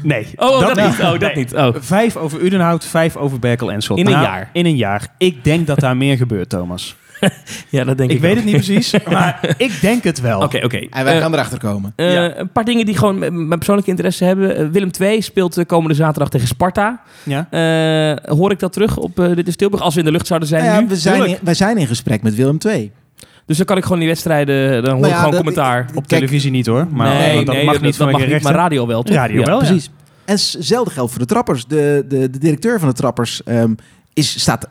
Nee. 0.02 0.26
Oh, 0.36 0.60
dat, 0.60 0.74
niet. 0.76 0.84
niet. 0.86 0.94
Oh, 1.00 1.10
dat 1.10 1.20
Nee. 1.20 1.34
niet. 1.34 1.54
Oh. 1.56 1.74
Vijf 1.78 2.16
over 2.16 2.40
Udenhout, 2.40 2.84
vijf 2.84 3.16
over 3.16 3.38
Berkel 3.38 3.72
en. 3.72 3.80
In 3.94 3.96
een 4.06 4.12
Nou, 4.12 4.24
jaar. 4.24 4.50
In 4.52 4.66
een 4.66 4.76
jaar. 4.76 5.08
Ik 5.18 5.44
denk 5.44 5.66
dat 5.66 5.80
daar 5.80 5.96
meer 5.96 6.16
gebeurt, 6.16 6.48
Thomas. 6.48 6.96
Ja, 7.68 7.84
dat 7.84 7.96
denk 7.98 8.10
Ik, 8.10 8.16
ik 8.16 8.22
weet 8.22 8.30
ook. 8.30 8.36
het 8.36 8.44
niet 8.44 8.54
precies, 8.54 8.94
maar 9.10 9.54
ik 9.58 9.80
denk 9.80 10.04
het 10.04 10.20
wel. 10.20 10.40
Oké, 10.40 10.60
oké. 10.64 10.76
En 10.90 11.04
wij 11.04 11.14
Eh, 11.16 11.20
gaan 11.22 11.32
erachter 11.32 11.58
komen. 11.58 11.92
eh, 11.96 12.12
Ja. 12.12 12.36
Een 12.36 12.48
paar 12.52 12.64
dingen 12.64 12.86
die 12.86 12.96
gewoon 12.96 13.18
met- 13.18 13.32
mijn 13.32 13.48
persoonlijke 13.48 13.90
interesse 13.90 14.24
hebben. 14.24 14.56
Eh, 14.56 14.66
Willem 14.72 14.90
II 15.00 15.22
speelt 15.22 15.54
de 15.54 15.64
komende 15.64 15.94
zaterdag 15.94 16.28
tegen 16.28 16.46
Sparta. 16.48 17.00
Ja? 17.22 17.46
Eh, 17.50 18.36
hoor 18.36 18.50
ik 18.50 18.58
dat 18.58 18.72
terug 18.72 18.96
op 18.96 19.20
eh 19.20 19.34
Dit 19.34 19.48
is 19.48 19.56
Tilburg? 19.56 19.82
Als 19.82 19.94
we 19.94 20.00
in 20.00 20.06
de 20.06 20.12
lucht 20.12 20.26
zouden 20.26 20.48
zijn 20.48 20.62
Nou 20.62 20.74
ja, 20.74 20.80
nu? 20.80 20.88
we, 20.88 20.96
zijn 20.96 21.24
in, 21.26 21.36
wij 21.42 21.54
zijn 21.54 21.78
in 21.78 21.86
gesprek 21.86 22.22
met 22.22 22.34
Willem 22.34 22.58
II. 22.66 22.90
Dus 23.46 23.56
dan 23.56 23.66
kan 23.66 23.76
ik 23.76 23.82
gewoon 23.82 23.98
die 23.98 24.08
wedstrijden... 24.08 24.84
Dan 24.84 24.96
hoor 24.96 25.06
ik 25.06 25.12
gewoon 25.14 25.30
dat- 25.30 25.36
commentaar. 25.40 25.80
Op 25.80 25.92
Kijk, 25.94 26.06
televisie 26.06 26.50
niet 26.50 26.66
hoor. 26.66 26.86
Maar 26.90 27.14
nee, 27.14 27.44
dat 27.44 27.54
nee, 27.54 27.64
mag 27.64 27.74
dat, 27.74 27.82
niet 27.82 27.98
dat 27.98 28.10
mag 28.10 28.26
niet, 28.26 28.42
maar 28.42 28.54
radio 28.54 28.86
wel, 28.86 29.02
toch? 29.02 29.16
Radio 29.16 29.40
Ja. 29.40 29.46
wel, 29.46 29.60
ja. 29.62 29.66
Precies. 29.66 29.90
En 30.26 30.34
hetzelfde 30.34 30.90
geldt 30.90 31.10
voor 31.10 31.20
de 31.20 31.26
trappers. 31.26 31.66
De, 31.66 32.04
de, 32.08 32.30
de 32.30 32.38
directeur 32.38 32.78
van 32.78 32.88
de 32.88 32.94
trappers 32.94 33.42
ehm, 33.42 33.74
is, 34.12 34.40
staat 34.40 34.66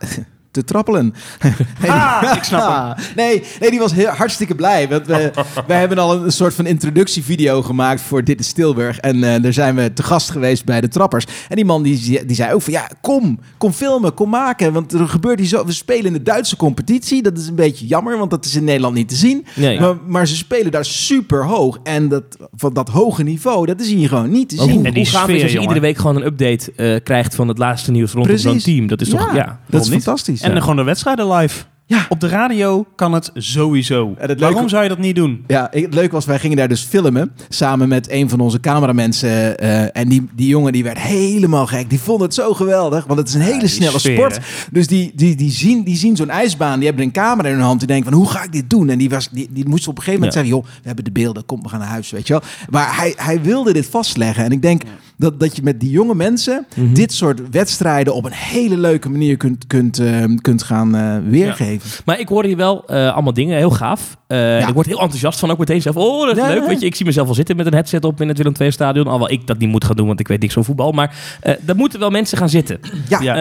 te 0.56 0.64
trappelen. 0.64 1.14
Ah, 1.86 2.32
ik 2.36 2.42
snap 2.42 2.96
hem. 2.96 3.04
nee, 3.24 3.42
nee, 3.60 3.70
die 3.70 3.78
was 3.78 3.92
heel, 3.92 4.08
hartstikke 4.08 4.54
blij. 4.54 4.88
Want 4.88 5.06
we, 5.06 5.30
wij 5.66 5.78
hebben 5.84 5.98
al 5.98 6.24
een, 6.24 6.32
soort 6.32 6.54
van 6.54 6.66
introductievideo 6.66 7.62
gemaakt 7.62 8.00
voor 8.00 8.24
Dit 8.24 8.40
is 8.40 8.52
Tilburg. 8.52 8.98
En 8.98 9.34
eh, 9.34 9.42
daar 9.42 9.52
zijn 9.52 9.74
we 9.74 9.92
te 9.92 10.02
gast 10.02 10.30
geweest 10.30 10.64
bij 10.64 10.80
de 10.80 10.88
trappers. 10.88 11.26
En 11.48 11.56
die 11.56 11.64
man 11.64 11.82
die, 11.82 12.26
die 12.26 12.36
zei 12.36 12.52
ook 12.52 12.62
van 12.62 12.72
ja, 12.72 12.88
kom, 13.00 13.40
kom 13.58 13.72
filmen, 13.72 14.14
kom 14.14 14.28
maken. 14.28 14.72
Want 14.72 14.92
er 14.92 15.08
gebeurt 15.08 15.38
hier 15.38 15.48
zo. 15.48 15.64
We 15.64 15.72
spelen 15.72 16.04
in 16.04 16.12
de 16.12 16.22
Duitse 16.22 16.56
competitie. 16.56 17.22
Dat 17.22 17.38
is 17.38 17.48
een 17.48 17.54
beetje 17.54 17.86
jammer, 17.86 18.18
want 18.18 18.30
dat 18.30 18.44
is 18.44 18.54
in 18.54 18.64
Nederland 18.64 18.94
niet 18.94 19.08
te 19.08 19.16
zien. 19.16 19.46
Nee. 19.54 19.80
Maar, 19.80 19.96
maar 20.06 20.26
ze 20.26 20.36
spelen 20.36 20.72
daar 20.72 20.84
super 20.84 21.44
hoog. 21.44 21.78
En 21.82 22.08
dat, 22.08 22.24
van 22.56 22.72
dat 22.72 22.88
hoge 22.88 23.22
niveau, 23.22 23.66
dat 23.66 23.80
is 23.80 23.88
hier 23.88 24.08
gewoon 24.08 24.30
niet 24.30 24.48
te 24.48 24.56
zien. 24.56 24.70
hoe, 24.70 24.84
En 24.84 24.94
die 24.94 25.04
sfeer, 25.04 25.30
is 25.30 25.42
als 25.42 25.52
je 25.52 25.60
iedere 25.60 25.80
week 25.80 25.96
gewoon 25.96 26.16
een 26.16 26.26
update 26.26 26.72
eh, 26.76 26.96
krijgt 27.02 27.34
van 27.34 27.48
het 27.48 27.58
laatste 27.58 27.90
nieuws 27.90 28.12
rondom 28.12 28.36
zo'n 28.36 28.58
team. 28.58 28.86
Dat 28.86 29.00
is 29.00 29.08
toch... 29.08 29.34
Ja. 29.34 29.60
dat 29.68 29.82
is 29.82 29.88
niet? 29.88 30.02
fantastisch. 30.02 30.40
En 30.54 30.60
gewoon 30.60 30.76
de 30.76 30.82
wedstrijden 30.82 31.32
live. 31.32 31.64
Ja. 31.88 32.06
Op 32.08 32.20
de 32.20 32.28
radio 32.28 32.86
kan 32.96 33.12
het 33.12 33.30
sowieso. 33.34 34.14
En 34.18 34.28
het 34.28 34.38
Waarom 34.40 34.56
leuke- 34.58 34.70
zou 34.70 34.82
je 34.82 34.88
dat 34.88 34.98
niet 34.98 35.16
doen? 35.16 35.44
Ja, 35.46 35.68
het 35.70 35.94
leuke 35.94 36.12
was, 36.14 36.24
wij 36.24 36.38
gingen 36.38 36.56
daar 36.56 36.68
dus 36.68 36.82
filmen. 36.82 37.32
Samen 37.48 37.88
met 37.88 38.10
een 38.10 38.28
van 38.28 38.40
onze 38.40 38.60
cameramensen. 38.60 39.58
eh, 39.58 39.96
en 39.96 40.08
die, 40.08 40.28
die 40.34 40.48
jongen 40.48 40.72
die 40.72 40.82
werd 40.84 40.98
helemaal 40.98 41.66
gek. 41.66 41.90
Die 41.90 42.00
vond 42.00 42.20
het 42.20 42.34
zo 42.34 42.54
geweldig. 42.54 43.04
Want 43.06 43.18
het 43.18 43.28
is 43.28 43.34
een 43.34 43.40
hele 43.40 43.66
snelle 43.66 43.98
sfeer, 43.98 44.12
sport. 44.16 44.36
hè? 44.36 44.42
Dus 44.72 44.86
die, 44.86 45.12
die, 45.14 45.36
die 45.36 45.50
zien, 45.50 45.84
die 45.84 45.96
zien 45.96 46.16
zo'n 46.16 46.30
ijsbaan. 46.30 46.78
Die 46.78 46.88
hebben 46.88 47.04
een 47.04 47.12
camera 47.12 47.48
in 47.48 47.54
hun 47.54 47.64
hand. 47.64 47.78
Die 47.78 47.88
denken 47.88 48.10
van, 48.10 48.20
hoe 48.20 48.28
ga 48.30 48.42
ik 48.42 48.52
dit 48.52 48.70
doen? 48.70 48.88
En 48.88 48.98
die, 48.98 49.10
was, 49.10 49.28
die, 49.30 49.48
die 49.50 49.68
moest 49.68 49.88
op 49.88 49.96
een 49.96 50.02
gegeven 50.02 50.20
moment 50.20 50.34
Ja. 50.34 50.44
zeggen... 50.44 50.58
joh, 50.60 50.72
we 50.80 50.86
hebben 50.86 51.04
de 51.04 51.12
beelden. 51.12 51.46
Kom, 51.46 51.62
we 51.62 51.68
gaan 51.68 51.78
naar 51.78 51.88
huis, 51.88 52.10
weet 52.10 52.26
je 52.26 52.32
wel. 52.32 52.42
Maar 52.70 52.96
hij, 52.96 53.12
hij 53.16 53.42
wilde 53.42 53.72
dit 53.72 53.86
vastleggen. 53.86 54.44
En 54.44 54.50
ik 54.52 54.62
denk 54.62 54.82
dat, 55.16 55.40
dat 55.40 55.56
je 55.56 55.62
met 55.62 55.80
die 55.80 55.90
jonge 55.90 56.14
mensen... 56.14 56.66
Mhm. 56.76 56.92
dit 56.94 57.12
soort 57.12 57.40
wedstrijden 57.50 58.14
op 58.14 58.24
een 58.24 58.32
hele 58.32 58.76
leuke 58.78 59.08
manier 59.08 59.36
kunt, 59.36 59.66
kunt, 59.66 59.98
eh, 59.98 60.24
kunt 60.40 60.62
gaan 60.62 60.94
eh, 60.96 61.16
weergeven. 61.28 61.74
Maar 62.04 62.20
ik 62.20 62.28
hoor 62.28 62.44
hier 62.44 62.56
wel 62.56 62.84
eh, 62.86 63.12
allemaal 63.12 63.32
dingen, 63.32 63.56
heel 63.56 63.70
gaaf. 63.70 64.16
Eh, 64.26 64.68
Ik 64.68 64.74
word 64.74 64.86
heel 64.86 65.00
enthousiast 65.00 65.38
van 65.38 65.50
ook 65.50 65.58
meteen 65.58 65.82
zelf. 65.82 65.96
Oh, 65.96 66.26
dat 66.26 66.36
is 66.36 66.42
Ja, 66.42 66.48
leuk. 66.48 66.60
ja. 66.62 66.66
Weet 66.68 66.80
je, 66.80 66.86
ik 66.86 66.94
zie 66.94 67.06
mezelf 67.06 67.26
wel 67.26 67.34
zitten 67.34 67.56
met 67.56 67.66
een 67.66 67.72
headset 67.72 68.04
op 68.04 68.20
in 68.20 68.28
het 68.28 68.36
Willem 68.36 68.52
II 68.60 68.70
stadion. 68.70 69.04
Alhoewel 69.04 69.30
ik 69.30 69.46
dat 69.46 69.58
niet 69.58 69.68
moet 69.68 69.84
gaan 69.84 69.96
doen, 69.96 70.06
want 70.06 70.20
ik 70.20 70.28
weet 70.28 70.40
niks 70.40 70.54
van 70.54 70.64
voetbal. 70.64 70.92
Maar 70.92 71.14
eh 71.40 71.54
daar 71.60 71.76
moeten 71.76 72.00
wel 72.00 72.10
mensen 72.10 72.38
gaan 72.38 72.48
zitten. 72.48 72.78
Ja, 73.08 73.34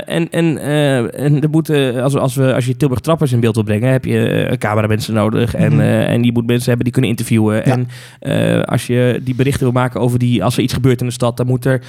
en 0.00 0.30
en, 0.30 0.58
en 1.12 1.40
er 1.42 1.50
moeten, 1.50 2.02
als, 2.02 2.16
als, 2.16 2.34
we, 2.34 2.54
als 2.54 2.66
je 2.66 2.76
Tilburg 2.76 3.00
Trappers 3.00 3.32
in 3.32 3.40
beeld 3.40 3.54
wil 3.54 3.64
brengen, 3.64 3.90
heb 3.92 4.04
je 4.04 4.56
cameramensen 4.58 5.14
nodig. 5.14 5.54
En, 5.54 5.80
eh, 5.80 6.08
en 6.10 6.22
je 6.22 6.32
moet 6.32 6.46
mensen 6.46 6.66
hebben 6.66 6.84
die 6.84 6.92
kunnen 6.92 7.10
interviewen. 7.10 7.56
Ja. 7.56 7.78
En 8.20 8.64
als 8.66 8.86
je 8.86 9.20
die 9.22 9.34
berichten 9.34 9.62
wil 9.62 9.72
maken 9.72 10.00
over 10.00 10.18
die, 10.18 10.44
als 10.44 10.56
er 10.56 10.62
iets 10.62 10.74
gebeurt 10.74 11.00
in 11.00 11.06
de 11.06 11.12
stad, 11.12 11.36
dan 11.36 11.46
moet 11.46 11.64
er 11.64 11.82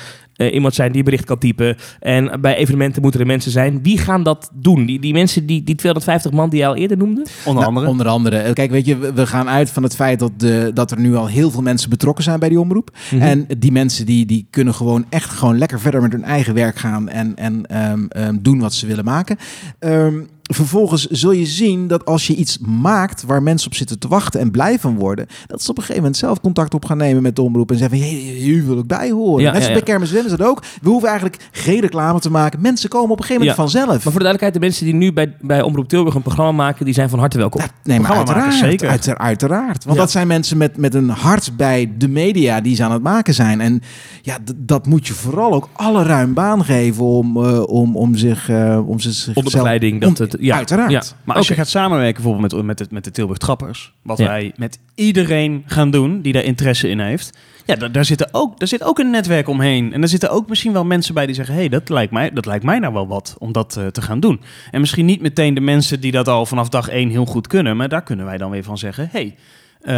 iemand 0.51 0.73
zijn 0.73 0.89
die 0.89 0.97
een 0.97 1.05
bericht 1.05 1.25
kan 1.25 1.37
typen. 1.37 1.75
En 1.99 2.41
bij 2.41 2.55
evenementen 2.55 3.01
moeten 3.01 3.19
er 3.19 3.25
mensen 3.25 3.51
zijn. 3.51 3.79
Wie 3.83 3.97
gaan 3.97 4.23
dat 4.23 4.49
doen? 4.53 4.85
Die, 4.85 4.99
die 4.99 5.13
mensen, 5.13 5.45
die, 5.45 5.63
die 5.63 5.75
250 5.83 6.31
man 6.31 6.49
die 6.49 6.59
je 6.59 6.65
al 6.67 6.75
eerder 6.75 6.97
noemde? 6.97 7.25
Onder 7.45 7.53
Nou, 7.63 7.65
andere. 7.65 7.87
Onder 7.87 8.07
andere. 8.07 8.37
Eh, 8.37 8.53
Kijk, 8.53 8.71
weet 8.71 8.85
je, 8.85 8.97
we- 8.97 9.13
we 9.13 9.27
gaan 9.27 9.49
uit 9.49 9.69
van 9.69 9.83
het 9.83 9.95
feit 9.95 10.19
dat, 10.19 10.31
de, 10.37 10.71
dat 10.73 10.91
er 10.91 10.99
nu 10.99 11.15
al 11.15 11.27
heel 11.27 11.51
veel 11.51 11.61
mensen 11.61 11.89
betrokken 11.89 12.23
zijn 12.23 12.39
bij 12.39 12.49
die 12.49 12.59
omroep. 12.59 12.89
Mhm. 13.11 13.21
En 13.21 13.45
die 13.57 13.71
mensen 13.71 14.05
die, 14.05 14.25
die 14.25 14.47
kunnen 14.49 14.73
gewoon 14.73 15.05
echt 15.09 15.29
gewoon 15.29 15.57
lekker 15.57 15.79
verder 15.79 16.01
met 16.01 16.11
hun 16.11 16.23
eigen 16.23 16.53
werk 16.53 16.75
gaan 16.77 17.09
en, 17.09 17.35
en 17.35 17.65
ehm, 17.65 18.05
ehm, 18.09 18.35
doen 18.41 18.59
wat 18.59 18.73
ze 18.73 18.87
willen 18.87 19.05
maken. 19.05 19.37
Ehm, 19.79 20.13
vervolgens 20.53 21.05
zul 21.07 21.31
je 21.31 21.45
zien 21.45 21.87
dat 21.87 22.05
als 22.05 22.27
je 22.27 22.35
iets 22.35 22.57
maakt 22.59 23.23
waar 23.23 23.43
mensen 23.43 23.67
op 23.67 23.75
zitten 23.75 23.99
te 23.99 24.07
wachten 24.07 24.39
en 24.39 24.51
blij 24.51 24.79
van 24.79 24.95
worden, 24.95 25.27
dat 25.47 25.61
ze 25.63 25.69
op 25.69 25.75
een 25.77 25.81
gegeven 25.83 26.01
moment 26.03 26.19
zelf 26.21 26.41
contact 26.41 26.73
op 26.73 26.85
gaan 26.85 26.97
nemen 26.97 27.21
met 27.23 27.35
de 27.35 27.41
omroep 27.41 27.71
en 27.71 27.77
zeggen 27.77 27.97
van, 27.97 28.07
hey, 28.07 28.17
hier 28.17 28.65
wil 28.65 28.77
ik 28.77 28.87
bij 28.87 29.11
horen. 29.11 29.43
Ja, 29.43 29.51
Net 29.51 29.61
zoals 29.63 29.77
bij. 29.77 29.87
Kermis 29.87 30.11
Wem 30.11 30.25
is 30.25 30.31
dat 30.31 30.41
ook. 30.43 30.63
We 30.81 30.89
hoeven 30.89 31.09
eigenlijk 31.09 31.47
geen 31.51 31.79
reclame 31.79 32.19
te 32.19 32.31
maken. 32.31 32.61
Mensen 32.61 32.89
komen 32.89 33.11
op 33.11 33.17
een 33.19 33.23
gegeven 33.25 33.41
moment 33.45 33.57
Ja. 33.57 33.63
vanzelf. 33.63 33.87
Maar 34.03 34.13
voor 34.13 34.21
de 34.21 34.27
duidelijkheid, 34.27 34.53
de 34.53 34.59
mensen 34.59 34.85
die 34.85 34.93
nu 34.93 35.13
bij, 35.13 35.35
bij 35.41 35.61
Omroep 35.61 35.87
Tilburg 35.87 36.15
een 36.15 36.21
programma 36.21 36.51
maken, 36.51 36.85
die 36.85 36.93
zijn 36.93 37.09
van 37.09 37.19
harte 37.19 37.37
welkom. 37.37 37.61
Ja, 37.61 37.67
nee, 37.83 37.99
maar 37.99 38.11
uiteraard. 38.11 38.45
maken, 38.45 38.57
zeker. 38.69 38.89
Uiteraard, 38.89 39.19
uiteraard. 39.21 39.83
Want 39.83 39.95
Ja. 39.97 40.01
dat 40.01 40.11
zijn 40.11 40.27
mensen 40.27 40.57
met, 40.57 40.77
met 40.77 40.93
een 40.93 41.09
hart 41.09 41.57
bij 41.57 41.91
de 41.97 42.07
media 42.07 42.61
die 42.61 42.75
ze 42.75 42.83
aan 42.83 42.91
het 42.91 43.03
maken 43.03 43.33
zijn. 43.33 43.61
En 43.61 43.81
ja, 44.21 44.37
dat 44.55 44.85
moet 44.87 45.07
je 45.07 45.13
vooral 45.13 45.53
ook 45.53 45.69
alle 45.73 46.03
ruim 46.03 46.33
baan 46.33 46.65
geven 46.65 47.03
om, 47.05 47.43
eh, 47.45 47.63
om, 47.67 47.95
om 47.95 48.15
zich... 48.15 48.49
eh 48.49 48.81
om 48.85 48.99
zich 48.99 49.27
Onder 49.27 49.43
begeleiding. 49.43 50.01
Dat 50.01 50.17
het, 50.17 50.35
ja, 50.45 50.55
Uiteraard. 50.55 50.91
Ja. 50.91 51.01
Maar 51.23 51.35
als 51.35 51.47
je 51.47 51.53
gaat 51.53 51.67
samenwerken 51.67 52.23
bijvoorbeeld 52.23 52.53
met, 52.53 52.65
met, 52.65 52.77
de, 52.77 52.85
met 52.89 53.03
de 53.03 53.11
Tilburg 53.11 53.37
Trappers, 53.37 53.93
wat 54.01 54.17
Ja. 54.17 54.25
wij 54.27 54.51
met 54.55 54.79
iedereen 54.95 55.63
gaan 55.65 55.91
doen 55.91 56.21
die 56.21 56.33
daar 56.33 56.43
interesse 56.43 56.89
in 56.89 56.99
heeft, 56.99 57.37
ja, 57.65 57.75
da- 57.75 57.87
daar, 57.87 58.05
zit 58.05 58.33
ook, 58.33 58.59
daar 58.59 58.67
zit 58.67 58.83
ook 58.83 58.99
een 58.99 59.09
netwerk 59.09 59.47
omheen. 59.47 59.93
En 59.93 59.99
daar 59.99 60.09
zitten 60.09 60.29
ook 60.31 60.49
misschien 60.49 60.73
wel 60.73 60.85
mensen 60.85 61.13
bij 61.13 61.25
die 61.25 61.35
zeggen, 61.35 61.55
hey, 61.55 61.69
dat, 61.69 61.89
lijkt 61.89 62.11
mij, 62.11 62.31
dat 62.31 62.45
lijkt 62.45 62.63
mij 62.65 62.79
nou 62.79 62.93
wel 62.93 63.07
wat 63.07 63.35
om 63.39 63.51
dat 63.51 63.77
eh, 63.77 63.87
te 63.87 64.01
gaan 64.01 64.19
doen. 64.19 64.41
En 64.71 64.79
misschien 64.79 65.05
niet 65.05 65.21
meteen 65.21 65.53
de 65.53 65.61
mensen 65.61 65.99
die 65.99 66.11
dat 66.11 66.27
al 66.27 66.45
vanaf 66.45 66.69
dag 66.69 66.87
één 66.89 67.09
heel 67.09 67.25
goed 67.25 67.47
kunnen, 67.47 67.77
maar 67.77 67.89
daar 67.89 68.03
kunnen 68.03 68.25
wij 68.25 68.37
dan 68.37 68.51
weer 68.51 68.63
van 68.63 68.77
zeggen, 68.77 69.09
hey, 69.11 69.35
eh, 69.81 69.93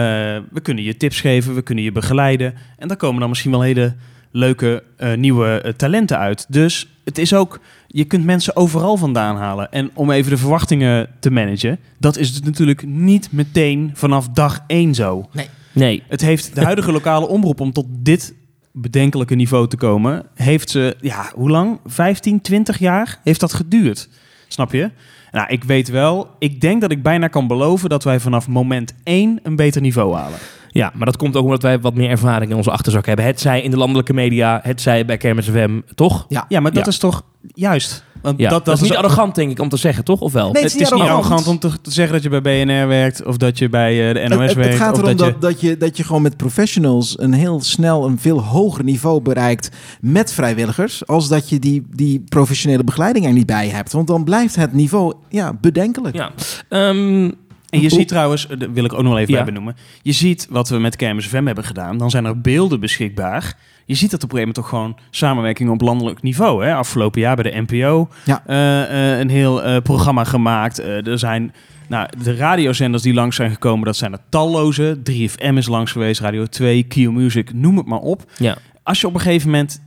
we 0.52 0.60
kunnen 0.62 0.84
je 0.84 0.98
tips 0.98 1.22
geven, 1.22 1.56
we 1.56 1.62
kunnen 1.62 1.84
je 1.84 1.92
begeleiden. 1.92 2.54
En 2.78 2.88
daar 2.88 2.98
komen 2.98 3.20
dan 3.20 3.30
misschien 3.30 3.52
wel 3.52 3.62
hele 3.62 3.96
leuke 4.32 4.84
eh, 4.98 5.14
nieuwe 5.14 5.74
talenten 5.78 6.18
uit. 6.18 6.46
Dus 6.50 6.88
het 7.04 7.18
is 7.18 7.34
ook, 7.34 7.60
je 7.96 8.06
kunt 8.06 8.26
mensen 8.26 8.56
overal 8.56 8.98
vandaan 8.98 9.38
halen. 9.38 9.72
En 9.72 9.92
om 9.94 10.12
even 10.12 10.32
de 10.32 10.38
verwachtingen 10.38 11.10
te 11.20 11.32
managen, 11.32 11.80
dat 12.00 12.18
is 12.18 12.30
het 12.30 12.46
natuurlijk 12.46 12.86
niet 12.86 13.32
meteen 13.32 13.92
vanaf 13.94 14.30
dag 14.30 14.64
één 14.68 14.96
zo. 14.96 15.30
Nee. 15.72 16.04
Het 16.08 16.22
heeft 16.22 16.56
de 16.56 16.64
huidige 16.64 16.92
lokale 16.92 17.28
omroep 17.28 17.60
om 17.60 17.72
tot 17.72 17.86
dit 17.90 18.34
bedenkelijke 18.72 19.36
niveau 19.36 19.68
te 19.68 19.78
komen, 19.78 20.26
heeft 20.34 20.70
ze, 20.70 20.96
ja, 21.02 21.32
hoe 21.36 21.50
lang? 21.50 21.80
15, 21.86 22.42
20 22.42 22.80
jaar 22.80 23.20
heeft 23.24 23.40
dat 23.40 23.54
geduurd. 23.54 24.10
Snap 24.48 24.72
je? 24.72 24.92
Nou, 25.32 25.48
ik 25.50 25.64
weet 25.64 25.90
wel, 25.90 26.30
ik 26.40 26.62
denk 26.62 26.82
dat 26.82 26.92
ik 26.92 27.04
bijna 27.04 27.28
kan 27.28 27.48
beloven 27.48 27.90
dat 27.90 28.04
wij 28.04 28.20
vanaf 28.20 28.48
moment 28.48 28.94
één 29.04 29.40
een 29.44 29.56
beter 29.56 29.82
niveau 29.82 30.16
halen. 30.16 30.40
Ja, 30.76 30.92
maar 30.96 31.06
dat 31.06 31.18
komt 31.18 31.36
ook 31.36 31.44
omdat 31.44 31.62
wij 31.62 31.80
wat 31.80 31.94
meer 31.96 32.10
ervaring 32.10 32.52
in 32.52 32.58
onze 32.58 32.72
achterzak 32.72 33.06
hebben. 33.06 33.26
Het 33.26 33.40
zij 33.40 33.62
in 33.62 33.72
de 33.72 33.78
landelijke 33.78 34.14
media, 34.14 34.60
het 34.64 34.82
zij 34.82 35.06
bij 35.06 35.18
Kermis 35.18 35.50
FM, 35.50 35.80
toch? 35.96 36.26
Ja. 36.30 36.46
Ja, 36.50 36.60
maar 36.60 36.72
dat 36.74 36.86
Ja. 36.86 36.92
is 36.92 36.98
toch 36.98 37.22
juist? 37.54 38.04
Want 38.22 38.40
Ja, 38.40 38.50
dat, 38.50 38.68
is 38.68 38.82
niet 38.82 38.92
ook- 38.92 38.98
arrogant, 38.98 39.36
denk 39.36 39.52
ik, 39.52 39.60
om 39.60 39.70
te 39.70 39.78
zeggen, 39.78 40.04
toch? 40.04 40.22
Of 40.22 40.34
wel? 40.34 40.52
Nee, 40.52 40.64
Het 40.64 40.76
is 40.76 40.80
niet 40.80 40.92
arrogant 41.02 41.48
om 41.48 41.60
te, 41.60 41.82
te 41.82 41.92
zeggen 41.92 42.14
dat 42.14 42.24
je 42.24 42.42
bij 42.42 42.42
BNR 42.66 42.88
werkt 42.88 43.24
of 43.26 43.38
dat 43.38 43.58
je 43.58 43.70
bij 43.70 44.08
eh, 44.08 44.14
de 44.14 44.20
NOS 44.20 44.40
Het, 44.40 44.40
het, 44.48 44.54
werkt. 44.54 44.70
het 44.74 44.82
gaat 44.82 44.98
erom 44.98 45.16
dat 45.16 45.26
je... 45.26 45.32
dat, 45.32 45.42
dat, 45.42 45.62
je, 45.62 45.78
dat 45.78 45.98
je 45.98 46.04
gewoon 46.04 46.22
met 46.22 46.38
professionals 46.38 47.20
een 47.20 47.34
heel 47.34 47.62
snel 47.62 48.06
een 48.06 48.20
veel 48.20 48.42
hoger 48.44 48.84
niveau 48.84 49.22
bereikt 49.22 49.70
met 50.02 50.34
vrijwilligers, 50.34 51.08
als 51.08 51.28
dat 51.28 51.50
je 51.50 51.60
die, 51.60 51.86
die 51.92 52.24
professionele 52.30 52.84
begeleiding 52.84 53.26
er 53.26 53.34
niet 53.34 53.46
bij 53.46 53.68
hebt. 53.70 53.92
Want 53.92 54.08
dan 54.08 54.24
blijft 54.24 54.56
het 54.56 54.74
niveau 54.74 55.14
ja, 55.30 55.54
bedenkelijk. 55.62 56.16
Ja. 56.16 56.32
Ehm, 56.70 57.32
En 57.76 57.82
je 57.82 57.90
ziet 57.90 58.08
trouwens, 58.08 58.48
eh, 58.48 58.60
dat 58.60 58.70
wil 58.74 58.86
ik 58.86 58.94
ook 58.94 59.02
nog 59.02 59.12
wel 59.12 59.20
even 59.22 59.34
Ja. 59.34 59.44
bij 59.44 59.46
benoemen. 59.54 59.76
Je 60.02 60.12
ziet 60.12 60.48
wat 60.50 60.70
we 60.70 60.78
met 60.78 60.96
Kermis 60.96 61.28
FM 61.28 61.46
hebben 61.46 61.64
gedaan. 61.64 61.98
Dan 61.98 62.10
zijn 62.10 62.26
er 62.26 62.42
beelden 62.42 62.80
beschikbaar. 62.80 63.54
Je 63.86 63.96
ziet 63.96 64.12
dat 64.12 64.24
op 64.24 64.32
een 64.32 64.38
gegeven 64.38 64.54
moment 64.56 64.56
toch 64.56 64.70
gewoon 64.70 64.98
samenwerking 65.10 65.70
op 65.70 65.82
landelijk 65.82 66.22
niveau. 66.22 66.66
Hè? 66.66 66.74
Afgelopen 66.76 67.22
jaar 67.22 67.36
bij 67.36 67.52
de 67.52 67.62
NPO 67.68 68.10
Ja. 68.26 68.44
eh, 68.46 69.12
eh, 69.14 69.20
een 69.20 69.30
heel 69.30 69.82
programma 69.82 70.24
gemaakt. 70.24 70.78
Er 70.80 71.20
zijn 71.20 71.54
nou, 71.88 72.08
de 72.24 72.36
radiozenders 72.36 73.04
die 73.04 73.14
langs 73.14 73.36
zijn 73.36 73.52
gekomen, 73.52 73.86
dat 73.86 73.96
zijn 73.96 74.12
er 74.14 74.20
talloze. 74.30 75.00
3FM 75.04 75.58
is 75.58 75.68
langs 75.68 75.92
geweest, 75.92 76.22
Radio 76.22 76.46
2, 76.46 76.84
Q 76.84 76.96
Music, 76.96 77.54
noem 77.54 77.78
het 77.78 77.86
maar 77.86 78.00
op. 78.00 78.24
ja. 78.38 78.58
Als 78.84 79.02
je 79.02 79.08
op 79.08 79.14
een 79.14 79.20
gegeven 79.20 79.50
moment 79.50 79.82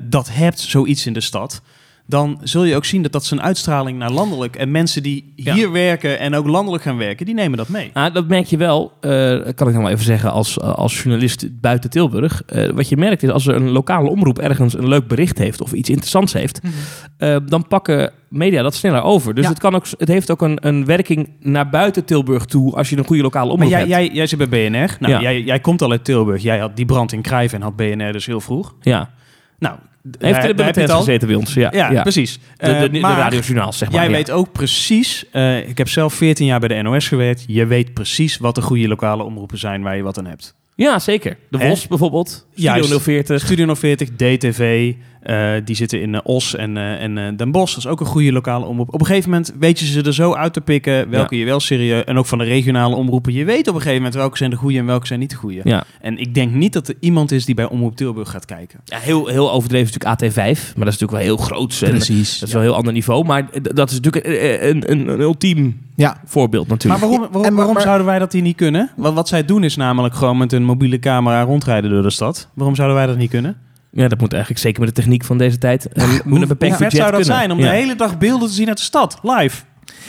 dat 0.00 0.28
hebt, 0.32 0.58
zoiets 0.58 1.06
in 1.06 1.12
de 1.12 1.20
stad, 1.20 1.62
dan 2.10 2.38
zul 2.42 2.64
je 2.64 2.76
ook 2.76 2.84
zien 2.84 3.02
dat 3.02 3.12
dat 3.12 3.24
zijn 3.24 3.42
uitstraling 3.42 3.98
naar 3.98 4.10
landelijk 4.10 4.56
en 4.56 4.70
mensen 4.70 5.02
die 5.02 5.32
Ja. 5.36 5.54
hier 5.54 5.72
werken 5.72 6.18
en 6.18 6.34
ook 6.34 6.46
landelijk 6.46 6.82
gaan 6.82 6.96
werken, 6.96 7.26
die 7.26 7.34
nemen 7.34 7.58
dat 7.58 7.68
mee. 7.68 7.90
Ah, 7.92 8.14
dat 8.14 8.28
merk 8.28 8.46
je 8.46 8.56
wel, 8.56 8.92
eh, 9.00 9.10
kan 9.54 9.68
ik 9.68 9.74
nog 9.74 9.82
wel 9.82 9.88
even 9.88 10.04
zeggen, 10.04 10.32
als, 10.32 10.60
als 10.60 11.02
journalist 11.02 11.60
buiten 11.60 11.90
Tilburg. 11.90 12.42
Eh, 12.46 12.68
wat 12.70 12.88
je 12.88 12.96
merkt 12.96 13.22
is, 13.22 13.30
als 13.30 13.46
er 13.46 13.54
een 13.54 13.70
lokale 13.70 14.08
omroep 14.10 14.38
ergens 14.38 14.74
een 14.74 14.88
leuk 14.88 15.06
bericht 15.06 15.38
heeft 15.38 15.60
of 15.60 15.72
iets 15.72 15.88
interessants 15.88 16.32
heeft, 16.32 16.60
eh, 17.18 17.36
dan 17.46 17.66
pakken 17.68 18.12
media 18.28 18.62
dat 18.62 18.74
sneller 18.74 19.02
over. 19.02 19.34
Dus 19.34 19.44
Ja. 19.44 19.50
het, 19.50 19.58
kan 19.58 19.74
ook, 19.74 19.84
het 19.98 20.08
heeft 20.08 20.30
ook 20.30 20.42
een, 20.42 20.58
een 20.66 20.84
werking 20.84 21.30
naar 21.40 21.68
buiten 21.70 22.04
Tilburg 22.04 22.44
toe 22.44 22.76
als 22.76 22.90
je 22.90 22.96
een 22.96 23.04
goede 23.06 23.22
lokale 23.22 23.44
Maar 23.46 23.54
omroep 23.54 23.70
jij, 23.70 23.78
hebt. 23.78 23.90
jij, 23.90 24.10
jij 24.12 24.26
zit 24.26 24.38
bij 24.38 24.48
BNR. 24.70 24.96
Nou, 25.00 25.12
Ja. 25.12 25.20
jij, 25.20 25.40
jij 25.42 25.60
komt 25.60 25.82
al 25.82 25.90
uit 25.90 26.04
Tilburg. 26.04 26.42
Jij 26.42 26.58
had 26.58 26.76
die 26.76 26.84
brand 26.86 27.12
in 27.12 27.22
Krijven 27.22 27.58
en 27.58 27.64
had 27.64 27.76
BNR 27.76 28.12
dus 28.12 28.26
heel 28.26 28.40
vroeg. 28.40 28.74
ja. 28.80 29.10
Nou, 29.58 29.78
Heeft 30.18 30.34
daar- 30.56 30.66
er 30.68 30.86
de 30.86 30.92
al. 30.92 30.98
gezeten 30.98 31.28
bij 31.28 31.36
ons. 31.36 31.54
Ja, 31.54 31.68
Ja, 31.74 31.90
ja. 31.90 32.02
precies. 32.02 32.34
De, 32.34 32.66
de, 32.66 32.72
Eh, 32.72 32.92
de, 32.92 33.00
maar 33.00 33.18
radiojournaals, 33.18 33.78
zeg 33.78 33.90
maar. 33.90 34.00
Jij 34.00 34.10
ja. 34.10 34.16
weet 34.16 34.30
ook 34.30 34.52
precies, 34.52 35.24
eh, 35.32 35.68
ik 35.68 35.78
heb 35.78 35.88
zelf 35.88 36.14
14 36.14 36.46
jaar 36.46 36.60
bij 36.60 36.68
de 36.68 36.82
NOS 36.82 37.08
gewerkt. 37.08 37.44
Je 37.46 37.66
weet 37.66 37.94
precies 37.94 38.38
wat 38.38 38.54
de 38.54 38.62
goede 38.62 38.88
lokale 38.88 39.22
omroepen 39.22 39.58
zijn 39.58 39.82
waar 39.82 39.96
je 39.96 40.02
wat 40.02 40.18
aan 40.18 40.26
hebt. 40.26 40.54
Ja, 40.74 40.98
zeker. 40.98 41.36
De? 41.50 41.58
Vos 41.58 41.86
bijvoorbeeld. 41.88 42.46
Juist. 42.54 42.84
Studio 42.84 42.98
040. 42.98 43.40
Studio 43.40 43.74
040, 43.74 44.08
DTV, 44.16 44.92
eh, 45.20 45.50
die 45.64 45.76
zitten 45.76 46.00
in 46.00 46.14
eh, 46.14 46.20
Os 46.22 46.54
en, 46.56 46.76
eh, 46.76 47.02
en 47.02 47.18
eh, 47.18 47.24
Den 47.36 47.50
Bosch. 47.50 47.74
Dat 47.74 47.84
is 47.84 47.90
ook 47.90 48.00
een 48.00 48.06
goede 48.06 48.32
lokale 48.32 48.64
omroep. 48.66 48.94
Op 48.94 49.00
een 49.00 49.06
gegeven 49.06 49.30
moment 49.30 49.52
weet 49.58 49.78
je 49.80 49.86
ze 49.86 50.02
er 50.02 50.14
zo 50.14 50.34
uit 50.34 50.52
te 50.52 50.60
pikken 50.60 51.10
welke 51.10 51.36
je 51.38 51.44
wel 51.44 51.60
serieus... 51.60 52.04
En 52.04 52.18
ook 52.18 52.26
van 52.26 52.38
de 52.38 52.44
regionale 52.44 52.94
omroepen. 52.94 53.32
Je 53.32 53.44
weet 53.44 53.68
op 53.68 53.74
een 53.74 53.80
gegeven 53.80 53.96
moment 53.96 54.14
welke 54.14 54.36
zijn 54.36 54.50
de 54.50 54.56
goede 54.56 54.78
en 54.78 54.86
welke 54.86 55.06
zijn 55.06 55.20
niet 55.20 55.30
de 55.30 55.36
goede. 55.36 55.60
Ja. 55.64 55.84
En 56.00 56.18
ik 56.18 56.34
denk 56.34 56.52
niet 56.54 56.72
dat 56.72 56.88
er 56.88 56.94
iemand 57.00 57.32
is 57.32 57.44
die 57.44 57.54
bij 57.54 57.68
Omroep 57.68 57.96
Tilburg 57.96 58.30
gaat 58.30 58.44
kijken. 58.44 58.80
Ja, 58.84 58.98
heel, 58.98 59.26
heel 59.26 59.52
overdreven 59.52 59.88
is 59.88 59.96
natuurlijk 59.98 60.34
AT5. 60.34 60.36
Maar 60.76 60.84
dat 60.84 60.94
is 60.94 60.98
natuurlijk 61.00 61.10
wel 61.10 61.20
heel 61.20 61.36
groot. 61.36 61.78
Precies. 61.78 62.38
Dat 62.38 62.48
is 62.48 62.54
wel 62.54 62.62
een 62.62 62.68
heel 62.68 62.76
ander 62.78 62.92
niveau. 62.92 63.24
Maar 63.24 63.48
dat 63.62 63.90
is 63.90 64.00
natuurlijk 64.00 64.26
een, 64.26 64.68
een, 64.68 64.90
een, 64.90 65.08
een 65.08 65.20
ultiem 65.20 65.80
Ja, 65.96 66.20
voorbeeld 66.24 66.66
Maar 66.68 66.76
natuurlijk. 66.76 67.02
waarom, 67.02 67.20
waarom, 67.20 67.42
En 67.44 67.48
maar- 67.48 67.56
waarom 67.56 67.74
maar- 67.74 67.82
zouden 67.82 68.06
wij 68.06 68.18
dat 68.18 68.32
hier 68.32 68.42
niet 68.42 68.56
kunnen? 68.56 68.90
Want 68.96 69.14
wat 69.14 69.28
zij 69.28 69.44
doen 69.44 69.64
is 69.64 69.76
namelijk 69.76 70.14
gewoon 70.14 70.38
met 70.38 70.52
een 70.52 70.64
mobiele 70.64 70.98
camera 70.98 71.42
rondrijden 71.42 71.90
door 71.90 72.02
de 72.02 72.10
stad. 72.10 72.48
Waarom 72.54 72.74
zouden 72.74 72.96
wij 72.96 73.06
dat 73.06 73.16
niet 73.16 73.30
kunnen? 73.30 73.56
Ja, 73.92 74.08
dat 74.08 74.20
moet 74.20 74.32
eigenlijk 74.32 74.62
zeker 74.62 74.80
met 74.80 74.88
de 74.88 74.94
techniek 74.94 75.24
van 75.24 75.38
deze 75.38 75.58
tijd. 75.58 75.88
En 75.92 76.08
met 76.08 76.24
een 76.24 76.30
Hoe 76.36 76.46
beperkt 76.46 76.76
vet 76.76 76.92
zou 76.92 77.02
dat 77.10 77.20
kunnen. 77.20 77.36
zijn 77.36 77.50
om 77.50 77.60
de 77.60 77.68
hele 77.68 77.96
dag 77.96 78.18
beelden 78.18 78.48
te 78.48 78.54
zien 78.54 78.68
uit 78.68 78.76
de 78.76 78.82
stad, 78.82 79.18
live? 79.22 79.62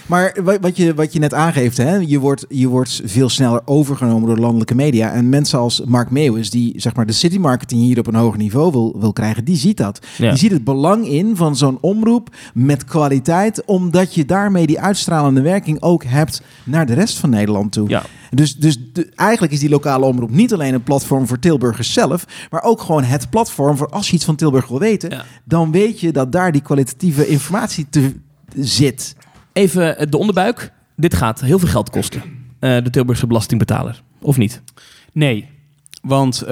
Maar 0.06 0.38
wa- 0.44 0.60
wat 0.60 0.78
je, 0.78 0.94
wat 0.94 1.14
je 1.14 1.20
net 1.20 1.34
aangeeft, 1.34 1.78
hè, 1.78 1.96
je, 1.96 2.20
wordt, 2.20 2.46
je 2.50 2.68
wordt 2.68 3.02
veel 3.06 3.30
sneller 3.30 3.62
overgenomen 3.66 4.28
door 4.28 4.38
landelijke 4.38 4.76
media. 4.76 5.12
En 5.12 5.30
mensen 5.30 5.60
als 5.60 5.82
Mark 5.86 6.10
Meeuwis, 6.10 6.50
die 6.50 6.74
zeg 6.78 6.96
maar, 6.96 7.06
de 7.06 7.14
city 7.14 7.38
marketing 7.38 7.82
hier 7.82 8.00
op 8.00 8.08
een 8.08 8.16
hoger 8.16 8.38
niveau 8.40 8.72
wil, 8.72 8.96
wil 9.00 9.14
krijgen, 9.14 9.46
die 9.46 9.58
ziet 9.58 9.78
dat. 9.78 10.00
Ja. 10.18 10.30
Die 10.30 10.38
ziet 10.40 10.52
het 10.52 10.64
belang 10.64 11.08
in 11.08 11.36
van 11.36 11.56
zo'n 11.56 11.78
omroep 11.82 12.30
met 12.54 12.86
kwaliteit, 12.86 13.66
omdat 13.66 14.14
je 14.16 14.26
daarmee 14.26 14.68
die 14.68 14.80
uitstralende 14.80 15.42
werking 15.42 15.82
ook 15.82 16.04
hebt 16.04 16.42
naar 16.64 16.86
de 16.86 16.94
rest 16.94 17.18
van 17.18 17.30
Nederland 17.30 17.72
toe. 17.72 17.90
Ja. 17.90 18.04
Dus, 18.30 18.56
dus 18.56 18.78
de- 18.94 19.10
eigenlijk 19.16 19.54
is 19.54 19.60
die 19.60 19.70
lokale 19.70 20.06
omroep 20.06 20.32
niet 20.32 20.54
alleen 20.54 20.74
een 20.74 20.84
platform 20.84 21.28
voor 21.28 21.40
Tilburgers 21.40 21.94
zelf, 21.94 22.26
maar 22.50 22.64
ook 22.64 22.82
gewoon 22.82 23.04
het 23.04 23.30
platform 23.30 23.78
voor 23.78 23.90
als 23.90 24.08
je 24.10 24.16
iets 24.16 24.26
van 24.26 24.36
Tilburg 24.36 24.68
wil 24.68 24.80
weten, 24.80 25.10
Ja. 25.10 25.26
dan 25.46 25.72
weet 25.72 26.00
je 26.00 26.12
dat 26.12 26.32
daar 26.32 26.52
die 26.52 26.62
kwalitatieve 26.62 27.28
informatie 27.28 27.86
te, 27.90 28.14
zit. 28.56 29.16
Even 29.54 29.98
eh, 29.98 30.06
de 30.10 30.18
onderbuik. 30.18 30.72
Dit 30.96 31.14
gaat 31.14 31.42
heel 31.42 31.60
veel 31.60 31.68
geld 31.68 31.90
kosten. 31.90 32.22
Eh, 32.60 32.84
de 32.84 32.90
Tilburgse 32.90 33.28
belastingbetaler. 33.28 34.02
Of 34.22 34.38
niet? 34.38 34.62
Nee, 35.14 35.50
want 36.02 36.42
eh, 36.42 36.48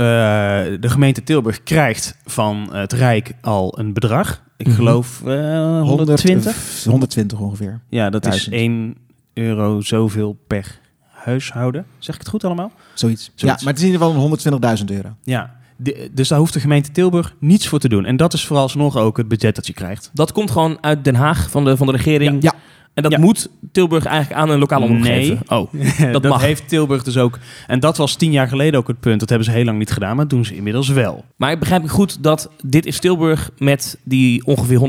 de 0.80 0.90
gemeente 0.90 1.24
Tilburg 1.24 1.64
krijgt 1.64 2.18
van 2.26 2.70
het 2.74 2.94
Rijk 2.94 3.32
al 3.42 3.80
een 3.80 3.94
bedrag. 3.94 4.44
Ik 4.58 4.68
Mhm. 4.68 4.76
geloof 4.76 5.22
eh 5.26 5.82
120. 5.82 6.84
120 6.84 7.40
ongeveer. 7.40 7.80
Ja, 7.90 8.10
dat 8.10 8.24
is 8.26 8.30
Duizend. 8.30 8.56
1 8.56 8.96
euro 9.34 9.82
zoveel 9.82 10.38
per 10.48 10.80
huishouden. 11.12 11.86
Zeg 11.98 12.16
ik 12.16 12.22
het 12.22 12.30
goed 12.30 12.44
allemaal? 12.44 12.72
Zoiets. 12.94 13.24
Zoiets. 13.24 13.42
Ja, 13.42 13.48
maar 13.66 13.74
het 13.74 13.78
is 13.82 13.88
in 13.88 13.92
ieder 13.92 14.06
geval 14.08 14.22
120.000 14.22 14.92
euro. 14.92 15.10
Ja. 15.24 15.56
De- 15.76 16.10
dus 16.14 16.28
daar 16.28 16.40
hoeft 16.40 16.54
de 16.54 16.60
gemeente 16.60 16.92
Tilburg 16.92 17.36
niets 17.40 17.68
voor 17.68 17.80
te 17.80 17.90
doen. 17.90 18.06
En 18.06 18.18
dat 18.18 18.34
is 18.34 18.46
vooralsnog 18.46 18.98
ook 18.98 19.18
het 19.18 19.28
budget 19.28 19.56
dat 19.56 19.68
je 19.68 19.74
krijgt. 19.74 20.10
Dat 20.14 20.32
komt 20.32 20.52
gewoon 20.52 20.78
uit 20.82 21.04
Den 21.04 21.16
Haag 21.16 21.50
van 21.50 21.66
de, 21.66 21.78
van 21.78 21.86
de 21.88 21.94
regering. 21.94 22.44
Ja. 22.44 22.54
En 23.04 23.10
dat 23.10 23.20
Ja. 23.20 23.26
moet 23.26 23.50
Tilburg 23.72 24.06
eigenlijk 24.06 24.42
aan 24.42 24.50
een 24.50 24.60
lokale 24.60 24.86
omroep 24.86 25.02
Nee. 25.02 25.38
Oh, 25.48 25.74
dat 26.12 26.24
mag. 26.24 26.42
heeft 26.42 26.68
Tilburg 26.68 27.04
dus 27.04 27.18
ook. 27.18 27.40
En 27.68 27.80
dat 27.80 27.98
was 27.98 28.16
tien 28.16 28.32
jaar 28.32 28.48
geleden 28.48 28.80
ook 28.80 28.88
het 28.88 29.00
punt. 29.00 29.20
Dat 29.20 29.30
hebben 29.30 29.48
ze 29.48 29.54
heel 29.54 29.66
lang 29.66 29.78
niet 29.78 29.92
gedaan, 29.92 30.10
maar 30.16 30.28
dat 30.28 30.30
doen 30.30 30.46
ze 30.46 30.56
inmiddels 30.56 30.88
wel. 30.90 31.26
Maar 31.36 31.52
ik 31.52 31.60
begrijp 31.60 31.84
ik 31.84 31.90
goed 31.90 32.24
dat 32.24 32.50
dit 32.64 32.86
is 32.86 33.00
Tilburg 33.00 33.50
met 33.58 33.98
die 34.04 34.46
ongeveer 34.46 34.80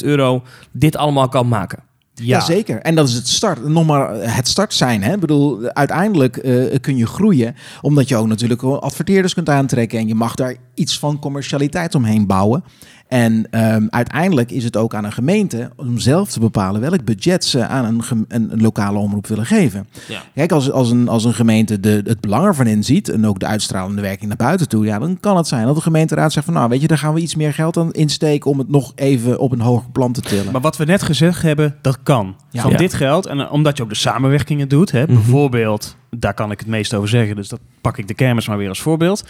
120.000 0.00 0.04
euro 0.04 0.42
dit 0.72 0.96
allemaal 0.96 1.28
kan 1.28 1.48
maken. 1.48 1.78
Ja. 2.14 2.40
zeker. 2.40 2.80
En 2.80 2.94
dat 2.94 3.08
is 3.08 3.14
het 3.14 3.28
start. 3.28 3.68
Nog 3.68 3.86
maar 3.86 4.10
het 4.14 4.48
start 4.48 4.74
zijn. 4.74 5.02
Hè? 5.02 5.14
Ik 5.14 5.20
bedoel, 5.20 5.68
uiteindelijk 5.68 6.36
eh, 6.36 6.78
kun 6.80 6.96
je 6.96 7.06
groeien. 7.06 7.54
Omdat 7.80 8.08
je 8.08 8.16
ook 8.16 8.26
natuurlijk 8.26 8.62
adverteerders 8.62 9.34
kunt 9.34 9.48
aantrekken. 9.48 9.98
En 9.98 10.06
je 10.08 10.14
mag 10.14 10.34
daar 10.34 10.56
iets 10.74 10.98
van 10.98 11.18
commercialiteit 11.18 11.94
omheen 11.94 12.26
bouwen. 12.26 12.64
En 13.10 13.46
ehm, 13.50 13.86
uiteindelijk 13.90 14.50
is 14.50 14.64
het 14.64 14.76
ook 14.76 14.94
aan 14.94 15.04
een 15.04 15.12
gemeente 15.12 15.70
om 15.76 15.98
zelf 15.98 16.30
te 16.30 16.40
bepalen 16.40 16.80
welk 16.80 17.04
budget 17.04 17.44
ze 17.44 17.66
aan 17.66 17.84
een, 17.84 18.02
een, 18.28 18.52
een 18.52 18.60
lokale 18.60 18.98
omroep 18.98 19.26
willen 19.26 19.46
geven. 19.46 19.86
Ja. 20.08 20.22
Kijk, 20.34 20.52
als, 20.52 20.70
als, 20.70 20.90
een, 20.90 21.08
als 21.08 21.24
een 21.24 21.34
gemeente 21.34 21.80
de, 21.80 22.00
het 22.04 22.20
belang 22.20 22.44
ervan 22.46 22.66
inziet 22.66 23.08
en 23.08 23.26
ook 23.26 23.38
de 23.40 23.46
uitstralende 23.46 24.02
werking 24.02 24.28
naar 24.28 24.36
buiten 24.36 24.68
toe, 24.68 24.84
ja, 24.84 24.98
dan 24.98 25.20
kan 25.20 25.36
het 25.36 25.46
zijn 25.46 25.66
dat 25.66 25.74
de 25.74 25.80
gemeenteraad 25.80 26.32
zegt 26.32 26.44
van 26.44 26.54
nou, 26.54 26.68
weet 26.68 26.80
je, 26.80 26.86
daar 26.86 26.98
gaan 26.98 27.14
we 27.14 27.20
iets 27.20 27.34
meer 27.34 27.52
geld 27.54 27.76
aan 27.76 27.92
insteken 27.92 28.50
om 28.50 28.58
het 28.58 28.68
nog 28.68 28.92
even 28.94 29.38
op 29.38 29.52
een 29.52 29.60
hoger 29.60 29.90
plan 29.90 30.12
te 30.12 30.20
tillen. 30.20 30.52
Maar 30.52 30.60
wat 30.60 30.76
we 30.76 30.84
net 30.84 31.02
gezegd 31.02 31.42
hebben, 31.42 31.76
dat 31.82 31.98
kan. 32.02 32.36
Ja. 32.50 32.62
Van 32.62 32.70
Ja. 32.70 32.76
dit 32.76 32.94
geld, 32.94 33.26
en 33.26 33.48
omdat 33.50 33.76
je 33.76 33.82
ook 33.82 33.88
de 33.88 33.94
samenwerkingen 33.94 34.68
doet, 34.68 34.90
hè, 34.90 35.02
Mhm. 35.02 35.12
bijvoorbeeld, 35.14 35.96
daar 36.10 36.34
kan 36.34 36.50
ik 36.50 36.58
het 36.58 36.68
meest 36.68 36.94
over 36.94 37.08
zeggen, 37.08 37.36
dus 37.36 37.48
dat 37.48 37.60
pak 37.80 37.98
ik 37.98 38.08
de 38.08 38.14
kermis 38.14 38.48
maar 38.48 38.56
weer 38.58 38.68
als 38.68 38.80
voorbeeld. 38.80 39.24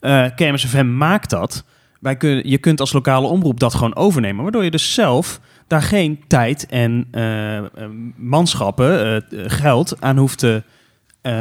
Eh 0.00 0.24
kermis 0.36 0.64
FM 0.66 0.96
maakt 0.96 1.30
dat. 1.30 1.64
Wij 2.00 2.16
kun, 2.16 2.48
je 2.48 2.58
kunt 2.58 2.80
als 2.80 2.92
lokale 2.92 3.26
omroep 3.26 3.60
dat 3.60 3.74
gewoon 3.74 3.96
overnemen, 3.96 4.42
waardoor 4.42 4.64
je 4.64 4.70
dus 4.70 4.94
zelf 4.94 5.40
daar 5.66 5.82
geen 5.82 6.20
tijd 6.26 6.66
en 6.66 7.08
eh, 7.10 7.56
eh, 7.56 7.64
manschappen, 8.16 9.22
eh, 9.30 9.44
geld 9.46 10.00
aan 10.00 10.16
hoeft 10.16 10.38
te, 10.38 10.62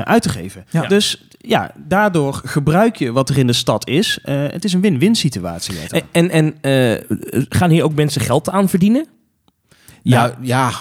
uit 0.04 0.22
te 0.22 0.30
geven. 0.30 0.66
Ja. 0.70 0.88
Dus 0.88 1.28
ja, 1.38 1.72
daardoor 1.76 2.42
gebruik 2.46 2.96
je 2.96 3.12
wat 3.12 3.30
er 3.30 3.38
in 3.38 3.48
de 3.48 3.54
stad 3.54 3.88
is. 3.88 4.20
Het 4.24 4.64
is 4.64 4.74
een 4.74 4.82
win-win 4.82 5.16
situatie. 5.16 5.76
En, 6.12 6.32
en, 6.32 6.62
en 6.62 7.06
gaan 7.50 7.70
hier 7.70 7.84
ook 7.84 7.96
mensen 7.96 8.22
geld 8.22 8.50
aan 8.50 8.70
verdienen? 8.70 9.08
Nou 10.04 10.32
ja, 10.42 10.72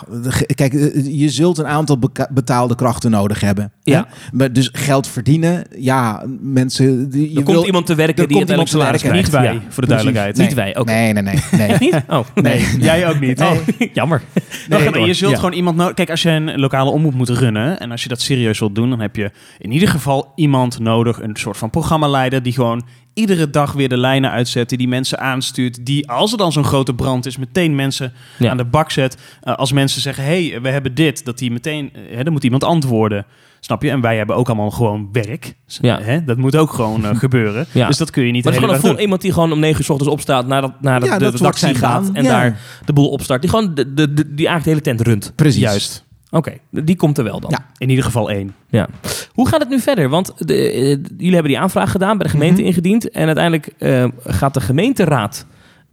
kijk, 0.55 0.75
eh, 0.75 1.19
je 1.21 1.29
zult 1.29 1.59
een 1.59 1.67
aantal 1.67 1.99
betaalde 2.31 2.75
krachten 2.75 3.11
nodig 3.11 3.41
hebben. 3.41 3.73
Ja. 3.83 4.07
Hè? 4.09 4.37
Maar 4.37 4.53
dus 4.53 4.69
geld 4.73 5.07
verdienen, 5.09 5.65
ja, 5.79 6.25
mensen... 6.41 7.11
Die, 7.11 7.31
je 7.33 7.37
Er 7.39 7.43
komt 7.43 7.67
iemand 7.67 7.87
te 7.87 7.95
werken 7.95 8.23
er 8.23 8.29
die 8.29 8.37
komt 8.37 8.51
uiteindelijk 8.51 8.51
iemand 8.51 8.69
te 8.69 8.77
salaris 8.77 9.03
werken. 9.03 9.31
krijgt. 9.31 9.53
Niet 9.55 9.63
wij, 9.63 9.73
voor 9.75 9.87
de 9.87 9.89
precies. 9.95 10.15
duidelijkheid. 10.15 10.37
Nee. 10.37 10.47
Niet 10.47 10.55
wij, 10.57 10.77
oké. 10.77 10.93
Nee, 10.93 11.13
nee, 11.13 11.23
nee. 11.23 11.69
nee. 11.69 11.77
Niet? 11.91 12.03
Oh, 12.09 12.25
nee. 12.35 12.67
Jij 12.79 13.09
ook 13.09 13.21
niet. 13.21 13.41
Oh, 13.41 13.47
Oh. 13.51 13.57
jammer. 14.01 14.23
Nee, 14.69 14.91
maar 14.91 15.01
je 15.01 15.15
zult 15.15 15.31
Ja. 15.31 15.37
gewoon 15.37 15.53
iemand 15.53 15.77
nodig. 15.77 15.95
Kijk, 15.95 16.11
als 16.11 16.23
je 16.23 16.31
een 16.31 16.59
lokale 16.61 16.91
omroep 16.91 17.15
moet 17.15 17.29
runnen 17.29 17.81
en 17.81 17.91
als 17.91 18.03
je 18.03 18.09
dat 18.09 18.21
serieus 18.21 18.59
wilt 18.59 18.75
doen, 18.75 18.91
dan 18.91 19.01
heb 19.01 19.17
je 19.17 19.31
in 19.59 19.73
ieder 19.73 19.89
geval 19.89 20.33
iemand 20.35 20.79
nodig, 20.79 21.21
een 21.23 21.37
soort 21.37 21.57
van 21.57 21.71
programmaleider 21.71 22.43
die 22.43 22.53
gewoon 22.53 22.87
iedere 23.19 23.51
dag 23.51 23.73
weer 23.73 23.89
de 23.89 23.97
lijnen 23.97 24.31
uitzet, 24.31 24.69
die 24.69 24.89
mensen 24.89 25.19
aanstuurt, 25.19 25.87
die 25.87 26.09
als 26.11 26.33
er 26.33 26.39
dan 26.39 26.53
zo'n 26.53 26.65
grote 26.65 26.95
brand 26.95 27.27
is, 27.27 27.37
meteen 27.37 27.75
mensen 27.75 28.13
Ja. 28.39 28.51
aan 28.51 28.57
de 28.57 28.65
bak 28.65 28.91
zet. 28.91 29.17
Eh, 29.43 29.55
als 29.55 29.73
mensen 29.73 30.01
zeggen, 30.01 30.25
hey, 30.25 30.59
we 30.63 30.69
hebben 30.69 30.95
dit, 30.95 31.25
dat 31.25 31.39
die 31.39 31.51
meteen, 31.51 31.91
eh, 31.95 32.17
hè, 32.17 32.25
dan 32.25 32.33
moet 32.33 32.45
iemand 32.45 32.65
antwoorden. 32.65 33.27
Snap 33.61 33.83
je? 33.83 33.91
En 33.91 34.01
wij 34.01 34.17
hebben 34.17 34.37
ook 34.37 34.47
allemaal 34.47 34.71
gewoon 34.71 35.09
werk. 35.13 35.55
Ja. 35.67 36.01
Hè? 36.01 36.25
Dat 36.25 36.37
moet 36.37 36.57
ook 36.57 36.73
gewoon 36.73 37.05
eh, 37.05 37.17
gebeuren. 37.25 37.67
Ja. 37.73 37.87
Dus 37.87 37.97
dat 37.97 38.11
kun 38.11 38.25
je 38.27 38.33
niet 38.33 38.45
Maar 38.45 38.53
het 38.53 38.63
is 38.63 38.77
gewoon 38.79 38.95
een 38.95 39.01
iemand 39.03 39.21
die 39.21 39.33
gewoon 39.33 39.53
om 39.53 39.59
9 39.59 39.79
uur 39.79 39.85
's 39.85 39.89
ochtends 39.91 40.13
opstaat, 40.13 40.47
naar, 40.47 40.61
dat, 40.61 40.73
naar 40.81 41.05
Ja, 41.05 41.19
de, 41.19 41.31
dat 41.39 41.53
de 41.53 41.59
zijn 41.59 41.75
gaat 41.75 42.11
en 42.13 42.25
daar 42.25 42.61
de 42.85 42.93
boel 42.93 43.09
opstart. 43.09 43.41
Die 43.41 43.51
gewoon 43.51 43.75
de, 43.75 43.95
de, 43.95 44.13
de- 44.15 44.35
die 44.35 44.47
eigenlijk 44.49 44.65
de 44.65 44.71
hele 44.71 44.81
tent 44.81 45.01
runt. 45.01 45.33
Precies. 45.37 45.61
Juist. 45.61 46.07
Oké, 46.31 46.53
die 46.71 46.97
komt 46.97 47.19
er 47.19 47.25
wel 47.25 47.41
dan. 47.41 47.51
Ja. 47.51 47.67
In 47.79 47.89
ieder 47.91 48.05
geval 48.05 48.31
één. 48.31 48.55
Ja. 48.69 48.89
Hoe 49.33 49.49
gaat 49.49 49.61
het 49.61 49.69
nu 49.69 49.81
verder? 49.81 50.09
Want 50.09 50.33
de, 50.39 50.55
eh, 50.71 50.81
jullie 51.17 51.33
hebben 51.33 51.51
die 51.53 51.59
aanvraag 51.59 51.91
gedaan, 51.91 52.17
bij 52.19 52.27
de 52.27 52.33
gemeente 52.33 52.61
Mhm. 52.61 52.69
ingediend. 52.69 53.11
En 53.11 53.27
uiteindelijk 53.27 53.67
eh, 53.79 54.05
gaat 54.27 54.55
de 54.55 54.61
gemeenteraad 54.61 55.47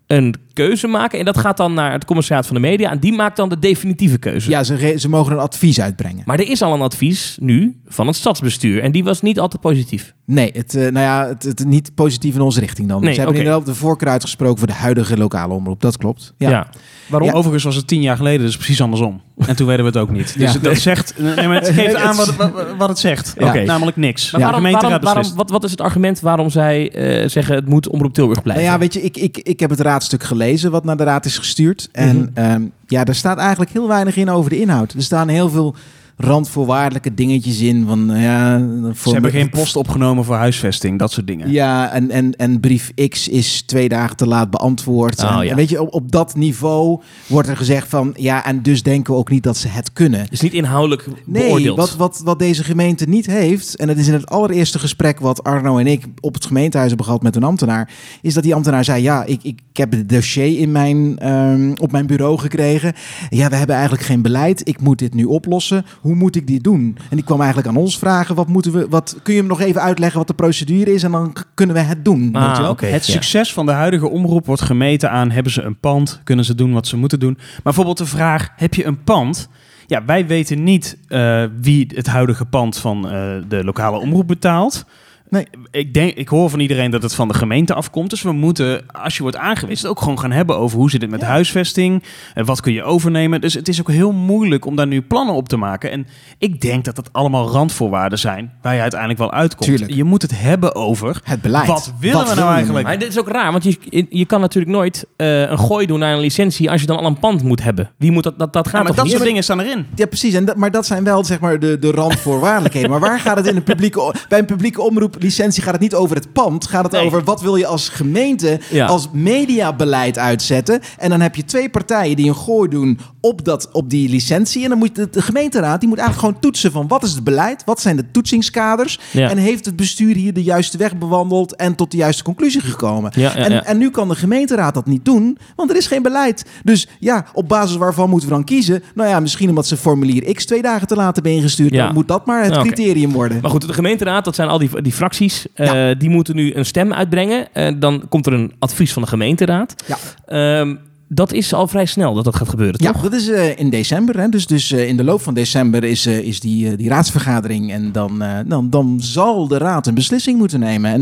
een 0.07 0.35
keuze 0.55 0.87
maken. 0.87 1.19
En 1.19 1.25
dat 1.25 1.37
gaat 1.37 1.57
dan 1.57 1.73
naar 1.73 1.91
het 1.91 2.05
commissariaat 2.05 2.45
van 2.47 2.55
de 2.55 2.61
media. 2.61 2.91
En 2.91 2.99
die 2.99 3.13
maakt 3.13 3.35
dan 3.37 3.49
de 3.49 3.59
definitieve 3.59 4.17
keuze. 4.17 4.49
Ja, 4.49 4.63
ze, 4.63 4.93
ze 4.97 5.09
mogen 5.09 5.31
een 5.33 5.39
advies 5.39 5.81
uitbrengen. 5.81 6.23
Maar 6.25 6.39
er 6.39 6.49
is 6.49 6.61
al 6.61 6.73
een 6.73 6.81
advies 6.81 7.37
nu 7.39 7.79
van 7.87 8.07
het 8.07 8.15
stadsbestuur. 8.15 8.81
En 8.81 8.91
die 8.91 9.03
was 9.03 9.21
niet 9.21 9.39
altijd 9.39 9.61
positief. 9.61 10.13
Nee, 10.25 10.51
het, 10.53 10.75
eh, 10.75 10.81
nou 10.81 11.05
ja, 11.05 11.27
het, 11.27 11.43
het 11.43 11.65
niet 11.65 11.95
positief 11.95 12.35
in 12.35 12.41
onze 12.41 12.59
richting 12.59 12.87
dan. 12.87 13.01
Nee, 13.01 13.13
ze 13.13 13.19
hebben 13.19 13.35
oké. 13.39 13.45
inderdaad 13.45 13.73
de 13.73 13.79
voorkeur 13.79 14.09
uitgesproken 14.09 14.57
voor 14.57 14.67
de 14.67 14.73
huidige 14.73 15.17
lokale 15.17 15.53
omroep. 15.53 15.81
Dat 15.81 15.97
klopt. 15.97 16.33
Ja. 16.37 16.49
Ja. 16.49 16.67
Waarom? 17.07 17.29
Ja. 17.29 17.35
Overigens 17.35 17.63
was 17.63 17.75
het 17.75 17.87
tien 17.87 18.01
jaar 18.01 18.17
geleden 18.17 18.45
dus 18.45 18.55
precies 18.55 18.81
andersom. 18.81 19.21
En 19.47 19.55
toen 19.55 19.67
werden 19.67 19.85
we 19.85 19.91
het 19.91 20.01
ook 20.01 20.11
niet. 20.15 20.37
Dus 20.39 20.53
Ja. 20.53 20.59
dat 20.59 20.77
zegt, 20.77 21.13
nee, 21.35 21.47
maar 21.47 21.61
het 21.61 21.69
geeft 21.69 21.95
aan 21.95 22.15
wat, 22.15 22.35
wat, 22.35 22.51
wat 22.77 22.89
het 22.89 22.99
zegt. 22.99 23.33
Ja. 23.37 23.47
Oké. 23.47 23.63
Namelijk 23.63 23.97
niks. 23.97 24.31
Maar 24.31 24.41
Ja. 24.41 24.45
waarom, 24.47 24.63
de 24.63 24.67
gemeenteraad 24.69 25.03
waarom, 25.03 25.03
waarom, 25.03 25.21
beslist. 25.21 25.37
wat, 25.37 25.49
wat 25.49 25.63
is 25.63 25.71
het 25.71 25.81
argument 25.81 26.19
waarom 26.19 26.49
zij 26.49 26.91
eh, 26.91 27.29
zeggen 27.29 27.55
het 27.55 27.67
moet 27.69 27.89
Omroep 27.89 28.13
Tilburg 28.13 28.41
blijven? 28.41 28.63
Nou 28.65 28.75
ja, 28.75 28.81
weet 28.81 28.93
je, 28.93 29.01
ik, 29.01 29.17
ik, 29.17 29.37
ik 29.37 29.59
heb 29.59 29.69
het 29.69 29.79
raadstuk 29.79 30.23
gelezen 30.23 30.43
wat 30.71 30.83
naar 30.83 30.97
de 30.97 31.03
raad 31.03 31.25
is 31.25 31.37
gestuurd. 31.37 31.89
En 31.91 32.17
Mhm. 32.17 32.27
ehm, 32.33 32.61
ja, 32.87 33.03
daar 33.03 33.15
staat 33.15 33.37
eigenlijk 33.37 33.71
heel 33.71 33.87
weinig 33.87 34.15
in 34.15 34.29
over 34.29 34.49
de 34.49 34.59
inhoud. 34.59 34.93
Er 34.93 35.03
staan 35.03 35.27
heel 35.27 35.49
veel 35.49 35.75
randvoorwaardelijke 36.17 37.13
dingetjes 37.13 37.59
in. 37.59 37.85
Van, 37.87 38.05
nou 38.05 38.19
ja, 38.19 38.59
voor 38.83 39.07
Ze 39.07 39.13
hebben 39.13 39.31
geen 39.31 39.49
post 39.49 39.75
opgenomen 39.75 40.23
voor 40.25 40.35
huisvesting, 40.35 40.99
dat 40.99 41.11
soort 41.11 41.27
dingen. 41.27 41.51
Ja, 41.51 41.91
en, 41.91 42.11
en, 42.11 42.35
en 42.35 42.59
brief 42.59 42.93
X 43.09 43.27
is 43.27 43.61
twee 43.61 43.89
dagen 43.89 44.15
te 44.17 44.27
laat 44.27 44.49
beantwoord. 44.49 45.23
Oh, 45.23 45.31
en, 45.31 45.43
ja. 45.43 45.49
en 45.49 45.55
weet 45.55 45.69
je, 45.69 45.81
op, 45.81 45.93
op 45.93 46.11
dat 46.11 46.35
niveau 46.35 47.01
wordt 47.27 47.49
er 47.49 47.57
gezegd 47.57 47.89
van... 47.89 48.13
ja, 48.17 48.45
en 48.45 48.61
dus 48.61 48.83
denken 48.83 49.13
we 49.13 49.19
ook 49.19 49.29
niet 49.29 49.43
dat 49.43 49.57
ze 49.57 49.67
het 49.67 49.93
kunnen. 49.93 50.25
Is 50.29 50.41
niet 50.41 50.53
inhoudelijk 50.53 51.07
Nee, 51.25 51.43
beoordeeld. 51.43 51.77
wat, 51.77 51.95
wat, 51.95 52.21
wat 52.23 52.39
deze 52.39 52.63
gemeente 52.63 53.05
niet 53.05 53.25
heeft... 53.25 53.75
en 53.75 53.87
het 53.87 53.97
is 53.97 54.07
in 54.07 54.13
het 54.13 54.29
allereerste 54.29 54.79
gesprek 54.79 55.19
wat 55.19 55.43
Arno 55.43 55.77
en 55.77 55.87
ik... 55.87 56.05
op 56.19 56.33
het 56.33 56.45
gemeentehuis 56.45 56.89
hebben 56.89 57.07
gehad 57.07 57.23
met 57.23 57.35
een 57.35 57.43
ambtenaar... 57.43 57.89
is 58.21 58.33
dat 58.33 58.43
die 58.43 58.55
ambtenaar 58.55 58.83
zei... 58.83 59.01
ja, 59.01 59.23
ik, 59.23 59.43
ik 59.43 59.59
heb 59.73 59.91
het 59.91 60.09
dossier 60.09 60.59
in 60.59 60.71
mijn, 60.71 61.19
ehm, 61.19 61.73
op 61.77 61.91
mijn 61.91 62.07
bureau 62.07 62.37
gekregen. 62.37 62.93
Ja, 63.29 63.49
we 63.49 63.55
hebben 63.55 63.75
eigenlijk 63.75 64.05
geen 64.05 64.21
beleid. 64.21 64.67
Ik 64.67 64.81
moet 64.81 64.99
dit 64.99 65.13
nu 65.13 65.23
oplossen. 65.23 65.85
Hoe 66.05 66.15
moet 66.15 66.35
ik 66.35 66.47
dit 66.47 66.63
doen? 66.63 66.97
En 67.09 67.15
die 67.15 67.25
kwam 67.25 67.39
eigenlijk 67.39 67.67
aan 67.69 67.75
ons 67.75 67.97
vragen... 67.97 68.35
wat 68.35 68.47
moeten 68.47 68.71
we, 68.71 68.87
wat, 68.89 69.17
kun 69.23 69.33
je 69.33 69.39
hem 69.39 69.49
nog 69.49 69.61
even 69.61 69.81
uitleggen 69.81 70.17
wat 70.17 70.27
de 70.27 70.33
procedure 70.33 70.93
is... 70.93 71.03
en 71.03 71.11
dan 71.11 71.35
kunnen 71.53 71.75
we 71.75 71.81
het 71.81 72.05
doen. 72.05 72.29
Ah, 72.33 72.47
weet 72.47 72.55
je 72.55 72.61
wel? 72.61 72.71
oké. 72.71 72.85
Het 72.85 73.05
ja. 73.05 73.13
succes 73.13 73.53
van 73.53 73.65
de 73.65 73.71
huidige 73.71 74.09
omroep 74.09 74.45
wordt 74.45 74.61
gemeten 74.61 75.11
aan... 75.11 75.31
hebben 75.31 75.51
ze 75.51 75.61
een 75.61 75.79
pand, 75.79 76.21
kunnen 76.23 76.45
ze 76.45 76.55
doen 76.55 76.73
wat 76.73 76.87
ze 76.87 76.97
moeten 76.97 77.19
doen. 77.19 77.33
Maar 77.33 77.61
bijvoorbeeld 77.63 77.97
de 77.97 78.05
vraag, 78.05 78.49
heb 78.55 78.73
je 78.73 78.85
een 78.85 79.03
pand? 79.03 79.49
Ja, 79.87 80.05
wij 80.05 80.27
weten 80.27 80.63
niet 80.63 80.97
eh, 81.07 81.43
wie 81.61 81.91
het 81.95 82.07
huidige 82.07 82.45
pand 82.45 82.77
van 82.77 83.09
eh, 83.09 83.35
de 83.47 83.63
lokale 83.63 83.97
omroep 83.97 84.27
betaalt. 84.27 84.85
Nee. 85.29 85.47
Ik, 85.71 85.93
denk, 85.93 86.13
ik 86.13 86.27
hoor 86.27 86.49
van 86.49 86.59
iedereen 86.59 86.91
dat 86.91 87.01
het 87.01 87.15
van 87.15 87.27
de 87.27 87.33
gemeente 87.33 87.73
afkomt. 87.73 88.09
Dus 88.09 88.21
we 88.21 88.31
moeten, 88.31 88.85
als 88.91 89.15
je 89.15 89.21
wordt 89.21 89.37
aangewezen, 89.37 89.81
het 89.81 89.97
ook 89.97 89.99
gewoon 90.03 90.19
gaan 90.19 90.31
hebben 90.31 90.57
over 90.57 90.77
hoe 90.77 90.89
zit 90.89 91.01
het 91.01 91.09
met 91.11 91.21
Ja. 91.21 91.27
huisvesting. 91.27 92.03
En 92.33 92.45
wat 92.45 92.61
kun 92.61 92.73
je 92.73 92.83
overnemen. 92.83 93.41
Dus 93.41 93.53
het 93.53 93.67
is 93.67 93.79
ook 93.79 93.89
heel 93.91 94.11
moeilijk 94.11 94.65
om 94.65 94.75
daar 94.75 94.87
nu 94.87 95.01
plannen 95.01 95.35
op 95.35 95.49
te 95.49 95.57
maken. 95.57 95.91
En 95.91 96.07
ik 96.37 96.61
denk 96.61 96.85
dat 96.85 96.95
dat 96.95 97.09
allemaal 97.11 97.47
randvoorwaarden 97.49 98.19
zijn 98.19 98.51
waar 98.61 98.73
je 98.75 98.81
uiteindelijk 98.81 99.19
wel 99.19 99.31
uitkomt. 99.31 99.69
Tuurlijk. 99.69 99.93
Je 99.93 100.03
moet 100.03 100.21
het 100.21 100.39
hebben 100.41 100.75
over 100.75 101.19
Het 101.23 101.41
beleid. 101.41 101.67
Wat 101.67 101.93
willen 101.99 102.27
we 102.27 102.35
nou 102.35 102.53
eigenlijk? 102.53 102.85
Maar 102.85 102.99
dit 102.99 103.07
is 103.07 103.19
ook 103.19 103.27
raar, 103.29 103.51
want 103.51 103.63
je, 103.63 104.05
je 104.09 104.25
kan 104.25 104.39
natuurlijk 104.39 104.75
nooit 104.75 105.05
eh, 105.17 105.41
een 105.49 105.59
gooi 105.59 105.85
doen 105.85 105.99
naar 105.99 106.13
een 106.13 106.19
licentie 106.19 106.71
als 106.71 106.81
je 106.81 106.87
dan 106.87 106.97
al 106.97 107.05
een 107.05 107.19
pand 107.19 107.43
moet 107.43 107.63
hebben. 107.63 107.89
Wie 107.97 108.11
moet 108.11 108.23
dat, 108.23 108.39
dat, 108.39 108.53
dat 108.53 108.65
Ja, 108.65 108.71
gaat 108.71 108.79
maar 108.79 108.87
toch 108.87 108.95
dat 108.95 109.05
niet? 109.05 109.13
soort 109.13 109.27
dingen 109.27 109.43
staan 109.43 109.59
erin. 109.59 109.85
Ja, 109.95 110.05
precies. 110.05 110.33
En 110.33 110.45
dat, 110.45 110.55
maar 110.55 110.71
dat 110.71 110.85
zijn 110.85 111.03
wel 111.03 111.23
zeg 111.23 111.39
maar, 111.39 111.59
de, 111.59 111.79
de 111.79 111.91
randvoorwaardelijkheden. 111.91 112.89
maar 112.89 112.99
waar 112.99 113.19
gaat 113.19 113.37
het 113.37 113.47
in 113.47 113.55
een 113.55 113.63
publieke, 113.63 114.13
bij 114.29 114.39
een 114.39 114.45
publieke 114.45 114.81
omroeplicentie? 115.15 115.63
Gaat 115.63 115.73
het 115.73 115.81
niet 115.81 115.95
over 115.95 116.15
het 116.15 116.33
pand? 116.33 116.67
Gaat 116.67 116.83
het 116.83 116.91
Nee. 116.91 117.05
over 117.05 117.23
wat 117.23 117.41
wil 117.41 117.55
je 117.55 117.65
als 117.67 117.89
gemeente 117.89 118.59
Ja. 118.71 118.85
als 118.85 119.07
mediabeleid 119.11 120.17
uitzetten? 120.17 120.79
En 120.97 121.09
dan 121.09 121.21
heb 121.21 121.35
je 121.35 121.45
twee 121.45 121.69
partijen 121.69 122.15
die 122.15 122.27
een 122.27 122.35
gooi 122.35 122.69
doen 122.69 122.99
op, 123.21 123.45
dat, 123.45 123.69
op 123.71 123.89
die 123.89 124.09
licentie. 124.09 124.63
En 124.63 124.69
dan 124.69 124.77
moet 124.77 124.95
de, 124.95 125.09
de 125.09 125.21
gemeenteraad 125.21 125.79
die 125.79 125.89
moet 125.89 125.97
eigenlijk 125.97 126.27
gewoon 126.27 126.41
toetsen 126.51 126.71
van 126.71 126.87
wat 126.87 127.03
is 127.03 127.11
het 127.11 127.23
beleid? 127.23 127.63
Wat 127.65 127.81
zijn 127.81 127.95
de 127.95 128.11
toetsingskaders? 128.11 128.99
Ja. 129.11 129.29
En 129.29 129.37
heeft 129.37 129.65
het 129.65 129.75
bestuur 129.75 130.15
hier 130.15 130.33
de 130.33 130.43
juiste 130.43 130.77
weg 130.77 130.97
bewandeld 130.97 131.55
en 131.55 131.75
tot 131.75 131.91
de 131.91 131.97
juiste 131.97 132.23
conclusie 132.23 132.61
gekomen? 132.61 133.11
Ja, 133.15 133.35
en, 133.35 133.65
en 133.65 133.77
nu 133.77 133.89
kan 133.89 134.07
de 134.07 134.15
gemeenteraad 134.15 134.73
dat 134.73 134.85
niet 134.85 135.05
doen, 135.05 135.37
want 135.55 135.69
er 135.69 135.75
is 135.75 135.87
geen 135.87 136.01
beleid. 136.01 136.45
Dus 136.63 136.87
ja, 136.99 137.25
op 137.33 137.47
basis 137.47 137.75
waarvan 137.77 138.09
moeten 138.09 138.29
we 138.29 138.35
dan 138.35 138.43
kiezen? 138.43 138.83
Nou 138.95 139.09
ja, 139.09 139.19
misschien 139.19 139.49
omdat 139.49 139.67
ze 139.67 139.77
formulier 139.77 140.33
X 140.33 140.45
twee 140.45 140.61
dagen 140.61 140.87
te 140.87 140.95
laat 140.95 141.15
hebben 141.15 141.33
ingestuurd. 141.33 141.73
Dan 141.73 141.93
moet 141.93 142.07
dat 142.07 142.25
maar 142.25 142.43
het 142.43 142.57
Oké. 142.57 142.61
criterium 142.67 143.11
worden. 143.11 143.41
Maar 143.41 143.51
goed, 143.51 143.67
de 143.67 143.73
gemeenteraad, 143.73 144.25
dat 144.25 144.35
zijn 144.35 144.47
al 144.49 144.57
die, 144.57 144.81
die 144.81 144.93
fracties, 145.05 145.45
eh, 145.53 145.87
die 145.97 146.09
moeten 146.09 146.35
nu 146.35 146.53
een 146.55 146.65
stem 146.65 146.93
uitbrengen. 146.93 147.53
Eh, 147.53 147.73
dan 147.77 148.05
komt 148.09 148.25
er 148.25 148.33
een 148.33 148.53
advies 148.59 148.93
van 148.93 149.01
de 149.01 149.07
gemeenteraad. 149.07 149.75
Ja. 149.85 149.97
Ehm, 150.25 150.75
dat 151.07 151.33
is 151.33 151.53
al 151.53 151.67
vrij 151.67 151.85
snel 151.85 152.13
dat 152.13 152.23
dat 152.23 152.35
gaat 152.35 152.49
gebeuren, 152.49 152.83
Ja, 152.83 152.91
toch? 152.91 153.01
dat 153.01 153.13
is 153.13 153.29
eh, 153.29 153.59
in 153.59 153.69
december. 153.69 154.19
Hè? 154.19 154.29
Dus, 154.29 154.47
dus 154.47 154.71
in 154.71 154.97
de 154.97 155.03
loop 155.03 155.21
van 155.21 155.33
december 155.33 155.83
is, 155.83 156.05
is 156.05 156.39
die, 156.39 156.75
die 156.75 156.89
raadsvergadering. 156.89 157.71
En 157.71 157.91
dan, 157.91 158.23
dan, 158.47 158.69
dan 158.69 158.97
zal 159.01 159.47
de 159.47 159.57
raad 159.57 159.87
een 159.87 159.93
beslissing 159.93 160.37
moeten 160.37 160.59
nemen. 160.59 160.91
En 160.91 161.01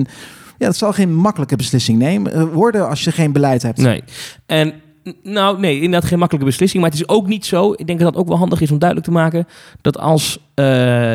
ja, 0.58 0.66
dat 0.66 0.76
zal 0.76 0.94
geen 0.94 1.16
makkelijke 1.16 1.56
beslissing 1.56 1.98
nemen, 1.98 2.52
worden 2.52 2.90
als 2.90 3.04
je 3.04 3.12
geen 3.12 3.32
beleid 3.32 3.62
hebt. 3.62 3.78
Nee. 3.78 4.04
En 4.46 4.74
nou, 5.24 5.60
nee, 5.60 5.76
inderdaad 5.76 6.10
geen 6.10 6.20
makkelijke 6.20 6.50
beslissing. 6.50 6.82
Maar 6.82 6.92
het 6.92 7.00
is 7.00 7.08
ook 7.08 7.28
niet 7.28 7.46
zo. 7.46 7.74
Ik 7.76 7.88
denk 7.88 8.00
dat 8.00 8.08
het 8.08 8.18
ook 8.18 8.28
wel 8.28 8.38
handig 8.38 8.62
is 8.62 8.72
om 8.72 8.80
duidelijk 8.80 9.10
te 9.10 9.16
maken 9.16 9.48
dat 9.82 9.98
als 9.98 10.40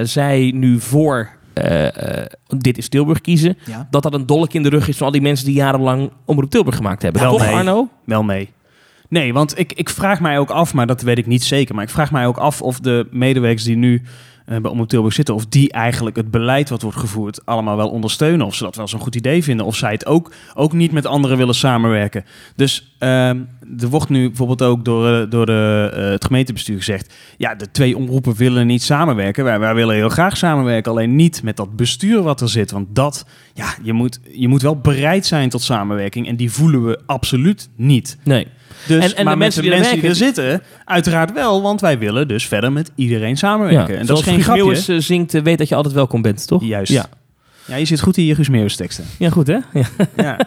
zij 0.03 0.53
nu 0.55 0.81
voor 0.81 1.38
eh, 1.63 2.21
eh, 2.23 2.27
dit 2.59 2.79
is 2.79 2.89
Tilburg 2.89 3.21
kiezen, 3.21 3.57
Ja. 3.65 3.89
dat 3.91 4.03
dat 4.03 4.15
een 4.15 4.27
dolk 4.27 4.53
in 4.53 4.63
de 4.63 4.69
rug 4.69 4.89
is 4.89 4.97
van 4.97 5.07
al 5.07 5.13
die 5.13 5.23
mensen 5.23 5.47
die 5.47 5.55
jarenlang 5.55 6.11
Omroep 6.25 6.51
Tilburg 6.51 6.77
gemaakt 6.77 7.03
hebben. 7.03 7.23
Wel 7.23 7.31
toch. 7.37 7.47
Arno? 7.47 7.89
Wel 8.05 8.25
nee. 8.25 8.53
Nee, 9.09 9.33
want 9.33 9.59
ik, 9.59 9.73
ik 9.73 9.89
vraag 9.89 10.21
mij 10.21 10.39
ook 10.39 10.51
af, 10.51 10.75
maar 10.75 10.87
dat 10.87 11.03
weet 11.03 11.19
ik 11.19 11.27
niet 11.27 11.45
zeker. 11.45 11.75
Maar 11.75 11.85
ik 11.85 11.91
vraag 11.91 12.13
mij 12.13 12.27
ook 12.27 12.37
af 12.37 12.63
of 12.63 12.81
de 12.81 13.07
medewerkers 13.11 13.65
die 13.65 13.77
nu 13.77 14.03
bij 14.49 14.71
Omroep 14.71 14.89
Tilburg 14.89 15.15
zitten... 15.15 15.35
of 15.35 15.47
die 15.47 15.73
eigenlijk 15.73 16.17
het 16.17 16.31
beleid 16.31 16.69
wat 16.69 16.83
wordt 16.83 16.97
gevoerd 16.97 17.47
allemaal 17.47 17.77
wel 17.77 17.89
ondersteunen. 17.89 18.47
Of 18.47 18.55
ze 18.55 18.63
dat 18.65 18.77
wel 18.77 18.89
zo'n 18.89 19.01
goed 19.01 19.15
idee 19.15 19.43
vinden. 19.43 19.67
Of 19.67 19.77
zij 19.77 19.93
het 19.93 20.07
ook, 20.07 20.33
ook 20.55 20.73
niet 20.73 20.93
met 20.93 21.07
anderen 21.07 21.37
willen 21.37 21.55
samenwerken. 21.55 22.25
Dus 22.57 22.95
ehm, 22.99 23.41
er 23.79 23.89
wordt 23.89 24.09
nu 24.09 24.27
bijvoorbeeld 24.27 24.63
ook 24.63 24.85
door, 24.85 25.09
eh, 25.09 25.31
door 25.31 25.47
de, 25.47 25.91
eh, 25.95 26.11
het 26.11 26.25
gemeentebestuur 26.25 26.77
gezegd... 26.77 27.15
ja, 27.37 27.55
de 27.55 27.71
twee 27.71 27.97
omroepen 27.97 28.35
willen 28.35 28.67
niet 28.67 28.83
samenwerken. 28.83 29.45
Wij, 29.45 29.59
wij 29.59 29.75
willen 29.75 29.95
heel 29.95 30.09
graag 30.09 30.37
samenwerken, 30.37 30.93
alleen 30.93 31.17
niet 31.17 31.43
met 31.43 31.57
dat 31.57 31.77
bestuur 31.77 32.23
wat 32.23 32.41
er 32.41 32.49
zit. 32.49 32.71
Want 32.71 32.87
dat, 32.91 33.27
ja, 33.55 33.75
je 33.83 33.93
moet, 33.93 34.21
je 34.33 34.49
moet 34.49 34.63
wel 34.63 34.81
bereid 34.81 35.27
zijn 35.27 35.49
tot 35.49 35.63
samenwerking. 35.63 36.29
En 36.29 36.37
die 36.37 36.53
voelen 36.53 36.87
we 36.87 37.01
absoluut 37.07 37.69
niet. 37.77 38.19
Nee. 38.25 38.47
Dus, 38.87 39.05
En- 39.05 39.11
en 39.11 39.17
de 39.17 39.25
maar 39.25 39.39
mensen 39.39 39.63
die 39.63 39.73
er 39.73 39.79
mensen 39.79 40.01
die 40.01 40.09
er 40.09 40.15
zitten, 40.15 40.63
uiteraard 40.85 41.33
wel, 41.33 41.63
want 41.63 41.81
wij 41.81 41.99
willen 41.99 42.29
dus 42.29 42.47
verder 42.49 42.73
met 42.73 42.91
iedereen 42.95 43.37
samenwerken. 43.37 43.99
en 43.99 44.07
dat 44.07 44.19
is 44.19 44.25
geen 44.25 44.43
grapje. 44.43 44.63
Meeuwis, 44.63 44.89
eh, 44.89 44.97
zingt, 44.99 45.35
eh, 45.35 45.43
weet 45.43 45.59
dat 45.59 45.69
je 45.69 45.75
altijd 45.75 45.95
welkom 45.95 46.23
bent, 46.23 46.47
toch? 46.47 46.65
Juist. 46.65 46.93
Ja. 46.93 47.07
Ja, 47.65 47.77
je 47.77 47.85
zit 47.85 48.01
goed 48.01 48.17
in 48.17 48.25
je 48.25 48.35
Guus 48.35 48.49
Meeuwis 48.49 48.77
teksten. 48.77 49.05
Ja, 49.19 49.31
goed 49.31 49.47
hè? 49.47 49.57
Ja. 49.73 49.83
Ja. 50.17 50.39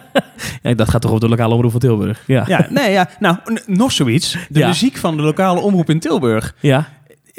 Ja, 0.62 0.74
dat 0.74 0.88
gaat 0.90 1.00
toch 1.00 1.10
over 1.10 1.22
de 1.22 1.28
lokale 1.30 1.54
omroep 1.54 1.70
van 1.70 1.80
Tilburg? 1.80 2.22
Ja. 2.26 2.44
ja, 2.46 2.66
nee, 2.70 2.90
ja. 2.90 3.08
Nou, 3.20 3.36
nog 3.66 3.92
zoiets. 3.92 4.36
De 4.48 4.66
muziek 4.66 4.96
van 4.96 5.16
de 5.16 5.22
lokale 5.22 5.60
omroep 5.60 5.90
in 5.90 6.00
Tilburg. 6.00 6.54
Ja. 6.60 6.88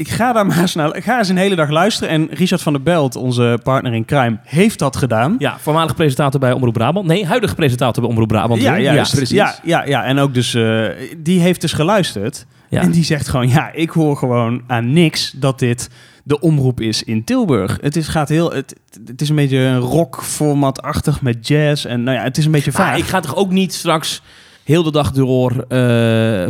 Ik 0.04 0.10
ga 0.10 0.34
daar 0.34 0.46
maar 0.46 0.60
eens 0.60 0.76
naar, 0.76 0.96
ik 0.96 1.04
ga 1.04 1.18
eens 1.18 1.30
een 1.30 1.38
hele 1.38 1.56
dag 1.56 1.70
luisteren. 1.70 2.10
En 2.10 2.28
Richard 2.32 2.62
van 2.62 2.74
der 2.74 2.82
Belt, 2.82 3.16
onze 3.16 3.60
partner 3.64 3.94
in 3.94 4.06
crime, 4.06 4.38
heeft 4.44 4.80
dat 4.80 4.96
gedaan. 4.96 5.36
Ja, 5.38 5.58
voormalig 5.60 5.96
presentator 5.96 6.40
bij 6.40 6.52
Omroep 6.52 6.74
Brabant. 6.74 7.08
Nee, 7.08 7.26
huidige 7.26 7.56
presentator 7.56 8.02
bij 8.02 8.12
Omroep 8.12 8.28
Brabant. 8.28 8.62
ja. 8.62 8.76
Ja, 8.76 8.92
precies. 8.94 9.30
Ja, 9.30 9.56
ja, 9.64 9.86
ja, 9.86 10.04
en 10.04 10.20
ook 10.20 10.34
dus, 10.34 10.54
eh, 10.54 10.86
die 11.18 11.40
heeft 11.40 11.62
dus 11.62 11.74
geluisterd. 11.74 12.46
Ja. 12.70 12.82
En 12.82 12.92
die 12.92 13.04
zegt 13.04 13.28
gewoon, 13.28 13.50
ja, 13.50 13.72
ik 13.72 13.90
hoor 13.90 14.18
gewoon 14.18 14.62
aan 14.68 14.94
niks 14.94 15.32
dat 15.36 15.60
dit 15.60 15.90
de 16.24 16.40
omroep 16.40 16.82
is 16.82 17.04
in 17.04 17.24
Tilburg. 17.24 17.78
Het 17.82 17.96
is, 17.96 18.08
gaat 18.08 18.30
heel, 18.30 18.52
het, 18.52 18.76
het 19.06 19.22
is 19.22 19.30
een 19.30 19.36
beetje 19.36 19.58
een 19.58 19.80
rock-format-achtig 19.80 21.22
met 21.22 21.48
jazz. 21.48 21.86
En 21.86 22.04
nou 22.04 22.18
ja, 22.18 22.24
het 22.24 22.38
is 22.38 22.46
een 22.46 22.52
beetje 22.52 22.72
vaag. 22.72 22.98
ik 22.98 23.06
ga 23.06 23.20
toch 23.20 23.36
ook 23.36 23.52
niet 23.52 23.74
straks 23.74 24.22
heel 24.64 24.84
de 24.84 24.92
dag 24.92 25.12
door 25.12 25.52
eh 25.68 25.78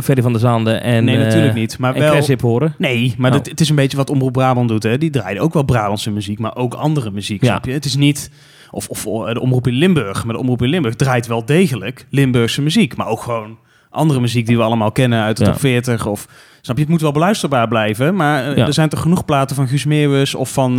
Ferry 0.02 0.22
van 0.22 0.32
der 0.32 0.40
Zaande 0.40 0.72
en, 0.72 1.04
nee, 1.04 1.16
eh, 1.16 1.22
natuurlijk 1.22 1.54
niet. 1.54 1.78
Maar 1.78 1.94
wel... 1.94 2.22
Horen. 2.40 2.74
Nee, 2.78 3.14
maar 3.18 3.30
Oh. 3.30 3.36
dat, 3.36 3.46
het 3.46 3.60
is 3.60 3.68
een 3.68 3.76
beetje 3.76 3.96
wat 3.96 4.10
Omroep 4.10 4.32
Brabant 4.32 4.68
doet. 4.68 4.82
Hè. 4.82 4.98
Die 4.98 5.10
draaien 5.10 5.40
ook 5.42 5.52
wel 5.52 5.62
Brabantse 5.62 6.10
muziek, 6.10 6.38
maar 6.38 6.56
ook 6.56 6.74
andere 6.74 7.10
muziek. 7.10 7.40
Ja. 7.42 7.48
Snap 7.48 7.64
je? 7.64 7.72
Het 7.72 7.84
is 7.84 7.96
niet... 7.96 8.30
Of, 8.70 8.88
of 8.88 9.02
de 9.02 9.40
Omroep 9.40 9.66
in 9.66 9.74
Limburg. 9.74 10.24
Maar 10.24 10.34
de 10.34 10.40
Omroep 10.40 10.62
in 10.62 10.68
Limburg 10.68 10.94
draait 10.94 11.26
wel 11.26 11.44
degelijk 11.44 12.06
Limburgse 12.10 12.62
muziek. 12.62 12.96
Maar 12.96 13.06
ook 13.06 13.20
gewoon 13.22 13.58
andere 13.90 14.20
muziek 14.20 14.46
die 14.46 14.56
we 14.56 14.62
allemaal 14.62 14.92
kennen 14.92 15.22
uit 15.22 15.36
de 15.36 15.44
Ja. 15.44 15.50
top 15.50 15.60
40. 15.60 16.06
Of, 16.06 16.28
snap 16.64 16.76
je? 16.76 16.82
Het 16.82 16.90
moet 16.90 17.00
wel 17.00 17.12
beluisterbaar 17.12 17.68
blijven. 17.68 18.14
Maar 18.14 18.50
eh, 18.50 18.56
Ja. 18.56 18.66
er 18.66 18.72
zijn 18.72 18.88
toch 18.88 19.00
genoeg 19.00 19.24
platen 19.24 19.56
van 19.56 19.68
Guus 19.68 19.84
Meeuwis 19.84 20.34
of 20.34 20.52
van... 20.52 20.70
eh, 20.70 20.76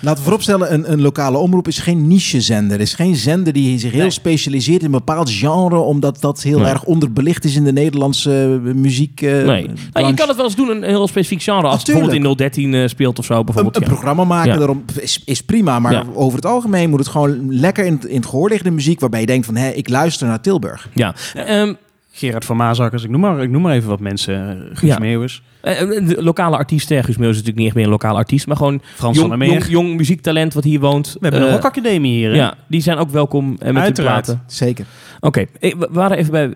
Laten 0.00 0.16
we 0.16 0.22
vooropstellen, 0.22 0.72
een, 0.72 0.92
een 0.92 1.00
lokale 1.00 1.38
omroep 1.38 1.68
is 1.68 1.78
geen 1.78 2.06
niche-zender. 2.06 2.80
is 2.80 2.94
geen 2.94 3.16
zender 3.16 3.52
die 3.52 3.78
zich 3.78 3.90
heel 3.92 4.00
Nee. 4.00 4.10
specialiseert 4.10 4.78
in 4.80 4.84
een 4.84 4.90
bepaald 4.90 5.30
genre, 5.30 5.76
omdat 5.78 6.20
dat 6.20 6.42
heel 6.42 6.58
Nee. 6.58 6.68
erg 6.68 6.84
onderbelicht 6.84 7.44
is 7.44 7.56
in 7.56 7.64
de 7.64 7.72
Nederlandse 7.72 8.60
eh, 8.66 8.72
muziek. 8.74 9.20
eh, 9.22 9.30
Nee. 9.30 9.70
Nou, 9.92 10.06
je 10.06 10.14
kan 10.14 10.28
het 10.28 10.36
wel 10.36 10.44
eens 10.46 10.56
doen, 10.56 10.68
een 10.70 10.82
heel 10.82 11.08
specifiek 11.08 11.42
genre. 11.42 11.66
Als 11.66 11.76
het 11.82 11.86
bijvoorbeeld 11.86 12.24
in 12.24 12.36
013 12.36 12.74
eh, 12.74 12.88
speelt 12.88 13.18
of 13.18 13.24
zo. 13.24 13.38
een, 13.38 13.44
Bijvoorbeeld, 13.44 13.76
een 13.76 13.82
ja. 13.82 13.88
programma 13.88 14.24
maken 14.24 14.52
Ja. 14.52 14.56
daarom 14.58 14.84
is, 15.00 15.22
is 15.24 15.42
prima, 15.42 15.78
maar 15.78 15.92
Ja. 15.92 16.04
over 16.14 16.36
het 16.36 16.46
algemeen 16.46 16.90
moet 16.90 16.98
het 16.98 17.08
gewoon 17.08 17.54
lekker 17.54 17.84
in, 17.84 17.92
het- 17.92 18.04
in 18.04 18.16
het 18.16 18.26
gehoor 18.26 18.48
liggen, 18.48 18.66
de 18.68 18.74
muziek, 18.74 19.00
waarbij 19.00 19.20
je 19.20 19.26
denkt 19.26 19.46
van, 19.46 19.56
hé, 19.56 19.68
ik 19.68 19.88
luister 19.88 20.26
naar 20.26 20.40
Tilburg. 20.40 20.88
Ja. 20.94 21.14
Ehm, 21.34 21.72
Gerard 22.18 22.44
van 22.44 22.56
Maasakkers. 22.56 23.04
Ik 23.04 23.10
noem 23.10 23.20
maar, 23.20 23.42
ik 23.42 23.50
noem 23.50 23.62
maar 23.62 23.74
even 23.74 23.88
wat 23.88 24.00
mensen. 24.00 24.50
eh, 24.50 24.76
Guus 24.76 24.88
Ja. 24.90 24.98
Meeuwis. 24.98 25.42
eh, 25.60 25.78
de 25.78 26.16
lokale 26.22 26.56
artiesten, 26.56 27.04
Guus 27.04 27.16
Meeuwis 27.16 27.36
is 27.36 27.42
natuurlijk 27.42 27.56
niet 27.56 27.66
echt 27.66 27.74
meer 27.76 27.84
een 27.84 27.90
lokale 27.90 28.18
artiest, 28.18 28.46
maar 28.46 28.56
gewoon 28.56 28.80
Frans 28.94 29.18
van 29.18 29.28
der 29.28 29.38
jong, 29.38 29.50
Meer. 29.52 29.60
jong, 29.60 29.70
jong 29.86 29.96
muziektalent 29.96 30.54
wat 30.54 30.64
hier 30.64 30.80
woont. 30.80 31.12
We 31.12 31.18
hebben 31.20 31.40
een 31.40 31.46
Eh, 31.46 31.52
rockacademie 31.52 32.12
hier. 32.16 32.30
hè? 32.30 32.36
Ja, 32.36 32.54
die 32.68 32.80
zijn 32.80 32.98
ook 32.98 33.10
welkom 33.10 33.56
eh, 33.58 33.72
met 33.72 33.82
Uiteraard. 33.82 34.24
platen. 34.24 34.42
Zeker. 34.46 34.84
Oké, 35.20 35.44
we 35.60 35.88
waren 35.90 36.16
even 36.16 36.32
bij 36.32 36.50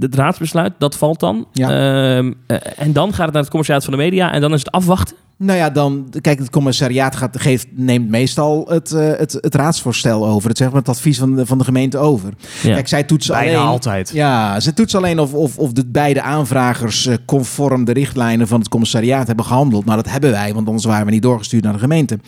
het 0.00 0.14
raadsbesluit. 0.14 0.72
Dat 0.78 0.96
valt 0.96 1.20
dan. 1.20 1.46
Ja. 1.52 1.68
Ehm, 2.16 2.32
eh, 2.46 2.56
en 2.76 2.92
dan 2.92 3.08
gaat 3.12 3.24
het 3.24 3.32
naar 3.32 3.40
het 3.42 3.50
commissariaat 3.50 3.88
van 3.88 3.96
de 3.98 4.02
media. 4.04 4.32
En 4.32 4.40
dan 4.40 4.52
is 4.52 4.58
het 4.58 4.70
afwachten. 4.70 5.16
Nou 5.38 5.58
ja, 5.58 5.70
dan, 5.70 6.12
kijk, 6.20 6.38
het 6.38 6.50
commissariaat 6.50 7.16
gaat, 7.16 7.40
geeft, 7.40 7.66
neemt 7.70 8.08
meestal 8.08 8.66
het, 8.68 8.92
eh, 8.92 9.12
het, 9.16 9.32
het 9.40 9.54
raadsvoorstel 9.54 10.26
over. 10.26 10.48
Het, 10.48 10.58
zeg 10.58 10.68
maar, 10.68 10.78
het 10.78 10.88
advies 10.88 11.18
van 11.18 11.36
de, 11.36 11.46
van 11.46 11.58
de 11.58 11.64
gemeente 11.64 11.98
over. 11.98 12.32
Ja. 12.62 12.74
Kijk, 12.74 12.88
zij 12.88 13.04
toetsen 13.04 13.34
Bijna 13.34 13.56
alleen... 13.56 13.68
altijd. 13.68 14.10
Ja, 14.10 14.60
ze 14.60 14.74
toetsen 14.74 14.98
alleen 14.98 15.18
of, 15.18 15.34
of, 15.34 15.58
of 15.58 15.72
de 15.72 15.86
beide 15.86 16.22
aanvragers 16.22 17.06
eh, 17.06 17.14
conform 17.26 17.84
de 17.84 17.92
richtlijnen 17.92 18.48
van 18.48 18.58
het 18.58 18.68
commissariaat 18.68 19.26
hebben 19.26 19.44
gehandeld. 19.44 19.84
Nou, 19.84 20.02
dat 20.02 20.12
hebben 20.12 20.30
wij, 20.30 20.54
want 20.54 20.66
anders 20.66 20.84
waren 20.84 21.06
we 21.06 21.12
niet 21.12 21.22
doorgestuurd 21.22 21.64
naar 21.64 21.72
de 21.72 21.78
gemeente. 21.78 22.18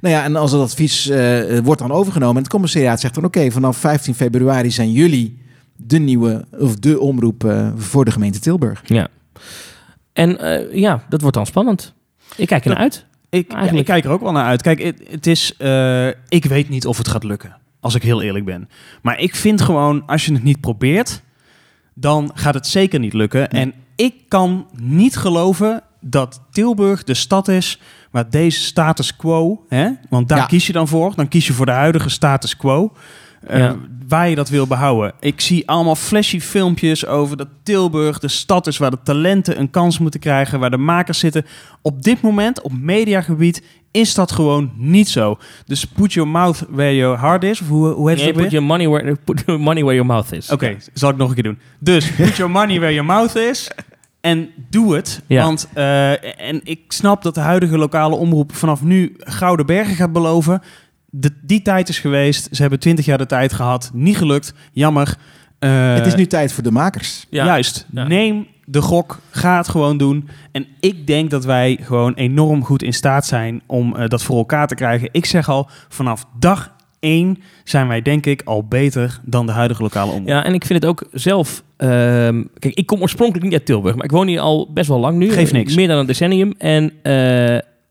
Nou 0.00 0.14
ja, 0.14 0.24
en 0.24 0.36
als 0.36 0.52
het 0.52 0.60
advies 0.60 1.08
eh, 1.08 1.58
wordt 1.58 1.80
dan 1.80 1.92
overgenomen 1.92 2.36
en 2.36 2.42
het 2.42 2.52
commissariaat 2.52 3.00
zegt 3.00 3.14
dan 3.14 3.24
oké, 3.24 3.50
vanaf 3.50 3.76
15 3.76 4.14
februari 4.14 4.70
zijn 4.70 4.92
jullie 4.92 5.42
de 5.76 5.98
nieuwe 5.98 6.44
of 6.58 6.76
de 6.76 7.00
omroep 7.00 7.72
voor 7.76 8.04
de 8.04 8.10
gemeente 8.10 8.38
Tilburg. 8.38 8.82
ja. 8.84 9.08
En 10.14 10.38
eh, 10.38 10.74
ja, 10.80 11.04
dat 11.08 11.20
wordt 11.20 11.36
dan 11.36 11.46
spannend. 11.46 11.94
Ik 12.36 12.46
kijk 12.46 12.64
ernaar 12.64 12.78
uit. 12.78 13.04
Ik, 13.30 13.52
ja, 13.52 13.70
ik 13.70 13.84
kijk 13.84 14.04
er 14.04 14.10
ook 14.10 14.20
wel 14.20 14.32
naar 14.32 14.44
uit. 14.46 14.62
Kijk, 14.62 14.82
het, 14.82 15.02
het 15.10 15.26
is, 15.26 15.56
eh, 15.56 16.06
ik 16.28 16.44
weet 16.44 16.68
niet 16.68 16.86
of 16.86 16.98
het 16.98 17.08
gaat 17.08 17.24
lukken. 17.24 17.56
Als 17.80 17.94
ik 17.94 18.02
heel 18.02 18.22
eerlijk 18.22 18.44
ben. 18.44 18.68
Maar 19.02 19.18
ik 19.18 19.34
vind 19.34 19.60
gewoon, 19.62 20.02
als 20.06 20.26
je 20.26 20.32
het 20.32 20.42
niet 20.42 20.60
probeert, 20.60 21.22
dan 21.94 22.30
gaat 22.34 22.54
het 22.54 22.66
zeker 22.66 22.98
niet 22.98 23.12
lukken. 23.12 23.50
En 23.50 23.72
ik 23.96 24.14
kan 24.28 24.66
niet 24.80 25.16
geloven 25.16 25.82
dat 26.00 26.40
Tilburg 26.50 27.04
de 27.04 27.14
stad 27.14 27.48
is 27.48 27.80
waar 28.10 28.30
deze 28.30 28.60
status 28.60 29.16
quo, 29.16 29.64
hè, 29.68 29.88
want 30.08 30.28
daar 30.28 30.38
Ja. 30.38 30.46
kies 30.46 30.66
je 30.66 30.72
dan 30.72 30.88
voor. 30.88 31.12
Dan 31.14 31.28
kies 31.28 31.46
je 31.46 31.52
voor 31.52 31.66
de 31.66 31.72
huidige 31.72 32.08
status 32.08 32.56
quo. 32.56 32.92
Eh, 33.46 33.58
Ja. 33.58 33.76
Waar 34.08 34.28
je 34.28 34.34
dat 34.34 34.48
wil 34.48 34.66
behouden. 34.66 35.12
Ik 35.20 35.40
zie 35.40 35.68
allemaal 35.68 35.94
flashy 35.94 36.40
filmpjes 36.40 37.06
over 37.06 37.36
dat 37.36 37.48
Tilburg 37.62 38.18
de 38.18 38.28
stad 38.28 38.66
is 38.66 38.78
waar 38.78 38.90
de 38.90 39.02
talenten 39.02 39.60
een 39.60 39.70
kans 39.70 39.98
moeten 39.98 40.20
krijgen, 40.20 40.60
waar 40.60 40.70
de 40.70 40.76
makers 40.76 41.18
zitten. 41.18 41.46
Op 41.82 42.02
dit 42.02 42.20
moment, 42.20 42.60
op 42.60 42.72
mediagebied, 42.72 43.62
is 43.90 44.14
dat 44.14 44.32
gewoon 44.32 44.72
niet 44.76 45.08
zo. 45.08 45.38
Dus 45.66 45.84
put 45.84 46.12
your 46.12 46.30
mouth 46.30 46.64
where 46.68 46.96
your 46.96 47.20
heart 47.20 47.44
is. 47.44 47.60
Of 47.60 47.68
hoe, 47.68 47.88
hoe 47.88 48.08
heet 48.08 48.18
Nee, 48.18 48.28
ook 48.28 48.34
put, 48.34 48.50
your 48.50 48.66
money 48.66 48.88
where, 48.88 49.16
put 49.24 49.42
your 49.46 49.60
money 49.60 49.82
where 49.82 49.96
your 49.96 50.06
mouth 50.06 50.32
is. 50.32 50.50
Oké, 50.50 50.76
zal 50.92 51.10
ik 51.10 51.16
nog 51.16 51.28
een 51.28 51.34
keer 51.34 51.42
doen. 51.42 51.58
Dus 51.78 52.10
put 52.16 52.36
your 52.36 52.52
money 52.52 52.78
where 52.78 52.94
your 52.94 53.06
mouth 53.06 53.34
is. 53.36 53.70
En 54.20 54.50
doe 54.70 54.94
het. 54.94 55.22
Ja. 55.26 55.44
Want 55.44 55.68
eh, 55.74 56.48
en 56.48 56.60
ik 56.64 56.80
snap 56.88 57.22
dat 57.22 57.34
de 57.34 57.40
huidige 57.40 57.78
lokale 57.78 58.14
omroep 58.14 58.54
vanaf 58.54 58.82
nu 58.82 59.14
Gouden 59.18 59.66
Bergen 59.66 59.94
gaat 59.94 60.12
beloven. 60.12 60.62
De, 61.16 61.30
die 61.42 61.62
tijd 61.62 61.88
is 61.88 61.98
geweest. 61.98 62.48
Ze 62.50 62.60
hebben 62.60 62.78
twintig 62.78 63.04
jaar 63.04 63.18
de 63.18 63.26
tijd 63.26 63.52
gehad. 63.52 63.90
Niet 63.92 64.16
gelukt. 64.16 64.54
Jammer. 64.72 65.16
Eh, 65.58 65.94
het 65.94 66.06
is 66.06 66.14
nu 66.14 66.26
tijd 66.26 66.52
voor 66.52 66.62
de 66.62 66.70
makers. 66.70 67.26
Ja. 67.30 67.44
Juist. 67.44 67.86
Ja. 67.92 68.06
Neem 68.06 68.46
de 68.64 68.80
gok. 68.80 69.20
Ga 69.30 69.56
het 69.56 69.68
gewoon 69.68 69.96
doen. 69.96 70.28
En 70.52 70.66
ik 70.80 71.06
denk 71.06 71.30
dat 71.30 71.44
wij 71.44 71.78
gewoon 71.82 72.14
enorm 72.14 72.64
goed 72.64 72.82
in 72.82 72.92
staat 72.92 73.26
zijn 73.26 73.62
om 73.66 73.96
eh, 73.96 74.08
dat 74.08 74.22
voor 74.22 74.36
elkaar 74.36 74.66
te 74.66 74.74
krijgen. 74.74 75.08
Ik 75.12 75.26
zeg 75.26 75.48
al, 75.48 75.68
vanaf 75.88 76.26
dag 76.38 76.72
één 77.00 77.38
zijn 77.64 77.88
wij 77.88 78.02
denk 78.02 78.26
ik 78.26 78.42
al 78.44 78.64
beter 78.64 79.20
dan 79.24 79.46
de 79.46 79.52
huidige 79.52 79.82
lokale 79.82 80.10
omroep. 80.10 80.28
Ja, 80.28 80.44
en 80.44 80.54
ik 80.54 80.64
vind 80.64 80.82
het 80.82 80.90
ook 80.90 81.04
zelf... 81.12 81.62
ehm, 81.76 82.42
kijk, 82.58 82.74
ik 82.74 82.86
kom 82.86 83.00
oorspronkelijk 83.00 83.44
niet 83.44 83.54
uit 83.54 83.66
Tilburg, 83.66 83.94
maar 83.94 84.04
ik 84.04 84.10
woon 84.10 84.26
hier 84.26 84.40
al 84.40 84.70
best 84.72 84.88
wel 84.88 84.98
lang 84.98 85.18
nu. 85.18 85.30
Geeft 85.30 85.52
eh, 85.52 85.58
niks. 85.58 85.74
Meer 85.74 85.88
dan 85.88 85.98
een 85.98 86.06
decennium. 86.06 86.54
En 86.58 86.92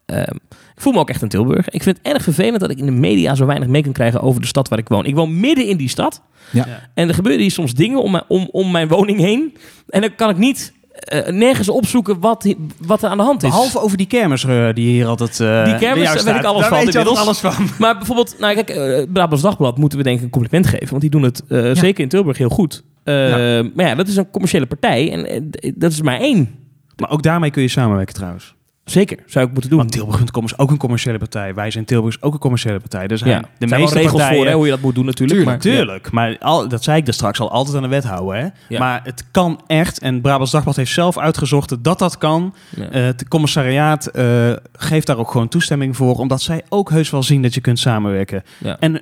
eh, 0.05 0.17
ehm, 0.17 0.35
ik 0.75 0.81
voel 0.81 0.93
me 0.93 0.99
ook 0.99 1.09
echt 1.09 1.21
een 1.21 1.29
Tilburg. 1.29 1.69
Ik 1.69 1.83
vind 1.83 1.97
het 1.97 2.13
erg 2.13 2.23
vervelend 2.23 2.59
dat 2.59 2.69
ik 2.69 2.77
in 2.77 2.85
de 2.85 2.91
media 2.91 3.35
zo 3.35 3.45
weinig 3.45 3.67
mee 3.67 3.83
kan 3.83 3.91
krijgen 3.91 4.21
over 4.21 4.41
de 4.41 4.47
stad 4.47 4.67
waar 4.69 4.79
ik 4.79 4.87
woon. 4.89 5.05
Ik 5.05 5.15
woon 5.15 5.39
midden 5.39 5.67
in 5.67 5.77
die 5.77 5.89
stad. 5.89 6.21
Ja. 6.51 6.65
Ja. 6.67 6.89
En 6.93 7.07
er 7.07 7.13
gebeuren 7.13 7.41
hier 7.41 7.51
soms 7.51 7.73
dingen 7.73 8.01
om, 8.01 8.11
mijn- 8.11 8.23
om, 8.27 8.49
om 8.51 8.71
mijn 8.71 8.87
woning 8.87 9.19
heen. 9.19 9.57
En 9.89 10.01
dan 10.01 10.15
kan 10.15 10.29
ik 10.29 10.37
niet 10.37 10.73
eh, 10.93 11.27
nergens 11.27 11.69
opzoeken 11.69 12.19
wat, 12.19 12.55
wat 12.79 13.03
er 13.03 13.09
aan 13.09 13.17
de 13.17 13.23
hand 13.23 13.43
is. 13.43 13.49
Behalve 13.49 13.79
over 13.79 13.97
die 13.97 14.07
kermis 14.07 14.43
eh, 14.45 14.69
die 14.73 14.89
hier 14.89 15.05
altijd... 15.07 15.39
eh, 15.39 15.65
Die 15.65 15.75
kermis, 15.75 16.23
weet 16.23 16.35
ik 16.35 16.43
alles 16.43 16.61
Daar 16.61 16.69
van 16.69 16.79
weet 16.85 16.93
je 16.93 16.99
altijd 16.99 17.17
inmiddels. 17.17 17.19
alles 17.19 17.39
van. 17.39 17.67
Maar 17.79 17.97
bijvoorbeeld, 17.97 18.35
nou 18.39 18.61
kijk, 18.63 19.07
Brabants 19.13 19.43
Dagblad 19.43 19.77
moeten 19.77 19.97
we 19.97 20.03
denk 20.03 20.17
ik 20.17 20.23
een 20.23 20.29
compliment 20.29 20.67
geven. 20.67 20.89
Want 20.89 21.01
die 21.01 21.09
doen 21.09 21.23
het 21.23 21.43
eh, 21.47 21.69
zeker 21.73 22.03
in 22.03 22.09
Tilburg 22.09 22.37
heel 22.37 22.49
goed. 22.49 22.83
Eh, 23.03 23.29
Ja. 23.29 23.69
Maar 23.75 23.85
ja, 23.85 23.95
dat 23.95 24.07
is 24.07 24.15
een 24.15 24.31
commerciële 24.31 24.65
partij. 24.65 25.11
En 25.11 25.49
dat 25.75 25.91
is 25.91 26.01
maar 26.01 26.19
één. 26.19 26.55
Maar 26.97 27.09
ook 27.11 27.23
daarmee 27.23 27.51
kun 27.51 27.61
je 27.61 27.67
samenwerken 27.67 28.13
trouwens. 28.13 28.55
Zeker, 28.85 29.17
zou 29.25 29.45
ik 29.45 29.51
moeten 29.51 29.69
doen. 29.69 29.79
Want 29.79 29.91
Tilburg.com 29.91 30.45
is 30.45 30.57
ook 30.57 30.71
een 30.71 30.77
commerciële 30.77 31.17
partij. 31.17 31.53
Wij 31.53 31.71
zijn 31.71 31.85
Tilburg 31.85 32.15
is 32.15 32.21
ook 32.21 32.33
een 32.33 32.39
commerciële 32.39 32.79
partij. 32.79 33.07
Er 33.07 33.17
zijn 33.17 33.29
ja, 33.29 33.41
de 33.57 33.67
meeste 33.67 33.95
regels 33.95 34.11
partijen... 34.11 34.35
voor 34.37 34.45
hè, 34.45 34.53
hoe 34.53 34.65
je 34.65 34.71
dat 34.71 34.81
moet 34.81 34.95
doen 34.95 35.05
natuurlijk. 35.05 35.39
Tuurlijk, 35.39 35.63
maar, 35.63 35.75
Tuurlijk, 35.75 36.11
maar 36.11 36.37
al, 36.39 36.67
dat 36.67 36.83
zei 36.83 36.97
ik 36.97 37.07
er 37.07 37.13
straks 37.13 37.39
al 37.39 37.51
altijd 37.51 37.75
aan 37.75 37.81
de 37.81 37.87
wet 37.87 38.03
houden. 38.03 38.41
Hè? 38.41 38.47
Ja. 38.67 38.79
Maar 38.79 39.01
het 39.03 39.25
kan 39.31 39.61
echt, 39.67 39.99
en 39.99 40.21
Brabants 40.21 40.51
Dagblad 40.51 40.75
heeft 40.75 40.91
zelf 40.91 41.17
uitgezocht 41.17 41.83
dat 41.83 41.99
dat 41.99 42.17
kan. 42.17 42.55
Ja. 42.75 42.89
Eh, 42.89 43.03
het 43.03 43.27
commissariaat 43.27 44.05
eh, 44.05 44.51
geeft 44.73 45.07
daar 45.07 45.17
ook 45.17 45.31
gewoon 45.31 45.47
toestemming 45.47 45.95
voor, 45.95 46.15
omdat 46.15 46.41
zij 46.41 46.63
ook 46.69 46.89
heus 46.89 47.09
wel 47.09 47.23
zien 47.23 47.41
dat 47.41 47.53
je 47.53 47.61
kunt 47.61 47.79
samenwerken. 47.79 48.43
En 48.79 49.01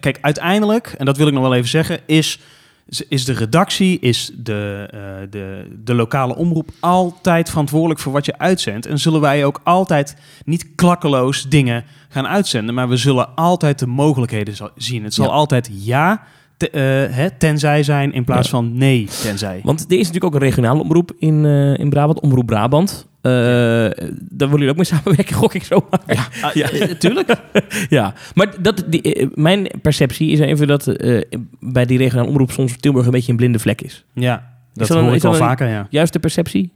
kijk, 0.00 0.18
uiteindelijk, 0.20 0.94
en 0.98 1.04
dat 1.04 1.16
wil 1.16 1.26
ik 1.26 1.32
nog 1.32 1.42
wel 1.42 1.54
even 1.54 1.68
zeggen, 1.68 2.00
is, 2.06 2.40
is 3.08 3.24
de 3.24 3.32
redactie, 3.32 3.98
is 3.98 4.30
de, 4.34 4.88
eh, 4.90 5.00
de, 5.30 5.76
de 5.84 5.94
lokale 5.94 6.36
omroep 6.36 6.70
altijd 6.80 7.48
verantwoordelijk 7.50 8.00
voor 8.00 8.12
wat 8.12 8.24
je 8.26 8.38
uitzendt. 8.38 8.86
En 8.86 8.98
zullen 8.98 9.20
wij 9.20 9.44
ook 9.44 9.60
altijd 9.64 10.16
niet 10.44 10.66
klakkeloos 10.74 11.48
dingen 11.48 11.84
gaan 12.08 12.26
uitzenden, 12.26 12.74
maar 12.74 12.88
we 12.88 12.96
zullen 12.96 13.34
altijd 13.34 13.78
de 13.78 13.86
mogelijkheden 13.86 14.54
zien. 14.76 15.04
Het 15.04 15.14
zal 15.14 15.24
Ja. 15.26 15.30
altijd 15.32 15.70
ja 15.72 16.22
te- 16.60 16.70
eh, 16.70 17.16
hè, 17.16 17.30
tenzij 17.30 17.82
zijn 17.82 18.12
in 18.12 18.24
plaats 18.24 18.44
Ja. 18.50 18.56
van 18.56 18.72
nee 18.78 19.08
tenzij. 19.22 19.60
Want 19.64 19.80
er 19.80 19.92
is 19.98 20.06
natuurlijk 20.06 20.24
ook 20.24 20.34
een 20.34 20.46
regionale 20.46 20.80
omroep 20.82 21.12
in, 21.18 21.44
eh, 21.44 21.78
in 21.78 21.90
Brabant, 21.90 22.20
Omroep 22.20 22.46
Brabant. 22.46 23.08
Eh, 23.20 23.32
Daar 23.32 23.90
willen 24.48 24.50
jullie 24.50 24.68
ook 24.70 24.76
mee 24.76 24.84
samenwerken, 24.84 25.34
gok 25.42 25.54
ik 25.54 25.62
zo 25.64 25.86
maar. 25.90 26.00
Ja, 26.06 26.28
Ah, 26.42 26.52
tuurlijk. 26.98 27.34
ja, 27.88 28.14
maar 28.34 28.62
dat, 28.62 28.84
die, 28.86 29.28
mijn 29.34 29.68
perceptie 29.82 30.30
is 30.30 30.38
even 30.38 30.66
dat 30.66 30.86
eh, 30.86 31.20
bij 31.60 31.86
die 31.86 31.98
regionale 31.98 32.28
omroep 32.28 32.50
soms 32.50 32.76
Tilburg 32.76 33.04
een 33.06 33.12
beetje 33.12 33.30
een 33.30 33.36
blinde 33.36 33.58
vlek 33.58 33.80
is. 33.80 34.04
Ja, 34.14 34.52
dat, 34.74 34.88
dat 34.88 34.96
een- 34.96 35.02
hoor 35.02 35.10
is 35.10 35.16
ik 35.16 35.22
wel 35.22 35.32
dat 35.32 35.40
een- 35.40 35.46
vaker, 35.46 35.68
ja. 35.68 35.86
Juist 35.90 36.12
de 36.12 36.18
perceptie? 36.18 36.70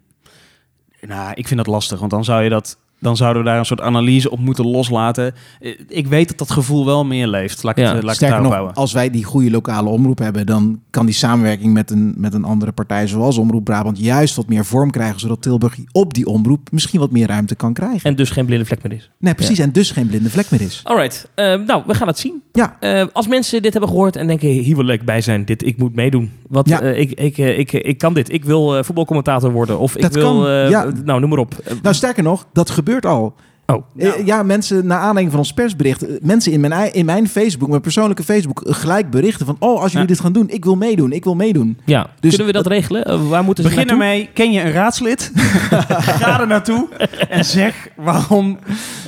Nou, 1.01 1.33
ik 1.35 1.47
vind 1.47 1.59
dat 1.59 1.67
lastig, 1.69 1.99
want 1.99 2.11
dan 2.11 2.25
zou 2.25 2.43
je 2.43 2.49
dat. 2.51 2.79
Dan 3.01 3.17
zouden 3.17 3.43
we 3.43 3.49
daar 3.49 3.59
een 3.59 3.65
soort 3.65 3.81
analyse 3.81 4.31
op 4.31 4.39
moeten 4.39 4.67
loslaten. 4.67 5.35
Eh, 5.61 5.81
Ik 5.89 6.07
weet 6.07 6.29
dat 6.29 6.39
dat 6.39 6.51
gevoel 6.51 6.85
wel 6.87 7.05
meer 7.05 7.27
leeft. 7.27 7.63
Laat 7.63 7.77
ik 7.79 7.83
Ja, 7.85 7.89
het, 7.89 7.99
eh, 7.99 8.05
laat 8.05 8.17
het 8.21 8.27
Sterker 8.29 8.61
nog, 8.61 8.75
als 8.75 8.93
wij 8.93 9.11
die 9.11 9.25
goede 9.25 9.51
lokale 9.51 9.89
omroep 9.89 10.19
hebben, 10.19 10.47
dan 10.47 10.81
kan 10.91 11.07
die 11.07 11.15
samenwerking 11.15 11.73
met 11.73 11.91
een, 11.91 12.15
met 12.17 12.35
een 12.35 12.45
andere 12.45 12.73
partij 12.73 13.07
zoals 13.07 13.39
Omroep 13.39 13.65
Brabant 13.65 13.99
juist 13.99 14.37
wat 14.37 14.49
meer 14.49 14.65
vorm 14.65 14.91
krijgen, 14.91 15.21
zodat 15.21 15.43
Tilburg 15.43 15.77
op 15.93 16.15
die 16.15 16.27
omroep 16.27 16.71
misschien 16.73 17.01
wat 17.01 17.11
meer 17.11 17.27
ruimte 17.27 17.55
kan 17.55 17.73
krijgen. 17.73 18.11
En 18.11 18.17
dus 18.17 18.31
geen 18.31 18.47
blinde 18.47 18.65
vlek 18.65 18.83
meer 18.83 18.93
is. 18.93 19.11
nee, 19.19 19.35
precies. 19.35 19.59
En 19.59 19.73
dus 19.73 19.91
geen 19.91 20.07
blinde 20.07 20.31
vlek 20.31 20.51
meer 20.51 20.61
is. 20.61 20.81
Alright, 20.85 21.29
eh, 21.35 21.55
nou, 21.67 21.83
we 21.87 21.95
gaan 21.95 22.07
het 22.07 22.19
zien. 22.19 22.43
Ja. 22.57 22.77
Eh, 22.81 23.05
als 23.13 23.27
mensen 23.29 23.63
dit 23.63 23.73
hebben 23.73 23.91
gehoord 23.91 24.17
en 24.17 24.27
denken, 24.27 24.49
hier 24.49 24.77
wil 24.77 24.89
ik 24.89 25.05
bij 25.05 25.21
zijn, 25.21 25.45
dit, 25.45 25.67
ik 25.67 25.77
moet 25.79 25.95
meedoen. 25.95 26.31
Want 26.49 26.69
Ja. 26.69 26.81
eh, 26.81 26.99
ik, 27.01 27.13
ik, 27.13 27.39
eh, 27.39 27.59
ik, 27.59 27.73
ik 27.73 27.99
kan 27.99 28.15
dit. 28.15 28.33
Ik 28.33 28.45
wil 28.45 28.85
voetbalcommentator 28.85 29.53
worden. 29.53 29.79
Of 29.79 29.97
ik 29.97 30.13
wil, 30.13 30.51
ja. 30.51 30.91
nou 31.05 31.21
noem 31.21 31.29
maar 31.31 31.39
op. 31.39 31.55
Nou, 31.83 31.95
sterker 31.95 32.23
nog, 32.23 32.47
dat 32.53 32.71
gebeurt 32.71 33.07
al. 33.07 33.35
Oh, 33.67 33.85
Eh, 33.97 34.27
Ja, 34.27 34.43
mensen, 34.43 34.87
naar 34.87 34.99
aanleiding 34.99 35.31
van 35.31 35.39
ons 35.39 35.53
persbericht, 35.53 36.07
eh, 36.07 36.15
mensen 36.23 36.53
in 36.53 36.61
mijn, 36.61 36.93
in 36.95 37.05
mijn 37.05 37.29
Facebook, 37.29 37.69
mijn 37.69 37.81
persoonlijke 37.81 38.23
Facebook, 38.23 38.63
eh, 38.63 38.75
gelijk 38.75 39.11
berichten 39.11 39.47
van, 39.47 39.57
oh, 39.59 39.81
als 39.81 39.93
jullie 39.93 40.07
Ja. 40.09 40.13
dit 40.15 40.21
gaan 40.23 40.33
doen, 40.33 40.49
ik 40.49 40.65
wil 40.65 40.77
meedoen, 40.77 41.13
ik 41.13 41.25
wil 41.25 41.35
meedoen. 41.35 41.79
ja. 41.85 42.07
Dus 42.21 42.29
Kunnen 42.37 42.47
we 42.47 42.53
dat 42.63 42.67
regelen? 42.67 43.29
Waar 43.29 43.45
moeten 43.45 43.65
ze 43.65 43.71
Begin 43.71 43.87
naartoe? 43.87 44.05
ermee. 44.07 44.29
Ken 44.35 44.53
je 44.53 44.61
een 44.61 44.73
raadslid? 44.73 45.33
Ga 46.21 46.41
er 46.41 46.47
naartoe 46.47 46.89
en 47.29 47.45
zeg 47.45 47.89
waarom 47.97 48.59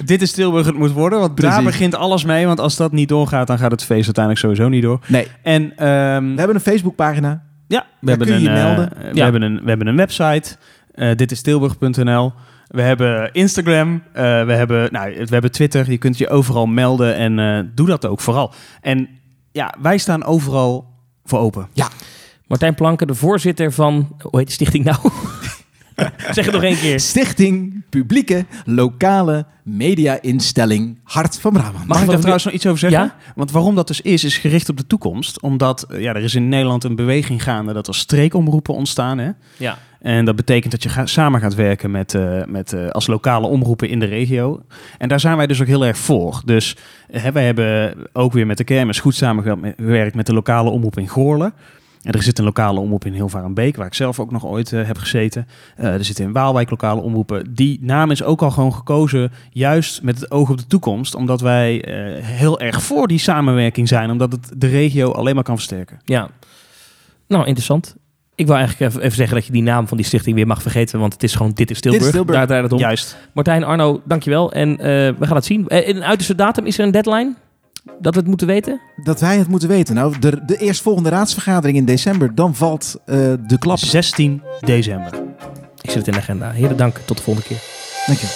dit 0.04 0.22
is 0.22 0.32
Tilburg 0.32 0.66
het 0.66 0.76
moet 0.78 0.92
worden. 0.92 1.18
Want 1.18 1.40
daar 1.40 1.62
begint 1.62 1.94
alles 1.94 2.24
mee. 2.24 2.46
Want 2.46 2.60
als 2.60 2.76
dat 2.76 2.92
niet 2.92 3.08
doorgaat, 3.08 3.46
dan 3.46 3.58
gaat 3.58 3.70
het 3.70 3.84
feest 3.84 4.04
uiteindelijk 4.04 4.44
sowieso 4.44 4.68
niet 4.68 4.82
door. 4.82 4.98
Nee, 5.06 5.26
En 5.42 5.62
ehm, 5.76 6.24
we 6.32 6.34
hebben 6.38 6.54
een 6.54 6.60
Facebookpagina. 6.60 7.42
Ja, 7.68 7.86
we, 8.00 8.08
hebben 8.08 8.26
kun 8.26 8.40
je 8.40 8.48
een, 8.48 8.54
we, 8.76 8.88
Ja. 9.12 9.22
hebben 9.22 9.42
een, 9.42 9.60
we 9.62 9.68
hebben 9.68 9.86
een 9.86 9.96
website. 9.96 10.56
eh 10.94 11.16
dit 11.16 11.30
is 11.30 11.42
tilburg.nl. 11.42 12.32
We 12.66 12.82
hebben 12.82 13.32
Instagram. 13.32 14.02
eh, 14.12 14.22
we, 14.22 14.52
hebben, 14.52 14.88
nou, 14.92 15.14
we 15.14 15.26
hebben 15.28 15.52
Twitter. 15.52 15.90
Je 15.90 15.98
kunt 15.98 16.18
je 16.18 16.28
overal 16.28 16.66
melden. 16.66 17.14
En 17.14 17.38
eh, 17.38 17.64
doe 17.74 17.86
dat 17.86 18.06
ook 18.06 18.20
vooral. 18.20 18.52
En 18.80 19.08
ja, 19.52 19.74
wij 19.80 19.98
staan 19.98 20.24
overal 20.24 20.94
voor 21.24 21.38
open. 21.38 21.68
Martijn 22.46 22.74
Planken, 22.74 23.06
de 23.06 23.14
voorzitter 23.14 23.72
van... 23.72 24.16
Hoe 24.18 24.38
heet 24.38 24.46
die 24.46 24.54
stichting 24.54 24.84
nou? 24.84 24.98
zeg 26.32 26.44
het 26.44 26.54
nog 26.54 26.62
één 26.62 26.78
keer. 26.78 27.00
Stichting 27.00 27.84
Publieke 27.90 28.46
Lokale 28.64 29.46
Media-instelling 29.62 30.98
Hart 31.04 31.38
van 31.38 31.52
Brabant. 31.52 31.76
Mag 31.76 31.86
Mag 31.86 32.00
ik 32.00 32.06
daar 32.06 32.16
trouwens 32.16 32.44
nog 32.44 32.54
iets 32.54 32.66
over 32.66 32.78
zeggen? 32.78 33.00
Ja? 33.00 33.16
Want 33.34 33.50
waarom 33.50 33.74
dat 33.74 33.86
dus 33.86 34.00
is, 34.00 34.24
is 34.24 34.38
gericht 34.38 34.68
op 34.68 34.76
de 34.76 34.86
toekomst. 34.86 35.40
Omdat 35.40 35.82
eh, 35.82 36.00
ja, 36.00 36.14
er 36.14 36.22
is 36.22 36.34
in 36.34 36.48
Nederland 36.48 36.84
een 36.84 36.96
beweging 36.96 37.42
gaande 37.42 37.72
dat 37.72 37.88
er 37.88 37.94
streekomroepen 37.94 38.74
ontstaan. 38.74 39.18
Hè? 39.18 39.30
Ja. 39.56 39.78
En 40.06 40.24
dat 40.24 40.36
betekent 40.36 40.72
dat 40.72 40.82
je 40.82 41.06
samen 41.06 41.40
gaat 41.40 41.54
werken 41.54 41.90
met, 41.90 42.14
eh, 42.14 42.44
met, 42.44 42.72
eh, 42.72 42.88
als 42.88 43.06
lokale 43.06 43.46
omroepen 43.46 43.88
in 43.88 43.98
de 43.98 44.06
regio. 44.06 44.62
En 44.98 45.08
daar 45.08 45.20
zijn 45.20 45.36
wij 45.36 45.46
dus 45.46 45.60
ook 45.60 45.66
heel 45.66 45.86
erg 45.86 45.98
voor. 45.98 46.42
Dus 46.44 46.76
eh, 47.08 47.22
hè, 47.22 47.32
wij 47.32 47.44
hebben 47.44 47.94
ook 48.12 48.32
weer 48.32 48.46
met 48.46 48.56
de 48.56 48.64
kermis 48.64 49.00
goed 49.00 49.14
samengewerkt 49.14 50.14
met 50.14 50.26
de 50.26 50.32
lokale 50.32 50.70
omroep 50.70 50.98
in 50.98 51.08
Goorlen. 51.08 51.52
En 52.02 52.12
er 52.12 52.22
zit 52.22 52.38
een 52.38 52.44
lokale 52.44 52.80
omroep 52.80 53.04
in 53.04 53.12
Hilvarenbeek, 53.12 53.76
waar 53.76 53.86
ik 53.86 53.94
zelf 53.94 54.20
ook 54.20 54.30
nog 54.30 54.46
ooit 54.46 54.70
heb 54.70 54.98
gezeten. 54.98 55.46
Er 55.76 56.04
zitten 56.04 56.24
in 56.24 56.32
Waalwijk 56.32 56.70
lokale 56.70 57.00
omroepen. 57.00 57.54
Die 57.54 57.78
naam 57.82 58.10
is 58.10 58.22
ook 58.22 58.42
al 58.42 58.50
gewoon 58.50 58.74
gekozen, 58.74 59.32
juist 59.50 60.02
met 60.02 60.20
het 60.20 60.30
oog 60.30 60.50
op 60.50 60.58
de 60.58 60.66
toekomst. 60.66 61.14
Omdat 61.14 61.40
wij 61.40 61.84
heel 62.22 62.60
erg 62.60 62.82
voor 62.82 63.08
die 63.08 63.18
samenwerking 63.18 63.88
zijn, 63.88 64.10
omdat 64.10 64.32
het 64.32 64.52
de 64.56 64.68
regio 64.68 65.12
alleen 65.12 65.34
maar 65.34 65.44
kan 65.44 65.56
versterken. 65.56 66.00
Ja. 66.04 66.30
Nou, 67.26 67.46
interessant. 67.46 67.96
Ik 68.36 68.46
wil 68.46 68.56
eigenlijk 68.56 68.94
even, 68.94 69.12
zeggen 69.12 69.36
dat 69.36 69.46
je 69.46 69.52
die 69.52 69.62
naam 69.62 69.88
van 69.88 69.96
die 69.96 70.06
stichting 70.06 70.36
weer 70.36 70.46
mag 70.46 70.62
vergeten. 70.62 70.98
Want 70.98 71.12
het 71.12 71.22
is 71.22 71.34
gewoon 71.34 71.52
Dit 71.52 71.70
is 71.70 71.80
Tilburg. 71.80 72.02
Dit 72.02 72.12
is 72.12 72.16
Tilburg. 72.16 72.38
Daar 72.38 72.46
draait 72.46 72.62
het 72.62 72.72
om. 72.72 72.78
Juist. 72.78 73.16
Martijn, 73.32 73.64
Arno, 73.64 74.00
dankjewel. 74.04 74.52
En 74.52 74.70
eh, 74.70 74.86
we 75.18 75.26
gaan 75.26 75.36
het 75.36 75.44
zien. 75.44 75.68
Eh, 75.68 75.88
in 75.88 75.96
een 75.96 76.04
uiterste 76.04 76.34
datum, 76.34 76.66
is 76.66 76.78
er 76.78 76.84
een 76.84 76.90
deadline? 76.90 77.34
Dat 78.00 78.14
we 78.14 78.20
het 78.20 78.28
moeten 78.28 78.46
weten? 78.46 78.80
Dat 78.96 79.20
wij 79.20 79.38
het 79.38 79.48
moeten 79.48 79.68
weten. 79.68 79.94
Nou, 79.94 80.18
de, 80.18 80.44
de 80.46 80.56
eerstvolgende 80.56 81.08
raadsvergadering 81.08 81.78
in 81.78 81.84
december, 81.84 82.34
dan 82.34 82.54
valt 82.54 82.96
eh, 83.04 83.16
de 83.46 83.58
klap. 83.58 83.78
16 83.78 84.42
december. 84.60 85.12
Ik 85.80 85.90
zet 85.90 85.94
het 85.94 86.06
in 86.06 86.12
de 86.12 86.18
agenda. 86.18 86.50
Heren, 86.50 86.76
dank. 86.76 86.98
Tot 87.04 87.16
de 87.16 87.22
volgende 87.22 87.48
keer. 87.48 87.60
Dank 88.06 88.18
je. 88.18 88.34